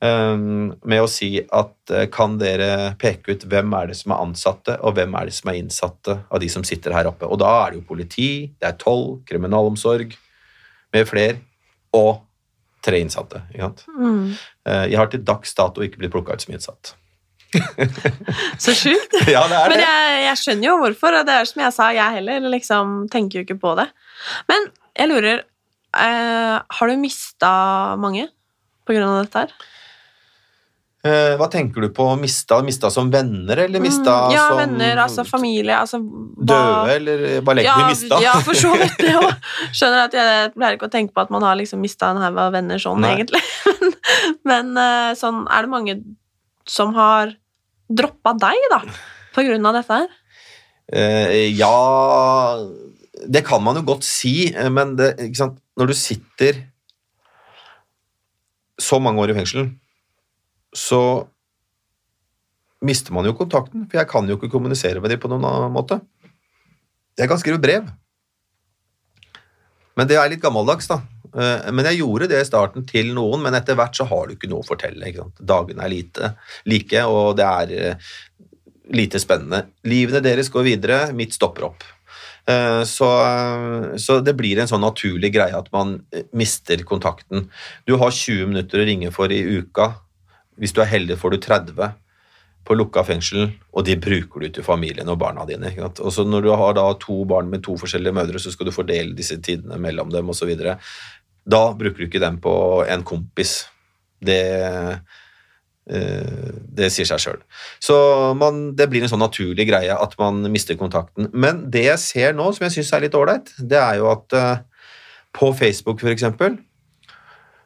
eh, 0.00 0.36
med 0.40 1.04
å 1.04 1.10
si 1.12 1.34
at 1.44 1.92
eh, 1.92 2.06
kan 2.12 2.38
dere 2.40 2.94
peke 3.00 3.36
ut 3.36 3.44
hvem 3.50 3.76
er 3.76 3.92
det 3.92 3.98
som 4.00 4.16
er 4.16 4.24
ansatte, 4.24 4.78
og 4.80 4.96
hvem 4.96 5.18
er 5.20 5.28
det 5.28 5.36
som 5.36 5.52
er 5.52 5.60
innsatte 5.60 6.16
av 6.24 6.40
de 6.40 6.48
som 6.52 6.64
sitter 6.64 6.96
her 6.96 7.10
oppe. 7.12 7.28
Og 7.28 7.42
da 7.44 7.52
er 7.66 7.74
det 7.74 7.82
jo 7.82 7.90
politi, 7.92 8.30
det 8.56 8.72
er 8.72 8.80
toll, 8.80 9.20
kriminalomsorg, 9.28 10.16
med 10.96 11.04
flere, 11.04 11.42
og 11.92 12.22
tre 12.84 13.00
innsatte. 13.02 13.42
Mm. 13.52 14.32
Eh, 14.68 14.84
Jeg 14.92 14.98
har 15.00 15.12
til 15.12 15.24
dags 15.24 15.54
dato 15.54 15.84
ikke 15.84 16.00
blitt 16.00 16.14
plukka 16.14 16.36
ut 16.36 16.44
som 16.44 16.54
innsatt. 16.54 16.94
Så 18.64 18.74
sjukt. 18.76 19.14
Ja, 19.34 19.44
det 19.48 19.56
er 19.58 19.72
Men 19.72 19.82
jeg, 19.84 20.18
jeg 20.26 20.40
skjønner 20.42 20.68
jo 20.70 20.76
hvorfor, 20.82 21.16
og 21.20 21.28
det 21.28 21.36
er 21.40 21.48
som 21.48 21.62
jeg 21.64 21.74
sa, 21.76 21.88
jeg 21.96 22.16
heller 22.20 22.48
liksom 22.52 22.98
tenker 23.12 23.40
jo 23.40 23.46
ikke 23.46 23.60
på 23.62 23.74
det. 23.78 23.88
Men 24.50 24.68
jeg 24.98 25.08
lurer 25.12 25.40
eh, 25.40 26.54
Har 26.78 26.90
du 26.90 26.96
mista 27.00 27.50
mange 28.00 28.26
på 28.88 28.96
grunn 28.96 29.08
av 29.08 29.22
dette 29.24 29.42
her? 29.46 29.52
Eh, 31.08 31.34
Hva 31.38 31.46
tenker 31.52 31.84
du 31.84 31.92
på? 31.94 32.04
Mista, 32.18 32.58
mista 32.66 32.88
som 32.90 33.10
venner, 33.12 33.60
eller 33.68 33.80
mista 33.80 34.16
Mm, 34.26 34.32
ja, 34.34 34.46
som 34.50 34.58
venner, 34.58 34.98
altså 35.04 35.24
familie, 35.28 35.76
altså 35.78 36.00
hva- 36.02 36.50
døde, 36.50 36.94
eller 36.96 37.22
bare 37.46 37.60
legger 37.60 37.70
ja, 37.84 37.88
mista? 37.88 38.18
Ja, 38.24 38.32
for 38.44 38.58
så 38.58 38.72
vidt 38.80 38.96
det 38.98 39.14
òg. 39.14 39.30
Skjønner 39.78 40.08
at 40.08 40.16
jeg 40.18 40.50
pleier 40.56 40.76
ikke 40.76 40.88
å 40.90 40.92
tenke 40.92 41.14
på 41.14 41.22
at 41.22 41.30
man 41.32 41.46
har 41.46 41.54
liksom 41.60 41.80
mista 41.84 42.10
en 42.10 42.18
haug 42.24 42.40
av 42.42 42.52
venner 42.56 42.82
sånn, 42.82 43.00
Nei. 43.04 43.14
egentlig. 43.14 43.40
Men 44.48 44.74
eh, 44.76 45.12
sånn, 45.20 45.44
er 45.46 45.68
det 45.68 45.72
mange 45.76 45.96
som 46.68 46.94
har 46.96 47.34
droppa 47.88 48.34
deg, 48.38 48.66
da, 48.72 48.82
på 49.34 49.44
grunn 49.46 49.68
av 49.68 49.78
dette 49.78 50.00
her? 50.02 50.08
Eh, 50.88 51.52
ja 51.52 52.56
Det 53.28 53.42
kan 53.44 53.60
man 53.60 53.76
jo 53.76 53.82
godt 53.90 54.06
si, 54.08 54.48
eh, 54.54 54.70
men 54.72 54.94
det, 54.96 55.12
når 55.76 55.90
du 55.90 55.96
sitter 55.96 56.62
så 58.78 59.00
mange 59.02 59.20
år 59.20 59.32
i 59.32 59.36
fengsel, 59.40 59.72
så 60.76 61.26
mister 62.84 63.12
man 63.12 63.26
jo 63.26 63.34
kontakten, 63.34 63.88
for 63.90 63.98
jeg 63.98 64.08
kan 64.10 64.28
jo 64.28 64.36
ikke 64.38 64.52
kommunisere 64.52 65.02
med 65.02 65.10
dem 65.10 65.20
på 65.20 65.30
noen 65.30 65.44
annen 65.48 65.74
måte. 65.74 65.98
Jeg 67.18 67.26
kan 67.30 67.40
skrive 67.40 67.58
brev. 67.58 67.88
Men 69.98 70.06
det 70.06 70.14
er 70.20 70.30
litt 70.30 70.44
gammeldags, 70.44 70.86
da. 70.86 71.00
Eh, 71.34 71.68
Men 71.72 71.90
jeg 71.90 72.00
gjorde 72.00 72.28
det 72.30 72.40
i 72.42 72.48
starten 72.48 72.86
til 72.88 73.12
noen, 73.16 73.42
men 73.42 73.54
etter 73.58 73.76
hvert 73.78 73.96
så 73.96 74.06
har 74.08 74.26
du 74.26 74.34
ikke 74.36 74.50
noe 74.50 74.64
å 74.64 74.68
fortelle. 74.68 75.12
Dagene 75.40 75.84
er 75.84 75.92
lite, 75.92 76.32
like, 76.66 77.04
og 77.04 77.36
det 77.36 77.46
er 77.46 77.76
eh, 77.76 78.10
lite 78.94 79.20
spennende. 79.20 79.66
Livene 79.84 80.22
deres 80.24 80.50
går 80.52 80.64
videre, 80.64 81.00
mitt 81.12 81.36
stopper 81.36 81.68
opp. 81.70 81.86
Eh, 82.48 82.82
Så, 82.88 83.08
så 84.00 84.20
det 84.24 84.36
blir 84.36 84.58
en 84.58 84.70
sånn 84.70 84.84
naturlig 84.84 85.32
greie 85.34 85.56
at 85.56 85.72
man 85.72 85.98
mister 86.32 86.76
kontakten. 86.88 87.48
Du 87.86 87.96
har 88.00 88.10
20 88.10 88.46
minutter 88.54 88.80
å 88.80 88.88
ringe 88.88 89.12
for 89.12 89.32
i 89.32 89.42
uka. 89.42 89.94
Hvis 90.58 90.72
du 90.74 90.80
er 90.82 90.90
heldig, 90.90 91.18
får 91.20 91.36
du 91.36 91.38
30 91.44 91.94
på 92.68 92.76
lukka 92.76 93.00
fengsel, 93.06 93.46
og 93.72 93.84
de 93.86 93.94
bruker 93.96 94.44
du 94.44 94.48
til 94.52 94.64
familien 94.66 95.08
og 95.08 95.16
barna 95.22 95.46
dine. 95.48 95.70
Og 95.88 96.10
så 96.12 96.24
når 96.28 96.44
du 96.44 96.50
har 96.52 96.74
da 96.76 96.84
to 97.00 97.22
barn 97.28 97.48
med 97.48 97.62
to 97.64 97.78
forskjellige 97.80 98.12
mødre, 98.12 98.40
så 98.42 98.52
skal 98.52 98.68
du 98.68 98.74
fordele 98.74 99.16
disse 99.16 99.38
tidene 99.40 99.78
mellom 99.80 100.10
dem 100.12 100.28
osv. 100.28 100.52
Da 101.48 101.62
bruker 101.76 102.02
du 102.02 102.08
ikke 102.08 102.22
den 102.22 102.38
på 102.44 102.54
en 102.84 103.04
kompis. 103.08 103.62
Det, 104.20 104.40
eh, 105.88 106.54
det 106.78 106.90
sier 106.92 107.08
seg 107.08 107.22
sjøl. 107.22 107.42
Så 107.80 107.96
man, 108.38 108.72
det 108.76 108.88
blir 108.90 109.04
en 109.04 109.12
sånn 109.12 109.22
naturlig 109.22 109.68
greie 109.70 109.94
at 109.94 110.16
man 110.20 110.42
mister 110.52 110.78
kontakten. 110.80 111.30
Men 111.32 111.66
det 111.72 111.86
jeg 111.86 112.04
ser 112.04 112.36
nå, 112.36 112.50
som 112.52 112.66
jeg 112.66 112.78
syns 112.78 112.94
er 112.96 113.06
litt 113.06 113.16
ålreit, 113.18 113.54
det 113.58 113.80
er 113.80 114.00
jo 114.02 114.10
at 114.12 114.36
eh, 114.36 114.56
på 115.38 115.52
Facebook, 115.56 116.02
eksempel, 116.08 116.58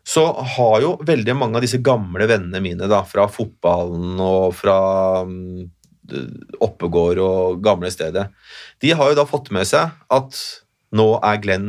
så 0.02 0.24
har 0.56 0.80
jo 0.82 0.96
veldig 1.06 1.34
mange 1.38 1.58
av 1.58 1.64
disse 1.64 1.78
gamle 1.82 2.26
vennene 2.26 2.60
mine 2.62 2.88
da, 2.90 3.04
fra 3.06 3.28
fotballen 3.30 4.18
og 4.22 4.50
fra 4.58 4.78
mm, 5.28 5.70
Oppegård 6.60 7.20
og 7.22 7.60
gamle 7.64 7.88
stedet, 7.94 8.26
de 8.82 8.90
har 8.98 9.12
jo 9.12 9.16
da 9.16 9.24
fått 9.24 9.52
med 9.54 9.64
seg 9.70 9.94
at 10.12 10.40
nå 10.92 11.06
er 11.24 11.38
Glenn 11.40 11.68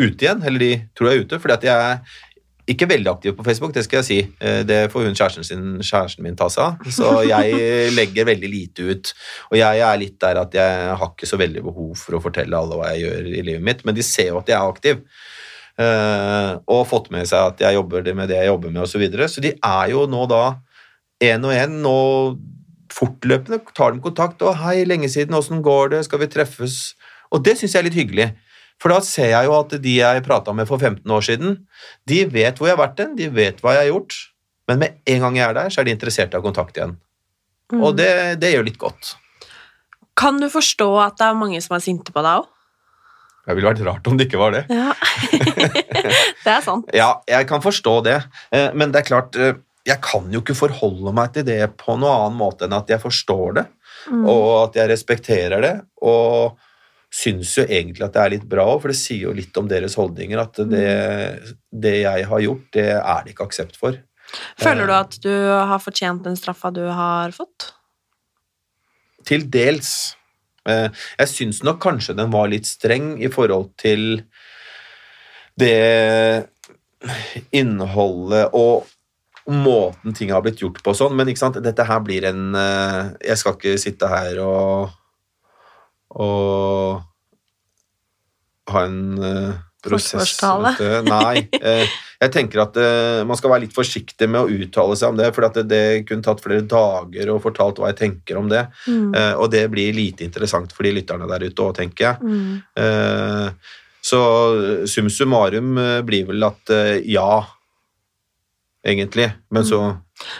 ute 0.00 0.24
igjen, 0.24 0.42
eller 0.42 0.58
de 0.62 0.70
tror 0.96 1.10
jeg 1.10 1.18
er 1.18 1.26
ute, 1.26 1.40
fordi 1.42 1.54
at 1.54 1.66
jeg 1.68 1.90
er 1.90 2.22
ikke 2.72 2.88
veldig 2.88 3.10
aktiv 3.10 3.34
på 3.36 3.44
Facebook, 3.44 3.74
det 3.76 3.84
skal 3.84 3.98
jeg 4.00 4.06
si. 4.08 4.18
Eh, 4.40 4.62
Det 4.64 4.90
får 4.92 5.04
hun 5.04 5.14
kjæresten, 5.14 5.44
sin, 5.44 5.64
kjæresten 5.84 6.24
min 6.24 6.36
ta 6.36 6.48
seg 6.48 6.64
av. 6.64 6.86
Så 6.88 7.10
jeg 7.28 7.92
legger 7.98 8.24
veldig 8.30 8.48
lite 8.48 8.86
ut. 8.88 9.12
Og 9.50 9.58
jeg 9.58 9.82
er 9.84 10.00
litt 10.00 10.16
der 10.20 10.40
at 10.40 10.56
jeg 10.56 10.96
har 10.96 11.10
ikke 11.12 11.28
så 11.28 11.36
veldig 11.40 11.62
behov 11.66 11.92
for 12.00 12.16
å 12.16 12.22
fortelle 12.24 12.56
alle 12.56 12.78
hva 12.80 12.94
jeg 12.94 13.04
gjør 13.04 13.28
i 13.28 13.42
livet 13.44 13.66
mitt, 13.68 13.84
men 13.84 13.96
de 13.96 14.06
ser 14.06 14.32
jo 14.32 14.40
at 14.40 14.48
jeg 14.48 14.56
er 14.56 14.72
aktiv. 14.72 15.04
Eh, 15.74 16.50
og 16.70 16.86
fått 16.88 17.10
med 17.12 17.28
seg 17.28 17.52
at 17.52 17.60
jeg 17.66 17.76
jobber 17.76 18.08
med 18.14 18.32
det 18.32 18.40
jeg 18.40 18.48
jobber 18.52 18.72
med, 18.72 18.82
osv. 18.86 18.94
Så, 18.96 19.02
videre. 19.02 19.28
så 19.28 19.44
de 19.44 19.52
er 19.58 19.92
jo 19.92 20.06
nå 20.08 20.24
da 20.30 20.44
én 21.24 21.44
og 21.44 21.52
én 21.52 21.80
nå 21.84 21.96
fortløpende 22.94 23.60
tar 23.74 23.92
de 23.92 24.00
kontakt. 24.00 24.42
og 24.42 24.56
'Hei, 24.56 24.84
lenge 24.84 25.08
siden. 25.08 25.34
Åssen 25.34 25.62
går 25.62 25.90
det? 25.90 26.04
Skal 26.04 26.20
vi 26.20 26.26
treffes?' 26.32 26.94
Og 27.32 27.44
det 27.44 27.58
syns 27.58 27.74
jeg 27.74 27.80
er 27.80 27.88
litt 27.90 27.98
hyggelig. 27.98 28.28
For 28.84 28.92
da 28.92 29.00
ser 29.00 29.30
jeg 29.32 29.48
jo 29.48 29.54
at 29.56 29.70
de 29.80 29.92
jeg 29.96 30.22
prata 30.26 30.52
med 30.52 30.68
for 30.68 30.76
15 30.76 31.08
år 31.08 31.22
siden, 31.24 31.54
de 32.04 32.18
vet 32.28 32.58
hvor 32.60 32.68
jeg 32.68 32.76
har 32.76 32.82
vært 32.82 32.98
hen, 33.00 33.14
de 33.16 33.30
vet 33.32 33.62
hva 33.64 33.72
jeg 33.72 33.86
har 33.86 33.92
gjort, 33.94 34.16
men 34.68 34.82
med 34.82 34.98
en 35.08 35.22
gang 35.24 35.38
jeg 35.38 35.46
er 35.46 35.56
der, 35.56 35.70
så 35.72 35.80
er 35.80 35.88
de 35.88 35.94
interessert 35.96 36.34
i 36.34 36.36
å 36.36 36.42
ha 36.42 36.44
kontakt 36.44 36.76
igjen. 36.76 36.98
Mm. 37.72 37.80
Og 37.80 37.94
det, 37.96 38.10
det 38.42 38.50
gjør 38.52 38.66
litt 38.68 38.76
godt. 38.82 39.14
Kan 40.20 40.36
du 40.42 40.50
forstå 40.52 40.90
at 41.00 41.16
det 41.16 41.30
er 41.30 41.38
mange 41.40 41.62
som 41.64 41.78
er 41.78 41.84
sinte 41.86 42.12
på 42.12 42.20
deg 42.20 42.42
òg? 42.42 42.50
Det 43.44 43.56
ville 43.56 43.72
vært 43.72 43.80
rart 43.88 44.06
om 44.08 44.20
det 44.20 44.26
ikke 44.28 44.40
var 44.40 44.52
det. 44.54 44.62
Ja. 44.72 44.92
det 46.44 46.52
er 46.52 46.62
sant. 46.64 46.92
Ja, 46.96 47.08
jeg 47.28 47.48
kan 47.48 47.64
forstå 47.64 47.96
det, 48.04 48.18
eh, 48.52 48.68
men 48.76 48.92
det 48.92 49.00
er 49.00 49.08
klart 49.08 49.36
eh, 49.36 49.56
Jeg 49.84 50.00
kan 50.04 50.28
jo 50.32 50.40
ikke 50.40 50.56
forholde 50.56 51.12
meg 51.16 51.32
til 51.34 51.44
det 51.48 51.58
på 51.80 51.96
noen 51.96 52.12
annen 52.12 52.38
måte 52.40 52.68
enn 52.68 52.76
at 52.76 52.92
jeg 52.92 53.00
forstår 53.00 53.56
det, 53.62 53.66
Mm. 54.04 54.26
og 54.28 54.48
at 54.66 54.74
jeg 54.76 54.88
respekterer 54.90 55.62
det, 55.64 55.70
og 56.04 56.58
syns 57.14 57.52
jo 57.58 57.64
egentlig 57.66 58.06
at 58.06 58.16
det 58.16 58.22
er 58.22 58.32
litt 58.34 58.48
bra, 58.50 58.66
for 58.80 58.90
det 58.90 58.98
sier 58.98 59.28
jo 59.28 59.36
litt 59.36 59.54
om 59.60 59.68
deres 59.70 59.94
holdninger, 59.98 60.40
at 60.40 60.58
det, 60.70 60.88
det 61.70 61.94
jeg 62.00 62.26
har 62.30 62.42
gjort, 62.42 62.66
det 62.74 62.88
er 62.96 63.22
det 63.22 63.34
ikke 63.34 63.46
aksept 63.46 63.78
for. 63.78 64.00
Føler 64.58 64.88
du 64.88 64.94
at 64.96 65.16
du 65.22 65.30
har 65.30 65.78
fortjent 65.82 66.24
den 66.26 66.38
straffa 66.38 66.72
du 66.74 66.82
har 66.88 67.34
fått? 67.36 67.68
Til 69.24 69.46
dels. 69.52 70.16
Eh, 70.68 70.88
Jeg 71.20 71.30
syns 71.30 71.62
nok 71.64 71.78
kanskje 71.84 72.16
den 72.18 72.32
var 72.32 72.50
litt 72.50 72.66
streng 72.66 73.14
i 73.22 73.30
forhold 73.32 73.70
til 73.80 74.24
det 75.60 76.48
innholdet 77.54 78.48
og 78.56 78.88
måten 79.44 80.16
ting 80.16 80.32
har 80.32 80.42
blitt 80.42 80.62
gjort 80.62 80.80
på 80.82 80.94
og 80.94 80.98
sånn, 80.98 81.14
men 81.14 81.28
dette 81.28 81.84
her 81.84 82.00
blir 82.02 82.24
en 82.30 82.54
eh, 82.56 83.12
Jeg 83.28 83.38
skal 83.38 83.58
ikke 83.58 83.78
sitte 83.78 84.08
her 84.08 84.40
og 84.42 84.94
og 86.22 87.02
ha 88.70 88.84
en 88.86 88.98
uh, 89.18 89.54
prosess. 89.84 90.38
Nei. 91.04 91.44
Uh, 91.60 91.84
jeg 92.22 92.32
tenker 92.32 92.62
at 92.64 92.78
uh, 92.80 93.20
man 93.28 93.38
skal 93.38 93.52
være 93.52 93.66
litt 93.66 93.76
forsiktig 93.76 94.28
med 94.30 94.44
å 94.44 94.64
uttale 94.64 94.96
seg 94.98 95.12
om 95.12 95.20
det, 95.20 95.30
for 95.36 95.48
at 95.48 95.58
det, 95.60 95.66
det 95.70 95.84
kunne 96.08 96.24
tatt 96.24 96.42
flere 96.44 96.64
dager 96.68 97.32
og 97.34 97.42
fortalt 97.44 97.80
hva 97.82 97.92
jeg 97.92 98.00
tenker 98.00 98.40
om 98.40 98.50
det. 98.52 98.66
Mm. 98.88 99.10
Uh, 99.16 99.34
og 99.42 99.50
det 99.54 99.66
blir 99.72 99.96
lite 99.96 100.26
interessant 100.26 100.72
for 100.74 100.86
de 100.86 100.94
lytterne 100.98 101.28
der 101.30 101.46
ute 101.48 101.66
òg, 101.66 101.74
tenker 101.80 102.10
jeg. 102.10 102.16
Mm. 102.24 103.58
Så 104.04 104.18
sum 104.90 105.06
summarum 105.08 105.78
blir 106.04 106.26
vel 106.28 106.44
at 106.44 106.72
ja, 107.08 107.38
egentlig. 108.84 109.30
Men 109.48 109.64
så 109.64 109.78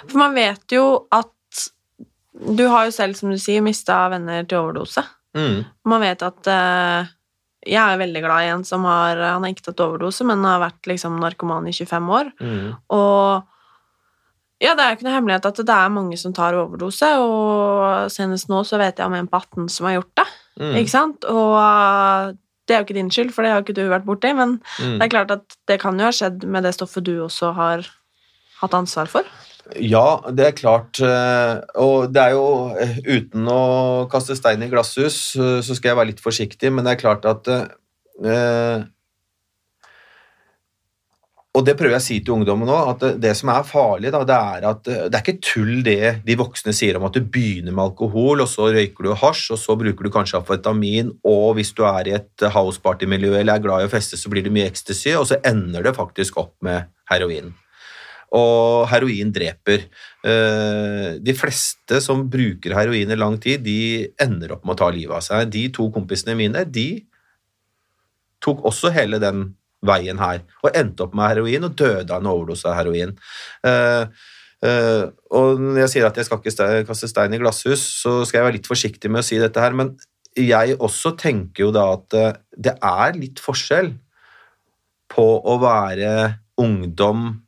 For 0.04 0.20
man 0.20 0.36
vet 0.36 0.74
jo 0.76 1.06
at 1.08 1.30
Du 2.34 2.66
har 2.68 2.90
jo 2.90 2.92
selv, 2.92 3.16
som 3.16 3.30
du 3.32 3.38
sier, 3.40 3.62
mista 3.64 4.02
venner 4.12 4.44
til 4.44 4.58
overdose. 4.58 5.04
Mm, 5.36 5.58
Man 5.90 6.04
vet 6.04 6.22
at 6.26 6.50
uh, 6.50 7.10
Jeg 7.66 7.80
er 7.80 8.00
veldig 8.00 8.22
glad 8.24 8.44
i 8.44 8.52
en 8.52 8.64
som 8.66 8.86
har 8.88 9.18
Han 9.18 9.44
har 9.44 9.54
ikke 9.54 9.68
tatt 9.70 9.82
overdose, 9.84 10.26
men 10.28 10.44
har 10.46 10.62
vært 10.62 10.90
liksom 10.90 11.18
narkoman 11.22 11.68
i 11.70 11.74
25 11.74 12.14
år. 12.20 12.30
mm, 12.40 12.70
Og 12.96 13.50
ja, 14.62 14.72
det 14.72 14.84
er 14.84 14.94
ikke 14.94 15.04
noe 15.04 15.16
hemmelighet 15.16 15.46
at 15.50 15.58
det 15.66 15.74
er 15.74 15.92
mange 15.92 16.16
som 16.16 16.32
tar 16.32 16.56
overdose, 16.56 17.08
og 17.20 18.06
senest 18.12 18.48
nå 18.48 18.62
så 18.64 18.78
vet 18.80 19.00
jeg 19.00 19.10
om 19.10 19.16
en 19.18 19.28
på 19.28 19.40
18 19.42 19.66
som 19.74 19.88
har 19.88 19.98
gjort 19.98 20.12
det, 20.22 20.26
mm, 20.62 20.76
ikke 20.80 20.92
sant? 20.92 21.26
Og 21.28 21.56
uh, 21.58 22.30
det 22.64 22.76
er 22.76 22.80
jo 22.80 22.86
ikke 22.86 22.96
din 22.96 23.10
skyld, 23.12 23.32
for 23.34 23.44
det 23.44 23.52
har 23.52 23.60
jo 23.60 23.66
ikke 23.66 23.76
du 23.76 23.82
vært 23.90 24.06
borti, 24.06 24.30
men 24.36 24.56
mm. 24.78 24.96
det 24.96 25.04
er 25.04 25.12
klart 25.12 25.34
at 25.34 25.58
det 25.68 25.80
kan 25.82 25.98
jo 26.00 26.06
ha 26.06 26.14
skjedd 26.14 26.46
med 26.48 26.64
det 26.64 26.72
stoffet 26.76 27.04
du 27.04 27.16
også 27.26 27.52
har 27.58 27.84
hatt 28.62 28.76
ansvar 28.78 29.10
for. 29.10 29.28
Ja, 29.80 30.20
det 30.28 30.44
er 30.46 30.56
klart. 30.56 31.00
eh, 31.00 31.60
Og 31.80 32.12
det 32.12 32.20
er 32.20 32.34
jo 32.36 32.74
eh, 32.76 32.98
Uten 33.00 33.48
å 33.48 34.08
kaste 34.12 34.36
stein 34.36 34.62
i 34.62 34.68
glasshus, 34.68 35.36
eh, 35.40 35.60
så 35.64 35.76
skal 35.76 35.92
jeg 35.92 36.00
være 36.00 36.10
litt 36.12 36.20
forsiktig, 36.24 36.72
men 36.72 36.84
det 36.84 36.94
er 36.94 37.00
klart 37.00 37.24
at 37.24 37.48
Og 41.54 41.62
det 41.62 41.76
prøver 41.78 41.94
jeg 41.94 42.02
å 42.02 42.04
si 42.04 42.16
til 42.20 42.34
ungdommen 42.34 42.66
nå, 42.66 42.76
at 42.90 43.02
det, 43.22 43.30
som 43.38 43.50
er 43.54 43.66
farlig, 43.66 44.10
da, 44.10 44.24
det 44.26 44.36
er 44.36 44.64
at 44.66 44.82
det 44.84 45.14
er 45.14 45.20
ikke 45.22 45.38
tull 45.38 45.82
det 45.86 46.16
de 46.26 46.36
voksne 46.38 46.74
sier 46.74 46.98
om 46.98 47.06
at 47.06 47.14
du 47.14 47.22
begynner 47.22 47.70
med 47.70 47.84
alkohol, 47.84 48.42
og 48.42 48.50
så 48.50 48.72
røyker 48.74 49.06
du 49.06 49.12
hasj, 49.20 49.52
og 49.54 49.60
så 49.62 49.76
bruker 49.78 50.02
du 50.02 50.10
kanskje 50.14 50.40
amfetamin, 50.40 51.12
og 51.22 51.54
hvis 51.54 51.70
du 51.78 51.84
er 51.86 52.10
i 52.10 52.16
et 52.18 52.48
houseparty-miljø 52.56 53.36
eller 53.38 53.54
er 53.54 53.62
glad 53.66 53.84
i 53.84 53.86
å 53.86 53.92
feste, 53.92 54.18
så 54.18 54.30
blir 54.34 54.42
det 54.42 54.54
mye 54.54 54.66
ecstasy, 54.66 55.14
og 55.14 55.28
så 55.30 55.38
ender 55.46 55.86
det 55.86 55.94
faktisk 55.94 56.42
opp 56.42 56.56
med 56.66 56.90
heroin. 57.10 57.54
Og 58.34 58.88
heroin 58.90 59.30
dreper. 59.34 59.84
Eh, 60.26 61.18
De 61.22 61.34
fleste 61.38 62.00
som 62.02 62.24
bruker 62.30 62.74
heroin 62.74 63.10
i 63.14 63.18
lang 63.18 63.36
tid, 63.38 63.62
de 63.62 64.08
ender 64.20 64.56
opp 64.56 64.64
med 64.66 64.74
å 64.74 64.80
ta 64.82 64.88
livet 64.90 65.14
av 65.14 65.22
seg. 65.26 65.50
De 65.54 65.68
to 65.74 65.90
kompisene 65.94 66.34
mine, 66.38 66.64
de 66.66 67.04
tok 68.44 68.64
også 68.66 68.90
hele 68.92 69.20
den 69.22 69.52
veien 69.84 70.18
her, 70.18 70.40
og 70.64 70.74
endte 70.76 71.04
opp 71.04 71.14
med 71.16 71.28
heroin 71.30 71.66
og 71.68 71.76
døde 71.76 72.10
av 72.10 72.22
en 72.22 72.30
overdose 72.32 72.64
av 72.68 72.78
heroin. 72.78 73.12
Eh, 73.64 74.06
og 74.64 75.60
når 75.60 75.82
jeg 75.82 75.90
sier 75.92 76.06
at 76.08 76.16
jeg 76.16 76.24
skal 76.24 76.40
ikke 76.40 76.52
ste- 76.54 76.84
kaste 76.88 77.08
stein 77.10 77.34
i 77.36 77.38
glasshus, 77.38 77.82
så 78.00 78.24
skal 78.24 78.38
jeg 78.40 78.46
være 78.46 78.56
litt 78.56 78.70
forsiktig 78.70 79.10
med 79.12 79.20
å 79.20 79.26
si 79.26 79.36
dette 79.38 79.60
her, 79.60 79.76
men 79.76 79.92
jeg 80.34 80.78
også 80.80 81.12
tenker 81.20 81.66
jo 81.66 81.70
da 81.70 81.92
at 81.92 82.08
det 82.56 82.72
er 82.82 83.12
litt 83.20 83.38
forskjell 83.44 83.92
på 85.12 85.26
å 85.44 85.58
være 85.60 86.40
ungdom 86.58 87.43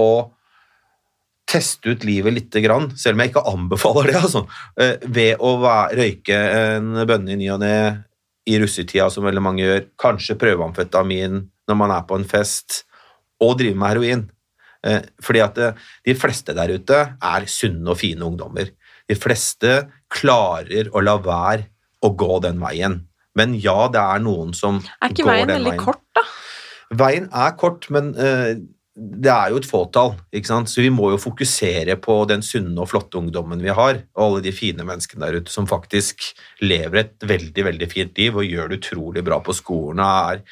og 0.00 0.30
teste 1.50 1.94
ut 1.94 2.04
livet 2.06 2.34
lite 2.36 2.62
grann, 2.62 2.90
selv 2.98 3.16
om 3.16 3.24
jeg 3.24 3.32
ikke 3.32 3.46
anbefaler 3.50 4.12
det, 4.12 4.18
altså, 4.20 4.44
eh, 4.80 4.96
ved 5.06 5.42
å 5.42 5.56
røyke 5.98 6.36
en 6.36 6.92
bønne 7.08 7.34
i 7.34 7.40
ny 7.40 7.50
og 7.54 7.62
ne 7.64 7.74
i 8.48 8.58
russetida, 8.60 9.08
som 9.12 9.26
veldig 9.26 9.42
mange 9.44 9.64
gjør, 9.64 9.88
kanskje 10.00 10.38
prøve 10.40 10.66
amfetamin 10.66 11.42
når 11.68 11.78
man 11.78 11.94
er 11.94 12.06
på 12.08 12.18
en 12.18 12.26
fest, 12.28 12.84
og 13.40 13.58
drive 13.60 13.78
med 13.78 13.94
heroin. 13.94 14.24
Eh, 14.86 15.02
Fordi 15.22 15.42
at 15.44 15.58
eh, 15.60 15.86
de 16.06 16.16
fleste 16.16 16.54
der 16.56 16.72
ute 16.72 17.00
er 17.14 17.46
sunne 17.50 17.92
og 17.92 18.00
fine 18.00 18.26
ungdommer. 18.26 18.72
De 19.10 19.16
fleste 19.18 19.76
klarer 20.12 20.90
å 20.94 21.02
la 21.04 21.16
være 21.20 21.68
å 22.04 22.12
gå 22.16 22.40
den 22.44 22.60
veien. 22.62 23.00
Men 23.38 23.54
ja, 23.60 23.88
det 23.92 24.00
er 24.00 24.22
noen 24.22 24.54
som 24.56 24.80
går 24.80 24.86
den 24.86 24.90
veien. 24.90 25.02
Er 25.04 25.14
ikke 25.14 25.28
veien 25.28 25.52
veldig 25.54 25.74
kort, 25.80 26.04
da? 26.16 26.24
Veien 27.00 27.26
er 27.30 27.52
kort, 27.58 27.86
men 27.94 28.14
det 29.00 29.30
er 29.32 29.52
jo 29.52 29.60
et 29.60 29.68
fåtall, 29.68 30.10
ikke 30.36 30.50
sant? 30.50 30.68
så 30.68 30.82
vi 30.84 30.90
må 30.92 31.08
jo 31.14 31.20
fokusere 31.20 31.94
på 32.04 32.18
den 32.28 32.42
sunne 32.44 32.82
og 32.82 32.90
flotte 32.90 33.16
ungdommen 33.20 33.62
vi 33.64 33.72
har, 33.72 34.02
og 34.12 34.24
alle 34.26 34.42
de 34.44 34.52
fine 34.52 34.84
menneskene 34.84 35.24
der 35.24 35.40
ute 35.40 35.52
som 35.52 35.68
faktisk 35.70 36.26
lever 36.60 37.04
et 37.04 37.26
veldig 37.30 37.64
veldig 37.70 37.88
fint 37.88 38.20
liv 38.20 38.36
og 38.36 38.44
gjør 38.44 38.68
det 38.72 38.80
utrolig 38.82 39.24
bra 39.24 39.40
på 39.44 39.56
skolen 39.56 40.02
og 40.04 40.34
er 40.34 40.42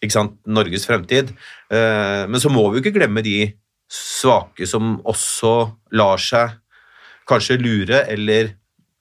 ikke 0.00 0.16
sant, 0.16 0.38
Norges 0.48 0.86
fremtid. 0.88 1.34
Eh, 1.68 2.24
men 2.24 2.40
så 2.40 2.48
må 2.52 2.64
vi 2.70 2.78
jo 2.78 2.84
ikke 2.86 2.96
glemme 2.96 3.24
de 3.26 3.50
svake 3.90 4.64
som 4.70 4.96
også 5.04 5.52
lar 5.98 6.22
seg 6.22 6.56
kanskje 7.28 7.58
lure 7.60 8.04
eller 8.10 8.54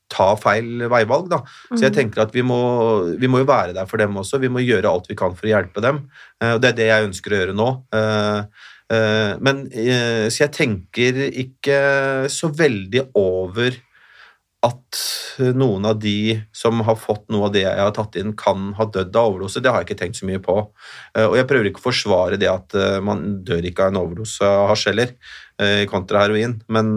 ta 0.10 0.34
feil 0.42 0.88
veivalg. 0.90 1.30
Da. 1.32 1.44
Så 1.70 1.84
jeg 1.86 1.94
tenker 1.96 2.24
at 2.26 2.34
vi 2.36 2.42
må, 2.46 2.58
vi 3.22 3.30
må 3.32 3.44
jo 3.44 3.48
være 3.48 3.76
der 3.78 3.88
for 3.90 4.02
dem 4.02 4.18
også. 4.18 4.42
Vi 4.42 4.50
må 4.52 4.64
gjøre 4.66 4.90
alt 4.90 5.08
vi 5.08 5.18
kan 5.18 5.38
for 5.38 5.48
å 5.48 5.54
hjelpe 5.54 5.84
dem. 5.86 6.04
Eh, 6.42 6.56
Og 6.58 6.64
det 6.64 6.74
er 6.74 6.80
det 6.82 6.90
jeg 6.90 7.08
ønsker 7.12 7.36
å 7.36 7.42
gjøre 7.44 7.56
nå. 7.56 7.70
Eh, 8.90 9.38
Men 9.40 9.68
eh, 9.72 10.28
Så 10.30 10.46
jeg 10.46 10.56
tenker 10.56 11.22
ikke 11.30 11.80
så 12.32 12.50
veldig 12.50 13.10
over 13.18 13.78
at 14.60 14.98
noen 15.56 15.86
av 15.88 16.02
de 16.04 16.34
som 16.52 16.82
har 16.84 16.98
fått 17.00 17.30
noe 17.32 17.46
av 17.48 17.54
det 17.54 17.62
jeg 17.62 17.80
har 17.80 17.94
tatt 17.96 18.18
inn, 18.20 18.34
kan 18.36 18.74
ha 18.76 18.84
dødd 18.92 19.16
av 19.16 19.30
overdose. 19.30 19.62
Det 19.64 19.72
har 19.72 19.86
jeg 19.86 19.88
ikke 19.88 20.00
tenkt 20.02 20.20
så 20.20 20.28
mye 20.28 20.42
på. 20.44 20.56
Eh, 21.16 21.24
Og 21.30 21.38
jeg 21.38 21.48
prøver 21.48 21.70
ikke 21.70 21.80
å 21.80 21.86
forsvare 21.86 22.40
det 22.42 22.50
at 22.52 22.76
man 23.06 23.40
dør 23.48 23.64
ikke 23.70 23.86
av 23.86 23.94
en 23.94 24.02
overdose 24.02 24.44
av 24.44 24.68
hasj 24.74 24.90
heller, 24.92 25.14
kontra 25.92 26.22
heroin. 26.24 26.58
Men, 26.72 26.92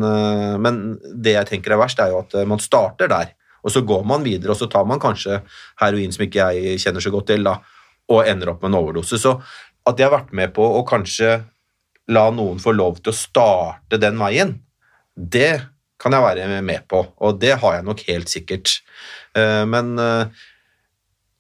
men 0.63 0.77
det 1.19 1.33
jeg 1.35 1.49
tenker 1.49 1.75
er 1.75 1.81
verst, 1.81 1.99
er 1.99 2.13
jo 2.13 2.21
at 2.21 2.35
man 2.47 2.61
starter 2.63 3.11
der, 3.11 3.33
og 3.63 3.71
så 3.75 3.83
går 3.87 4.05
man 4.07 4.23
videre, 4.23 4.53
og 4.55 4.59
så 4.59 4.69
tar 4.71 4.87
man 4.87 5.03
kanskje 5.03 5.41
heroin 5.83 6.15
som 6.15 6.23
ikke 6.27 6.47
jeg 6.55 6.79
kjenner 6.83 7.03
så 7.03 7.11
godt 7.15 7.27
til, 7.31 7.43
da, 7.47 7.57
og 8.11 8.27
ender 8.27 8.53
opp 8.53 8.63
med 8.63 8.71
en 8.71 8.79
overdose. 8.79 9.19
Så 9.19 9.35
at 9.87 9.99
jeg 9.99 10.07
har 10.07 10.15
vært 10.15 10.35
med 10.35 10.55
på 10.55 10.63
å 10.63 10.85
kanskje 10.87 11.41
la 12.09 12.25
noen 12.35 12.59
få 12.63 12.75
lov 12.75 12.99
til 13.03 13.13
å 13.13 13.17
starte 13.17 14.01
den 14.01 14.19
veien, 14.21 14.57
det 15.15 15.61
kan 16.03 16.17
jeg 16.17 16.25
være 16.25 16.63
med 16.65 16.89
på, 16.91 17.05
og 17.23 17.39
det 17.39 17.55
har 17.63 17.77
jeg 17.77 17.87
nok 17.87 18.01
helt 18.09 18.33
sikkert. 18.33 18.81
Eh, 19.39 19.63
Men 19.71 19.95
eh, 19.99 20.27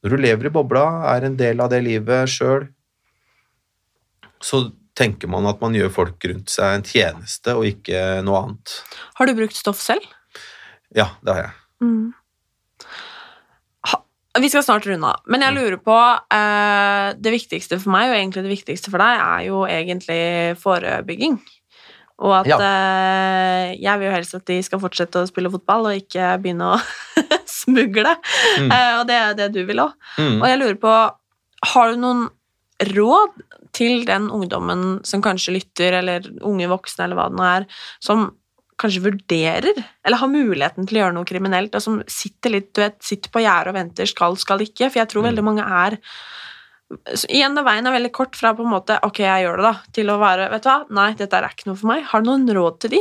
når 0.03 0.15
du 0.15 0.23
lever 0.23 0.47
i 0.47 0.55
bobla, 0.55 0.85
er 1.15 1.27
en 1.27 1.37
del 1.39 1.61
av 1.63 1.71
det 1.73 1.83
livet 1.83 2.31
sjøl, 2.31 2.69
så 4.43 4.65
tenker 4.99 5.31
man 5.31 5.47
at 5.49 5.61
man 5.63 5.75
gjør 5.75 5.93
folk 5.95 6.25
rundt 6.29 6.51
seg 6.53 6.77
en 6.77 6.87
tjeneste 6.87 7.55
og 7.57 7.67
ikke 7.67 8.21
noe 8.27 8.41
annet. 8.43 8.75
Har 9.19 9.29
du 9.29 9.35
brukt 9.39 9.57
stoff 9.57 9.81
selv? 9.81 10.05
Ja, 10.95 11.09
det 11.25 11.33
har 11.37 11.47
jeg. 11.47 11.55
Mm. 11.83 12.11
Vi 14.41 14.49
skal 14.49 14.63
snart 14.65 14.87
runde 14.89 15.05
av, 15.11 15.21
men 15.29 15.43
jeg 15.45 15.53
lurer 15.53 15.77
på 15.85 15.97
eh, 16.33 17.09
Det 17.21 17.33
viktigste 17.35 17.77
for 17.83 17.93
meg, 17.93 18.09
og 18.09 18.17
egentlig 18.17 18.45
det 18.47 18.55
viktigste 18.55 18.93
for 18.93 19.03
deg, 19.03 19.21
er 19.21 19.43
jo 19.51 19.65
egentlig 19.69 20.21
forebygging. 20.63 21.37
Og 22.23 22.33
at 22.39 22.47
Ja. 22.49 22.57
eh, 22.63 23.77
jeg 23.83 23.99
vil 23.99 24.09
jo 24.09 24.15
helst 24.15 24.35
at 24.39 24.47
de 24.49 24.61
skal 24.63 24.81
fortsette 24.81 25.21
å 25.21 25.29
spille 25.29 25.51
fotball 25.53 25.91
og 25.91 25.99
ikke 26.01 26.31
begynne 26.41 26.73
å 26.77 26.81
smugle. 27.61 28.15
Mm. 28.61 28.71
Eh, 28.73 28.93
og 29.01 29.07
det 29.11 29.19
er 29.21 29.35
det 29.43 29.51
du 29.57 29.65
vil 29.69 29.83
òg. 29.85 29.93
Mm. 30.17 30.39
Og 30.41 30.47
jeg 30.49 30.61
lurer 30.63 30.79
på, 30.81 30.95
har 31.75 31.93
du 31.93 32.01
noen 32.01 32.29
råd 32.93 33.43
til 33.77 34.05
den 34.09 34.31
ungdommen 34.33 35.01
som 35.07 35.23
kanskje 35.25 35.55
lytter, 35.59 35.99
eller 36.01 36.25
unge 36.43 36.67
voksne, 36.73 37.05
eller 37.05 37.19
hva 37.21 37.29
det 37.31 37.39
nå 37.39 37.45
er, 37.47 37.67
som 38.03 38.31
kanskje 38.83 39.05
vurderer, 39.07 39.79
eller 40.05 40.21
har 40.21 40.31
muligheten 40.33 40.87
til 40.91 40.99
å 40.99 41.05
gjøre 41.05 41.17
noe 41.17 41.29
kriminelt, 41.29 41.75
og 41.79 41.85
som 41.85 42.01
sitter 42.11 42.57
litt, 42.59 42.73
du 42.75 42.83
vet, 42.85 42.99
sitter 43.03 43.33
på 43.33 43.43
gjerdet 43.45 43.73
og 43.73 43.79
venter, 43.79 44.11
skal, 44.11 44.37
skal 44.41 44.61
ikke, 44.67 44.91
for 44.91 45.01
jeg 45.05 45.09
tror 45.15 45.23
Mm. 45.23 45.29
veldig 45.31 45.45
mange 45.47 45.65
er 45.87 46.01
så 47.17 47.25
Igjen, 47.33 47.55
da 47.57 47.63
veien 47.65 47.87
er 47.89 47.95
veldig 47.95 48.11
kort 48.13 48.37
fra 48.37 48.51
på 48.53 48.67
en 48.67 48.73
måte 48.75 48.99
Ok, 49.07 49.23
jeg 49.25 49.47
gjør 49.47 49.63
det, 49.63 49.65
da, 49.65 49.93
til 49.97 50.11
å 50.13 50.19
være 50.21 50.51
Vet 50.53 50.67
du 50.67 50.69
hva, 50.69 50.75
nei, 50.93 51.07
dette 51.17 51.39
er 51.39 51.47
ikke 51.49 51.71
noe 51.71 51.79
for 51.81 51.89
meg. 51.89 52.03
Har 52.11 52.21
du 52.21 52.29
noen 52.29 52.45
råd 52.53 52.77
til 52.85 52.93
de? 52.93 53.01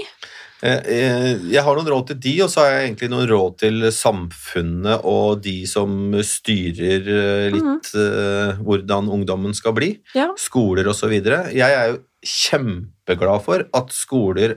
Eh, 0.64 0.80
eh, 0.96 1.44
Jeg 1.52 1.64
har 1.66 1.76
noen 1.76 1.90
råd 1.92 2.08
til 2.14 2.20
de, 2.24 2.34
og 2.46 2.50
så 2.54 2.62
har 2.64 2.70
jeg 2.72 2.86
egentlig 2.88 3.10
noen 3.12 3.28
råd 3.28 3.58
til 3.66 3.88
samfunnet 3.92 5.04
og 5.12 5.42
de 5.44 5.58
som 5.68 6.14
styrer 6.24 7.12
eh, 7.18 7.50
litt 7.52 7.92
eh, 7.98 8.62
hvordan 8.64 9.12
ungdommen 9.12 9.52
skal 9.58 9.76
bli. 9.76 9.92
Ja. 10.16 10.30
Skoler 10.40 10.88
osv. 10.88 11.12
Jeg 11.12 11.60
er 11.68 11.92
jo 11.92 12.00
kjempeglad 12.24 13.44
for 13.44 13.66
at 13.76 13.92
skoler 13.96 14.56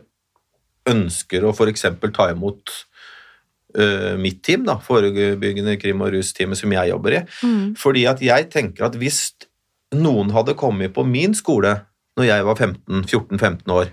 ønsker 0.90 1.44
å 1.44 1.54
f.eks. 1.54 1.86
ta 2.14 2.28
imot 2.32 2.72
uh, 3.78 4.14
mitt 4.20 4.42
team, 4.46 4.66
da, 4.68 4.78
forebyggende 4.84 5.76
krim- 5.80 6.04
og 6.04 6.14
rusteamet 6.16 6.60
som 6.60 6.72
jeg 6.74 6.92
jobber 6.92 7.18
i. 7.18 7.24
Mm. 7.42 7.74
Fordi 7.80 8.06
at 8.10 8.22
jeg 8.24 8.48
tenker 8.52 8.88
at 8.88 8.98
hvis 9.00 9.26
noen 9.94 10.32
hadde 10.34 10.56
kommet 10.58 10.94
på 10.94 11.06
min 11.06 11.36
skole 11.36 11.76
når 12.18 12.28
jeg 12.28 12.46
var 12.46 12.58
15 12.60 13.06
14-15 13.10 13.72
år, 13.74 13.88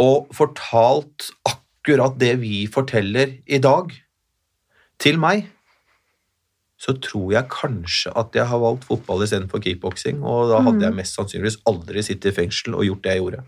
og 0.00 0.30
fortalt 0.32 1.28
akkurat 1.44 2.14
det 2.20 2.38
vi 2.40 2.64
forteller 2.70 3.34
i 3.44 3.58
dag, 3.60 3.92
til 5.00 5.16
meg, 5.20 5.48
så 6.80 6.94
tror 6.96 7.32
jeg 7.34 7.52
kanskje 7.52 8.12
at 8.16 8.36
jeg 8.36 8.48
har 8.48 8.60
valgt 8.60 8.86
fotball 8.88 9.24
istedenfor 9.24 9.60
kickboksing, 9.64 10.22
og 10.24 10.48
da 10.52 10.62
hadde 10.64 10.86
jeg 10.86 10.96
mest 10.96 11.16
sannsynligvis 11.18 11.58
aldri 11.68 12.04
sittet 12.04 12.32
i 12.32 12.36
fengsel 12.38 12.76
og 12.76 12.86
gjort 12.86 13.04
det 13.04 13.14
jeg 13.14 13.22
gjorde. 13.22 13.42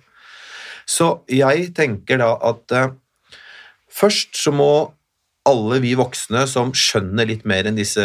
Så 0.88 1.12
jeg 1.30 1.70
tenker 1.76 2.20
da 2.22 2.34
at 2.50 2.74
eh, 2.76 2.92
først 3.92 4.36
så 4.38 4.54
må 4.54 4.72
alle 5.48 5.80
vi 5.82 5.96
voksne 5.98 6.44
som 6.50 6.70
skjønner 6.76 7.26
litt 7.26 7.46
mer 7.48 7.66
enn 7.66 7.78
disse 7.78 8.04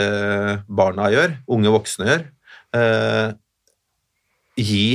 barna 0.67 1.11
gjør, 1.13 1.38
unge 1.53 1.73
voksne 1.75 2.09
gjør, 2.09 2.25
eh, 2.78 3.28
gi 4.57 4.88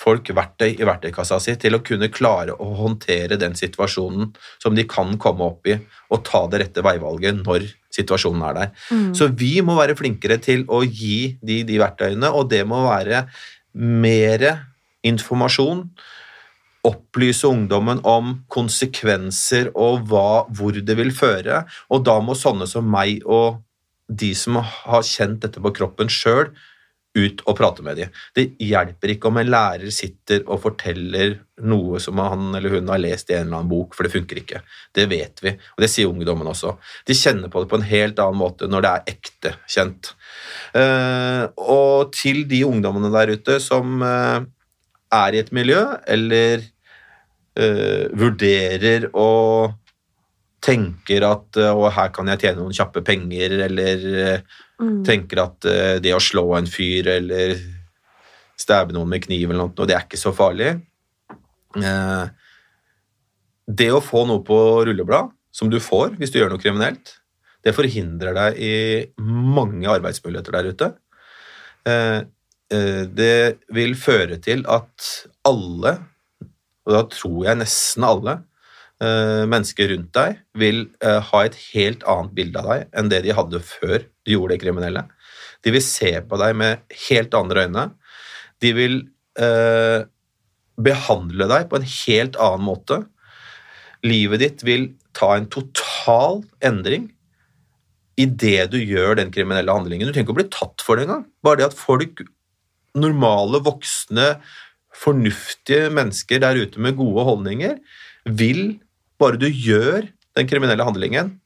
folk 0.00 0.30
verktøy 0.32 0.70
i 0.72 0.86
verktøykassa 0.88 1.36
si 1.44 1.54
til 1.60 1.76
å 1.76 1.82
kunne 1.84 2.08
klare 2.12 2.54
å 2.56 2.70
håndtere 2.78 3.36
den 3.40 3.56
situasjonen 3.58 4.30
som 4.62 4.76
de 4.76 4.86
kan 4.88 5.12
komme 5.20 5.44
opp 5.50 5.68
i, 5.68 5.76
og 6.08 6.22
ta 6.24 6.46
det 6.48 6.62
rette 6.62 6.84
veivalget 6.84 7.42
når 7.42 7.66
situasjonen 7.92 8.46
er 8.48 8.56
der. 8.56 8.70
Mm. 8.88 9.10
Så 9.18 9.28
vi 9.36 9.52
må 9.66 9.76
være 9.76 9.98
flinkere 9.98 10.38
til 10.42 10.64
å 10.72 10.80
gi 10.86 11.36
de 11.44 11.60
de 11.68 11.80
verktøyene, 11.82 12.32
og 12.32 12.48
det 12.52 12.62
må 12.68 12.86
være 12.86 13.26
mer 13.76 14.46
informasjon. 15.06 15.84
Opplyse 16.86 17.48
ungdommen 17.48 18.00
om 18.08 18.38
konsekvenser 18.48 19.72
og 19.74 20.06
hva, 20.08 20.46
hvor 20.48 20.76
det 20.76 20.96
vil 20.96 21.12
føre. 21.12 21.64
Og 21.92 22.04
da 22.06 22.16
må 22.24 22.36
sånne 22.38 22.68
som 22.70 22.88
meg 22.88 23.20
og 23.26 23.60
de 24.10 24.32
som 24.34 24.58
har 24.62 25.06
kjent 25.06 25.44
dette 25.44 25.62
på 25.62 25.72
kroppen 25.76 26.10
sjøl, 26.10 26.50
ut 27.18 27.40
og 27.48 27.56
prate 27.58 27.82
med 27.82 27.98
dem. 27.98 28.10
Det 28.36 28.44
hjelper 28.62 29.14
ikke 29.14 29.30
om 29.30 29.40
en 29.40 29.50
lærer 29.50 29.90
sitter 29.94 30.44
og 30.46 30.60
forteller 30.62 31.40
noe 31.66 31.98
som 32.02 32.20
han 32.22 32.54
eller 32.54 32.76
hun 32.76 32.92
har 32.92 33.02
lest 33.02 33.32
i 33.32 33.34
en 33.34 33.48
eller 33.48 33.60
annen 33.60 33.72
bok, 33.72 33.96
for 33.96 34.06
det 34.06 34.12
funker 34.14 34.38
ikke. 34.40 34.62
Det 34.94 35.08
vet 35.10 35.42
vi, 35.42 35.54
og 35.74 35.82
det 35.82 35.90
sier 35.90 36.10
ungdommen 36.10 36.48
også. 36.50 36.76
De 37.08 37.16
kjenner 37.18 37.50
på 37.50 37.64
det 37.64 37.70
på 37.72 37.80
en 37.80 37.88
helt 37.90 38.22
annen 38.22 38.38
måte 38.40 38.70
når 38.70 38.86
det 38.86 38.92
er 38.92 39.12
ekte 39.16 39.54
kjent. 39.66 40.12
Eh, 40.78 41.44
og 41.58 42.14
til 42.14 42.44
de 42.50 42.62
ungdommene 42.68 43.10
der 43.16 43.34
ute 43.34 43.58
som 43.64 43.98
eh, 44.06 44.46
er 45.12 45.34
i 45.34 45.40
et 45.42 45.52
miljø, 45.54 45.82
eller 46.06 46.64
uh, 47.58 48.06
vurderer 48.18 49.08
å 49.14 49.28
tenker 50.60 51.24
at 51.24 51.56
eh, 51.56 51.72
å, 51.72 51.86
her 51.88 52.10
kan 52.12 52.28
jeg 52.28 52.42
tjene 52.42 52.60
noen 52.60 52.74
kjappe 52.76 53.00
penger, 53.00 53.54
eller 53.64 54.02
eh, 54.24 54.58
Mm. 54.80 55.02
tenker 55.04 55.42
at 55.42 55.66
det 56.00 56.14
å 56.16 56.22
slå 56.24 56.54
en 56.56 56.64
fyr 56.64 57.04
eller 57.12 57.50
stabbe 58.56 58.94
noen 58.96 59.10
med 59.12 59.20
kniv 59.26 59.50
eller 59.50 59.66
noe, 59.66 59.84
det 59.84 59.92
er 59.92 60.06
ikke 60.06 60.16
så 60.16 60.32
farlig. 60.32 60.70
Det 63.68 63.88
å 63.92 64.00
få 64.00 64.22
noe 64.24 64.40
på 64.40 64.56
rulleblad, 64.88 65.34
som 65.52 65.68
du 65.68 65.76
får 65.84 66.16
hvis 66.16 66.32
du 66.32 66.38
gjør 66.40 66.54
noe 66.54 66.62
kriminelt, 66.64 67.12
det 67.60 67.76
forhindrer 67.76 68.32
deg 68.38 68.56
i 68.56 68.72
mange 69.20 69.84
arbeidsmuligheter 69.92 70.56
der 70.56 70.70
ute. 70.72 70.90
Eh, 72.70 73.02
det 73.06 73.66
vil 73.74 73.96
føre 73.98 74.38
til 74.42 74.62
at 74.70 75.08
alle, 75.48 75.96
og 76.86 76.94
da 76.94 77.02
tror 77.10 77.40
jeg 77.48 77.60
nesten 77.60 78.06
alle, 78.06 78.36
eh, 79.02 79.42
mennesker 79.50 79.90
rundt 79.94 80.12
deg 80.16 80.38
vil 80.54 80.84
eh, 81.02 81.18
ha 81.30 81.44
et 81.44 81.58
helt 81.72 82.04
annet 82.08 82.36
bilde 82.36 82.62
av 82.62 82.70
deg 82.70 82.86
enn 83.00 83.10
det 83.12 83.24
de 83.26 83.34
hadde 83.36 83.62
før 83.64 83.98
de 83.98 84.36
gjorde 84.36 84.54
det 84.54 84.62
kriminelle. 84.64 85.04
De 85.64 85.74
vil 85.74 85.84
se 85.84 86.12
på 86.24 86.40
deg 86.40 86.56
med 86.56 86.98
helt 87.08 87.36
andre 87.36 87.66
øyne. 87.66 87.86
De 88.62 88.72
vil 88.76 89.00
eh, 89.40 90.06
behandle 90.80 91.48
deg 91.50 91.68
på 91.68 91.80
en 91.80 91.88
helt 91.90 92.38
annen 92.40 92.66
måte. 92.66 93.02
Livet 94.06 94.44
ditt 94.44 94.64
vil 94.64 94.92
ta 95.16 95.34
en 95.36 95.48
total 95.52 96.44
endring 96.64 97.10
idet 98.20 98.70
du 98.72 98.78
gjør 98.78 99.16
den 99.18 99.32
kriminelle 99.32 99.72
handlingen. 99.72 100.08
Du 100.08 100.12
trenger 100.12 100.28
ikke 100.28 100.36
å 100.36 100.40
bli 100.40 100.50
tatt 100.52 100.84
for 100.84 100.96
det 100.96 101.06
engang. 101.06 101.26
Bare 101.44 101.60
det 101.60 101.70
at 101.70 101.76
folk, 101.76 102.22
normale, 102.98 103.60
voksne, 103.64 104.34
fornuftige 105.00 105.90
mennesker 105.94 106.42
der 106.42 106.58
ute 106.60 106.82
med 106.82 106.98
gode 106.98 107.24
holdninger, 107.28 107.76
vil, 108.26 108.80
bare 109.20 109.40
du 109.40 109.46
gjør 109.48 110.08
den 110.36 110.50
kriminelle 110.50 110.84
handlingen, 110.86 111.36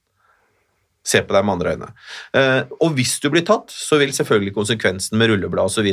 se 1.05 1.21
på 1.21 1.37
deg 1.37 1.45
med 1.45 1.55
andre 1.59 1.75
øyne. 1.75 1.89
Eh, 2.33 2.61
og 2.81 2.95
hvis 2.97 3.19
du 3.21 3.29
blir 3.33 3.45
tatt, 3.45 3.73
så 3.73 3.99
vil 4.01 4.15
selvfølgelig 4.17 4.55
konsekvensen 4.57 5.19
med 5.21 5.35
rulleblad 5.35 5.69
osv. 5.69 5.91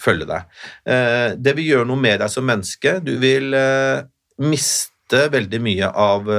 følge 0.00 0.28
deg. 0.30 0.58
Eh, 0.86 1.34
det 1.34 1.56
vil 1.58 1.72
gjøre 1.72 1.88
noe 1.90 1.98
med 1.98 2.22
deg 2.22 2.30
som 2.30 2.46
menneske. 2.46 3.00
Du 3.02 3.16
vil 3.22 3.50
eh, 3.58 4.04
miste 4.46 5.26
veldig 5.34 5.60
mye 5.62 5.90
av 5.90 6.30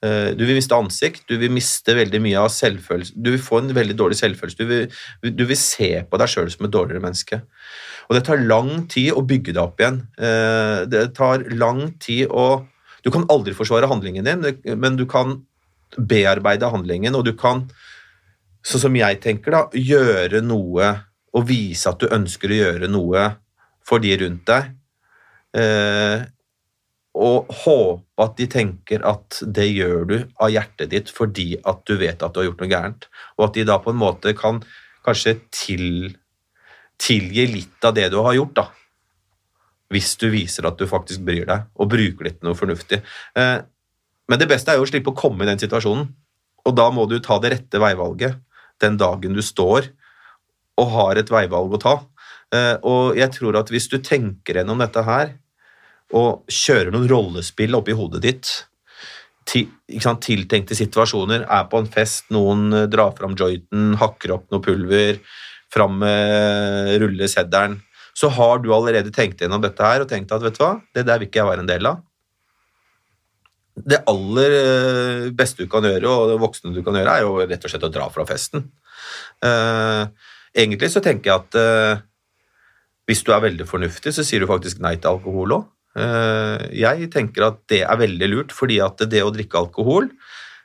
Du 0.00 0.44
vil 0.46 0.54
miste 0.54 0.76
ansikt, 0.76 1.24
du 1.26 1.34
vil 1.40 1.50
miste 1.50 1.94
veldig 1.96 2.20
mye 2.22 2.38
av 2.38 2.52
selvfølelse. 2.54 3.16
Du 3.18 3.32
vil 3.32 3.42
få 3.42 3.58
en 3.58 3.72
veldig 3.74 3.96
dårlig 3.98 4.18
selvfølelse. 4.20 4.58
Du 4.60 4.68
vil, 4.70 5.32
du 5.34 5.42
vil 5.48 5.58
se 5.58 5.88
på 6.06 6.20
deg 6.20 6.30
sjøl 6.30 6.50
som 6.54 6.68
et 6.68 6.74
dårligere 6.74 7.02
menneske. 7.02 7.40
Og 8.08 8.14
det 8.16 8.22
tar 8.28 8.40
lang 8.40 8.86
tid 8.90 9.10
å 9.12 9.24
bygge 9.26 9.56
deg 9.56 9.62
opp 9.62 9.82
igjen. 9.82 9.98
Eh, 10.16 10.84
Det 10.86 11.02
tar 11.18 11.44
lang 11.50 11.92
tid 11.98 12.28
å 12.30 12.66
Du 13.04 13.10
kan 13.14 13.26
aldri 13.30 13.54
forsvare 13.54 13.86
handlingen 13.88 14.24
din, 14.26 14.42
men 14.76 14.96
du 14.98 15.06
kan 15.06 15.36
bearbeide 15.96 16.68
handlingen, 16.68 17.14
og 17.14 17.24
du 17.24 17.32
kan, 17.32 17.62
sånn 18.66 18.82
som 18.82 18.96
jeg 18.98 19.20
tenker, 19.22 19.54
da, 19.54 19.60
gjøre 19.72 20.42
noe 20.42 20.88
og 21.32 21.46
vise 21.46 21.88
at 21.88 22.02
du 22.02 22.08
ønsker 22.10 22.50
å 22.50 22.58
gjøre 22.58 22.88
noe 22.90 23.22
for 23.86 24.02
de 24.02 24.16
rundt 24.18 24.44
deg. 24.50 24.74
Og 27.18 27.50
håpe 27.64 28.22
at 28.22 28.36
de 28.38 28.46
tenker 28.50 29.02
at 29.06 29.40
det 29.42 29.66
gjør 29.72 30.04
du 30.06 30.16
av 30.38 30.52
hjertet 30.54 30.92
ditt 30.92 31.10
fordi 31.10 31.56
at 31.66 31.82
du 31.88 31.96
vet 31.98 32.22
at 32.22 32.34
du 32.34 32.40
har 32.40 32.48
gjort 32.50 32.62
noe 32.62 32.70
gærent, 32.70 33.08
og 33.38 33.48
at 33.48 33.58
de 33.58 33.66
da 33.66 33.78
på 33.82 33.94
en 33.94 34.00
måte 34.00 34.34
kan 34.38 34.60
kanskje 35.06 35.38
til, 35.54 35.88
tilgi 37.00 37.46
litt 37.50 37.88
av 37.88 37.96
det 37.96 38.08
du 38.12 38.20
har 38.22 38.36
gjort, 38.38 38.54
da. 38.60 38.66
Hvis 39.94 40.12
du 40.20 40.28
viser 40.30 40.68
at 40.68 40.78
du 40.78 40.86
faktisk 40.90 41.24
bryr 41.26 41.46
deg, 41.48 41.66
og 41.74 41.90
bruker 41.90 42.28
litt 42.28 42.42
noe 42.44 42.58
fornuftig. 42.58 43.00
Eh, 43.40 43.58
men 44.28 44.40
det 44.40 44.50
beste 44.50 44.70
er 44.70 44.78
jo 44.78 44.84
å 44.84 44.90
slippe 44.90 45.14
å 45.14 45.18
komme 45.18 45.46
i 45.46 45.48
den 45.48 45.60
situasjonen, 45.60 46.10
og 46.68 46.76
da 46.76 46.90
må 46.92 47.06
du 47.08 47.16
ta 47.24 47.38
det 47.40 47.54
rette 47.54 47.80
veivalget 47.80 48.36
den 48.82 48.98
dagen 49.00 49.34
du 49.34 49.40
står 49.42 49.88
og 50.78 50.92
har 50.92 51.18
et 51.18 51.30
veivalg 51.32 51.74
å 51.74 51.80
ta. 51.82 51.94
Eh, 52.54 52.76
Og 52.86 53.16
jeg 53.18 53.32
tror 53.34 53.58
at 53.58 53.72
hvis 53.72 53.88
du 53.90 53.98
tenker 53.98 54.60
gjennom 54.60 54.78
dette 54.78 55.02
her, 55.02 55.34
og 56.16 56.48
kjører 56.48 56.92
noen 56.94 57.08
rollespill 57.10 57.76
oppi 57.76 57.96
hodet 57.96 58.22
ditt, 58.24 58.52
til, 59.48 59.68
sant, 60.02 60.20
tiltenkte 60.24 60.76
situasjoner, 60.76 61.46
er 61.48 61.68
på 61.70 61.80
en 61.80 61.88
fest, 61.90 62.26
noen 62.34 62.68
eh, 62.74 62.88
drar 62.90 63.14
fram 63.16 63.36
jointen, 63.38 63.94
hakker 64.00 64.34
opp 64.36 64.48
noe 64.52 64.64
pulver, 64.64 65.20
fram 65.72 65.98
med 66.02 66.96
rulleseddelen, 67.02 67.78
så 68.16 68.30
har 68.34 68.60
du 68.60 68.70
allerede 68.74 69.12
tenkt 69.14 69.42
gjennom 69.42 69.62
dette 69.62 69.84
her 69.84 70.02
og 70.02 70.10
tenkt 70.10 70.32
at 70.34 70.42
vet 70.42 70.56
du 70.56 70.62
hva, 70.64 70.74
det 70.96 71.04
der 71.06 71.20
vil 71.20 71.28
ikke 71.28 71.42
jeg 71.42 71.50
være 71.50 71.64
en 71.64 71.70
del 71.70 71.88
av. 71.90 72.02
Det 73.78 74.00
aller 74.10 74.56
eh, 74.58 75.28
beste 75.38 75.64
du 75.64 75.70
kan 75.70 75.86
gjøre, 75.86 76.10
og 76.10 76.32
det 76.32 76.40
voksne 76.42 76.74
du 76.74 76.82
kan 76.82 76.98
gjøre, 76.98 77.14
er 77.14 77.26
jo 77.26 77.38
rett 77.44 77.64
og 77.64 77.72
slett 77.72 77.86
å 77.86 77.92
dra 77.94 78.08
fra 78.12 78.26
festen. 78.28 78.66
Eh, 79.44 80.04
egentlig 80.64 80.90
så 80.92 81.04
tenker 81.04 81.30
jeg 81.30 81.44
at 81.44 82.04
hvis 83.08 83.22
du 83.24 83.30
er 83.32 83.44
veldig 83.44 83.64
fornuftig, 83.68 84.12
så 84.12 84.24
sier 84.26 84.42
du 84.42 84.50
faktisk 84.50 84.82
nei 84.84 84.96
til 84.98 85.14
alkohol 85.14 85.54
òg. 85.60 85.68
Jeg 85.98 87.08
tenker 87.14 87.48
at 87.48 87.62
det 87.70 87.80
er 87.82 87.98
veldig 87.98 88.28
lurt, 88.30 88.52
fordi 88.54 88.78
at 88.84 89.02
det 89.10 89.24
å 89.24 89.32
drikke 89.34 89.58
alkohol 89.58 90.10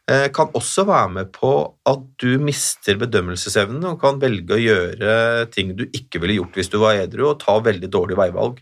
eh, 0.10 0.30
kan 0.36 0.52
også 0.56 0.86
være 0.88 1.12
med 1.18 1.32
på 1.36 1.52
at 1.90 2.04
du 2.22 2.36
mister 2.44 2.98
bedømmelsesevnen 3.02 3.86
og 3.92 4.02
kan 4.02 4.20
velge 4.22 4.56
å 4.56 4.62
gjøre 4.62 5.14
ting 5.54 5.76
du 5.78 5.86
ikke 5.92 6.22
ville 6.24 6.40
gjort 6.42 6.60
hvis 6.60 6.72
du 6.74 6.80
var 6.84 7.00
edru, 7.04 7.30
og 7.32 7.40
ta 7.44 7.58
veldig 7.64 7.92
dårlige 7.92 8.20
veivalg. 8.20 8.60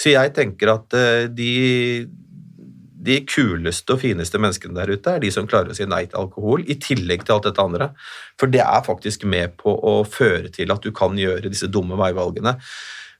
Så 0.00 0.14
jeg 0.14 0.34
tenker 0.36 0.74
at 0.76 0.96
eh, 0.98 1.26
de, 1.32 2.06
de 3.06 3.20
kuleste 3.28 3.96
og 3.96 4.02
fineste 4.02 4.40
menneskene 4.42 4.76
der 4.78 4.94
ute 4.96 5.16
er 5.16 5.24
de 5.24 5.32
som 5.34 5.48
klarer 5.48 5.72
å 5.72 5.78
si 5.78 5.88
nei 5.88 6.04
til 6.06 6.20
alkohol, 6.22 6.66
i 6.66 6.78
tillegg 6.82 7.26
til 7.26 7.38
alt 7.38 7.48
dette 7.50 7.64
andre. 7.64 7.90
For 8.40 8.52
det 8.52 8.62
er 8.64 8.86
faktisk 8.86 9.26
med 9.28 9.56
på 9.62 9.74
å 9.74 9.98
føre 10.08 10.52
til 10.54 10.74
at 10.74 10.84
du 10.84 10.92
kan 10.96 11.18
gjøre 11.18 11.50
disse 11.50 11.70
dumme 11.72 11.98
veivalgene. 12.00 12.56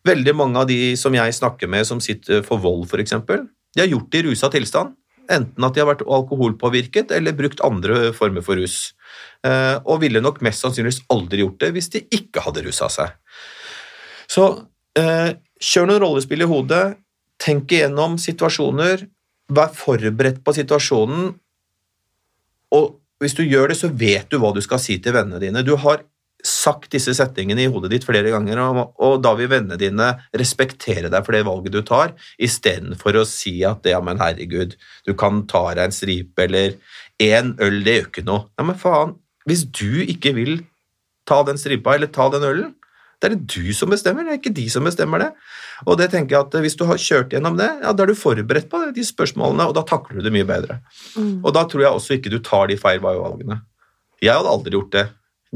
Veldig 0.07 0.35
mange 0.39 0.63
av 0.63 0.69
de 0.71 0.95
som 0.99 1.15
jeg 1.17 1.35
snakker 1.35 1.71
med 1.71 1.87
som 1.89 2.03
sitter 2.03 2.45
for 2.47 2.63
vold, 2.63 2.87
f.eks., 2.87 3.17
de 3.77 3.83
har 3.83 3.91
gjort 3.91 4.13
det 4.13 4.23
i 4.23 4.27
rusa 4.31 4.51
tilstand. 4.53 4.95
Enten 5.33 5.65
at 5.67 5.75
de 5.75 5.83
har 5.83 5.89
vært 5.89 6.05
alkoholpåvirket 6.07 7.11
eller 7.17 7.35
brukt 7.37 7.61
andre 7.67 8.13
former 8.17 8.45
for 8.47 8.59
rus. 8.61 8.95
Eh, 9.45 9.75
Og 9.83 10.01
ville 10.05 10.23
nok 10.23 10.39
mest 10.47 10.63
sannsynligvis 10.63 11.03
aldri 11.13 11.43
gjort 11.43 11.59
det 11.65 11.73
hvis 11.75 11.91
de 11.93 12.05
ikke 12.15 12.45
hadde 12.47 12.63
rusa 12.65 12.89
seg. 12.93 13.17
Så 14.31 14.47
eh, 14.99 15.35
kjør 15.63 15.91
noen 15.91 16.03
rollespill 16.05 16.47
i 16.47 16.49
hodet, 16.51 16.85
tenk 17.43 17.75
igjennom 17.75 18.17
situasjoner, 18.23 19.03
vær 19.53 19.75
forberedt 19.77 20.41
på 20.47 20.55
situasjonen, 20.57 21.35
og 22.75 22.97
hvis 23.23 23.37
du 23.37 23.45
gjør 23.47 23.71
det, 23.73 23.79
så 23.79 23.89
vet 23.89 24.29
du 24.31 24.39
hva 24.41 24.53
du 24.55 24.61
skal 24.65 24.81
si 24.83 24.99
til 25.03 25.15
vennene 25.17 25.41
dine. 25.41 25.63
Du 25.65 25.77
har 25.81 26.03
sagt 26.67 26.91
disse 26.95 27.15
setningene 27.17 27.65
i 27.65 27.71
hodet 27.71 27.93
ditt 27.95 28.07
flere 28.07 28.33
ganger, 28.35 28.61
og, 28.67 28.95
og 29.03 29.19
da 29.25 29.35
vil 29.39 29.51
vennene 29.53 29.79
dine 29.81 30.13
respektere 30.37 31.11
deg 31.13 31.27
for 31.27 31.37
det 31.37 31.45
valget 31.47 31.77
du 31.77 31.83
tar, 31.87 32.15
istedenfor 32.43 33.21
å 33.21 33.27
si 33.29 33.59
at 33.69 33.87
ja, 33.87 34.03
men 34.05 34.21
herregud, 34.23 34.75
du 35.07 35.15
kan 35.19 35.45
ta 35.51 35.69
deg 35.73 35.87
en 35.87 35.95
stripe, 35.95 36.49
eller 36.49 36.77
én 37.23 37.55
øl, 37.63 37.83
det 37.87 38.01
gjør 38.01 38.11
ikke 38.11 38.27
noe. 38.27 38.49
Ja, 38.59 38.67
men 38.67 38.81
faen, 38.81 39.15
hvis 39.47 39.65
du 39.71 40.03
ikke 40.03 40.35
vil 40.37 40.59
ta 41.27 41.43
den 41.47 41.59
stripa 41.61 41.95
eller 41.97 42.11
ta 42.13 42.29
den 42.33 42.47
ølen, 42.47 42.75
det 43.17 43.31
er 43.31 43.33
det 43.33 43.49
du 43.49 43.73
som 43.73 43.89
bestemmer, 43.89 44.27
det 44.27 44.35
er 44.35 44.41
ikke 44.43 44.53
de 44.57 44.67
som 44.69 44.85
bestemmer 44.85 45.23
det. 45.23 45.31
Og 45.89 45.97
det 45.97 46.11
tenker 46.13 46.37
jeg 46.37 46.45
at 46.45 46.57
Hvis 46.67 46.77
du 46.77 46.85
har 46.89 47.01
kjørt 47.01 47.33
gjennom 47.33 47.57
det, 47.57 47.69
ja, 47.81 47.93
da 47.93 48.05
er 48.05 48.13
du 48.13 48.19
forberedt 48.19 48.69
på 48.69 48.81
det, 48.83 48.97
de 48.99 49.05
spørsmålene, 49.09 49.69
og 49.69 49.77
da 49.77 49.85
takler 49.89 50.21
du 50.21 50.27
det 50.27 50.35
mye 50.35 50.49
bedre. 50.49 50.81
Mm. 51.17 51.41
Og 51.41 51.55
da 51.57 51.65
tror 51.65 51.87
jeg 51.87 51.97
også 51.97 52.19
ikke 52.19 52.33
du 52.35 52.39
tar 52.45 52.69
de 52.69 52.77
feil 52.81 53.01
valgene. 53.01 53.63
Jeg 54.21 54.37
hadde 54.37 54.53
aldri 54.53 54.77
gjort 54.77 54.93
det. 54.93 55.07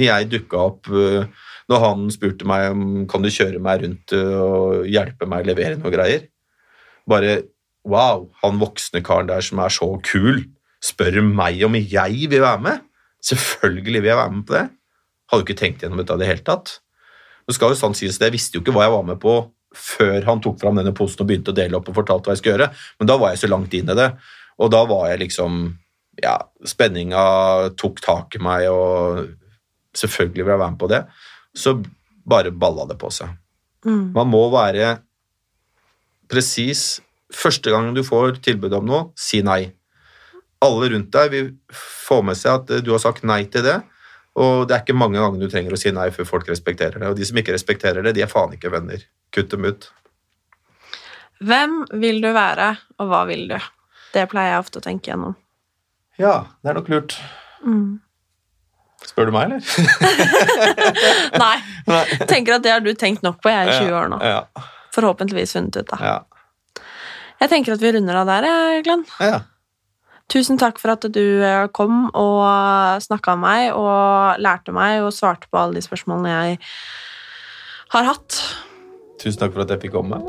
Når 0.01 0.07
jeg 0.09 0.29
dukka 0.33 0.61
opp 0.71 0.89
øh, 0.89 1.27
når 1.71 1.83
han 1.85 2.07
spurte 2.11 2.47
meg 2.49 2.67
om 2.73 2.85
kan 3.11 3.23
du 3.23 3.31
kjøre 3.31 3.61
meg 3.63 3.85
rundt 3.85 4.15
øh, 4.17 4.37
og 4.43 4.89
hjelpe 4.91 5.29
meg 5.31 5.45
å 5.45 5.51
levere 5.53 5.79
noe 5.79 5.93
greier. 5.93 6.27
Bare 7.09 7.43
wow, 7.87 8.27
han 8.43 8.61
voksne 8.61 9.03
karen 9.07 9.31
der 9.31 9.45
som 9.45 9.61
er 9.63 9.73
så 9.73 9.89
kul, 10.05 10.43
spør 10.85 11.21
meg 11.25 11.63
om 11.67 11.79
jeg 11.79 12.27
vil 12.33 12.43
være 12.43 12.65
med. 12.65 12.83
Selvfølgelig 13.25 14.03
vil 14.03 14.11
jeg 14.11 14.19
være 14.19 14.35
med 14.35 14.47
på 14.49 14.57
det. 14.57 14.67
Hadde 15.31 15.45
jo 15.45 15.47
ikke 15.47 15.61
tenkt 15.61 15.85
gjennom 15.85 16.01
dette 16.01 16.17
i 16.17 16.23
det 16.23 16.31
hele 16.33 16.47
tatt. 16.47 16.75
Det 17.47 17.57
skal 17.57 17.73
jo 17.73 17.79
sånn 17.79 17.97
sies, 17.99 18.19
det, 18.19 18.29
Jeg 18.31 18.37
visste 18.39 18.59
jo 18.59 18.65
ikke 18.65 18.75
hva 18.75 18.87
jeg 18.89 18.97
var 18.97 19.07
med 19.07 19.21
på 19.23 19.39
før 19.77 20.25
han 20.27 20.41
tok 20.43 20.59
fram 20.59 20.81
denne 20.81 20.93
posen 20.97 21.23
og 21.23 21.29
begynte 21.31 21.53
å 21.53 21.57
dele 21.57 21.79
opp 21.79 21.89
og 21.93 22.01
fortalte 22.01 22.27
hva 22.27 22.35
jeg 22.35 22.41
skulle 22.41 22.57
gjøre, 22.57 22.73
men 22.99 23.11
da 23.11 23.17
var 23.21 23.31
jeg 23.31 23.45
så 23.45 23.51
langt 23.53 23.75
inn 23.79 23.93
i 23.93 23.95
det, 23.95 24.09
og 24.59 24.73
da 24.75 24.81
var 24.91 25.05
jeg 25.13 25.21
liksom 25.23 25.61
ja, 26.21 26.35
Spenninga 26.67 27.23
tok 27.79 28.03
tak 28.03 28.35
i 28.35 28.41
meg, 28.43 28.67
og 28.67 29.31
selvfølgelig 29.97 30.45
vil 30.45 30.55
jeg 30.55 30.63
være 30.63 30.75
med 30.75 30.81
på 30.81 30.91
det. 30.91 31.05
Så 31.57 31.77
bare 32.31 32.53
balla 32.53 32.87
det 32.91 32.99
på 33.01 33.11
seg. 33.15 33.33
Mm. 33.87 34.11
Man 34.17 34.31
må 34.31 34.43
være 34.53 34.99
presis. 36.31 37.01
Første 37.31 37.71
gang 37.71 37.93
du 37.95 38.03
får 38.07 38.41
tilbud 38.45 38.75
om 38.81 38.89
noe, 38.89 39.05
si 39.19 39.43
nei. 39.47 39.71
Alle 40.61 40.91
rundt 40.93 41.13
deg 41.15 41.31
vil 41.33 41.53
få 41.73 42.21
med 42.27 42.39
seg 42.39 42.59
at 42.59 42.85
du 42.85 42.91
har 42.93 43.03
sagt 43.03 43.25
nei 43.27 43.45
til 43.53 43.65
det, 43.65 43.79
og 44.41 44.67
det 44.69 44.77
er 44.77 44.83
ikke 44.85 44.99
mange 44.99 45.19
ganger 45.19 45.41
du 45.41 45.51
trenger 45.51 45.75
å 45.75 45.79
si 45.81 45.93
nei 45.95 46.09
før 46.15 46.29
folk 46.29 46.51
respekterer 46.51 47.01
det. 47.01 47.09
Og 47.11 47.17
de 47.19 47.27
som 47.27 47.39
ikke 47.41 47.55
respekterer 47.55 48.05
det, 48.07 48.15
de 48.19 48.25
er 48.27 48.31
faen 48.31 48.55
ikke 48.55 48.73
venner. 48.73 49.03
Kutt 49.35 49.51
dem 49.55 49.67
ut. 49.67 49.89
Hvem 51.41 51.81
vil 52.03 52.21
du 52.23 52.29
være, 52.37 52.75
og 53.01 53.11
hva 53.11 53.25
vil 53.31 53.47
du? 53.51 53.57
Det 54.13 54.27
pleier 54.31 54.55
jeg 54.55 54.65
ofte 54.65 54.83
å 54.83 54.85
tenke 54.85 55.13
gjennom. 55.13 55.37
Ja, 56.21 56.35
det 56.61 56.73
er 56.73 56.77
nok 56.77 56.91
lurt. 56.93 57.17
Mm. 57.65 58.01
Spør 59.09 59.31
du 59.31 59.33
meg, 59.35 59.49
eller? 59.49 59.61
Nei, 61.43 61.55
Nei. 61.89 62.03
tenker 62.29 62.59
at 62.59 62.65
det 62.67 62.73
har 62.75 62.83
du 62.85 62.91
tenkt 62.99 63.23
nok 63.27 63.39
på. 63.43 63.49
Jeg 63.53 63.69
er 63.69 63.79
20 63.87 63.95
år 63.97 64.11
nå. 64.13 64.19
Ja, 64.25 64.43
Forhåpentligvis 64.95 65.55
funnet 65.57 65.77
ut, 65.81 65.93
av. 65.97 66.03
ja, 66.05 66.83
Jeg 67.41 67.49
tenker 67.53 67.75
at 67.77 67.81
vi 67.83 67.93
runder 67.97 68.21
av 68.21 68.29
der, 68.29 68.49
Glenn. 68.87 69.07
ja. 69.23 69.41
Tusen 70.31 70.61
takk 70.61 70.77
for 70.79 70.93
at 70.93 71.03
du 71.11 71.25
eh, 71.43 71.65
kom 71.75 72.05
og 72.15 73.03
snakka 73.03 73.33
med 73.35 73.43
meg 73.49 73.73
og 73.75 74.39
lærte 74.39 74.71
meg 74.77 75.01
og 75.03 75.11
svarte 75.17 75.51
på 75.51 75.59
alle 75.59 75.75
de 75.81 75.83
spørsmålene 75.83 76.31
jeg 76.37 76.61
har 77.97 78.07
hatt. 78.13 78.39
Tusen 79.19 79.41
takk 79.43 79.57
for 79.57 79.65
at 79.67 79.75
jeg 79.75 79.83
fikk 79.89 79.97
komme. 79.99 80.23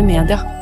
Moderne 0.00 0.22
media. 0.22 0.59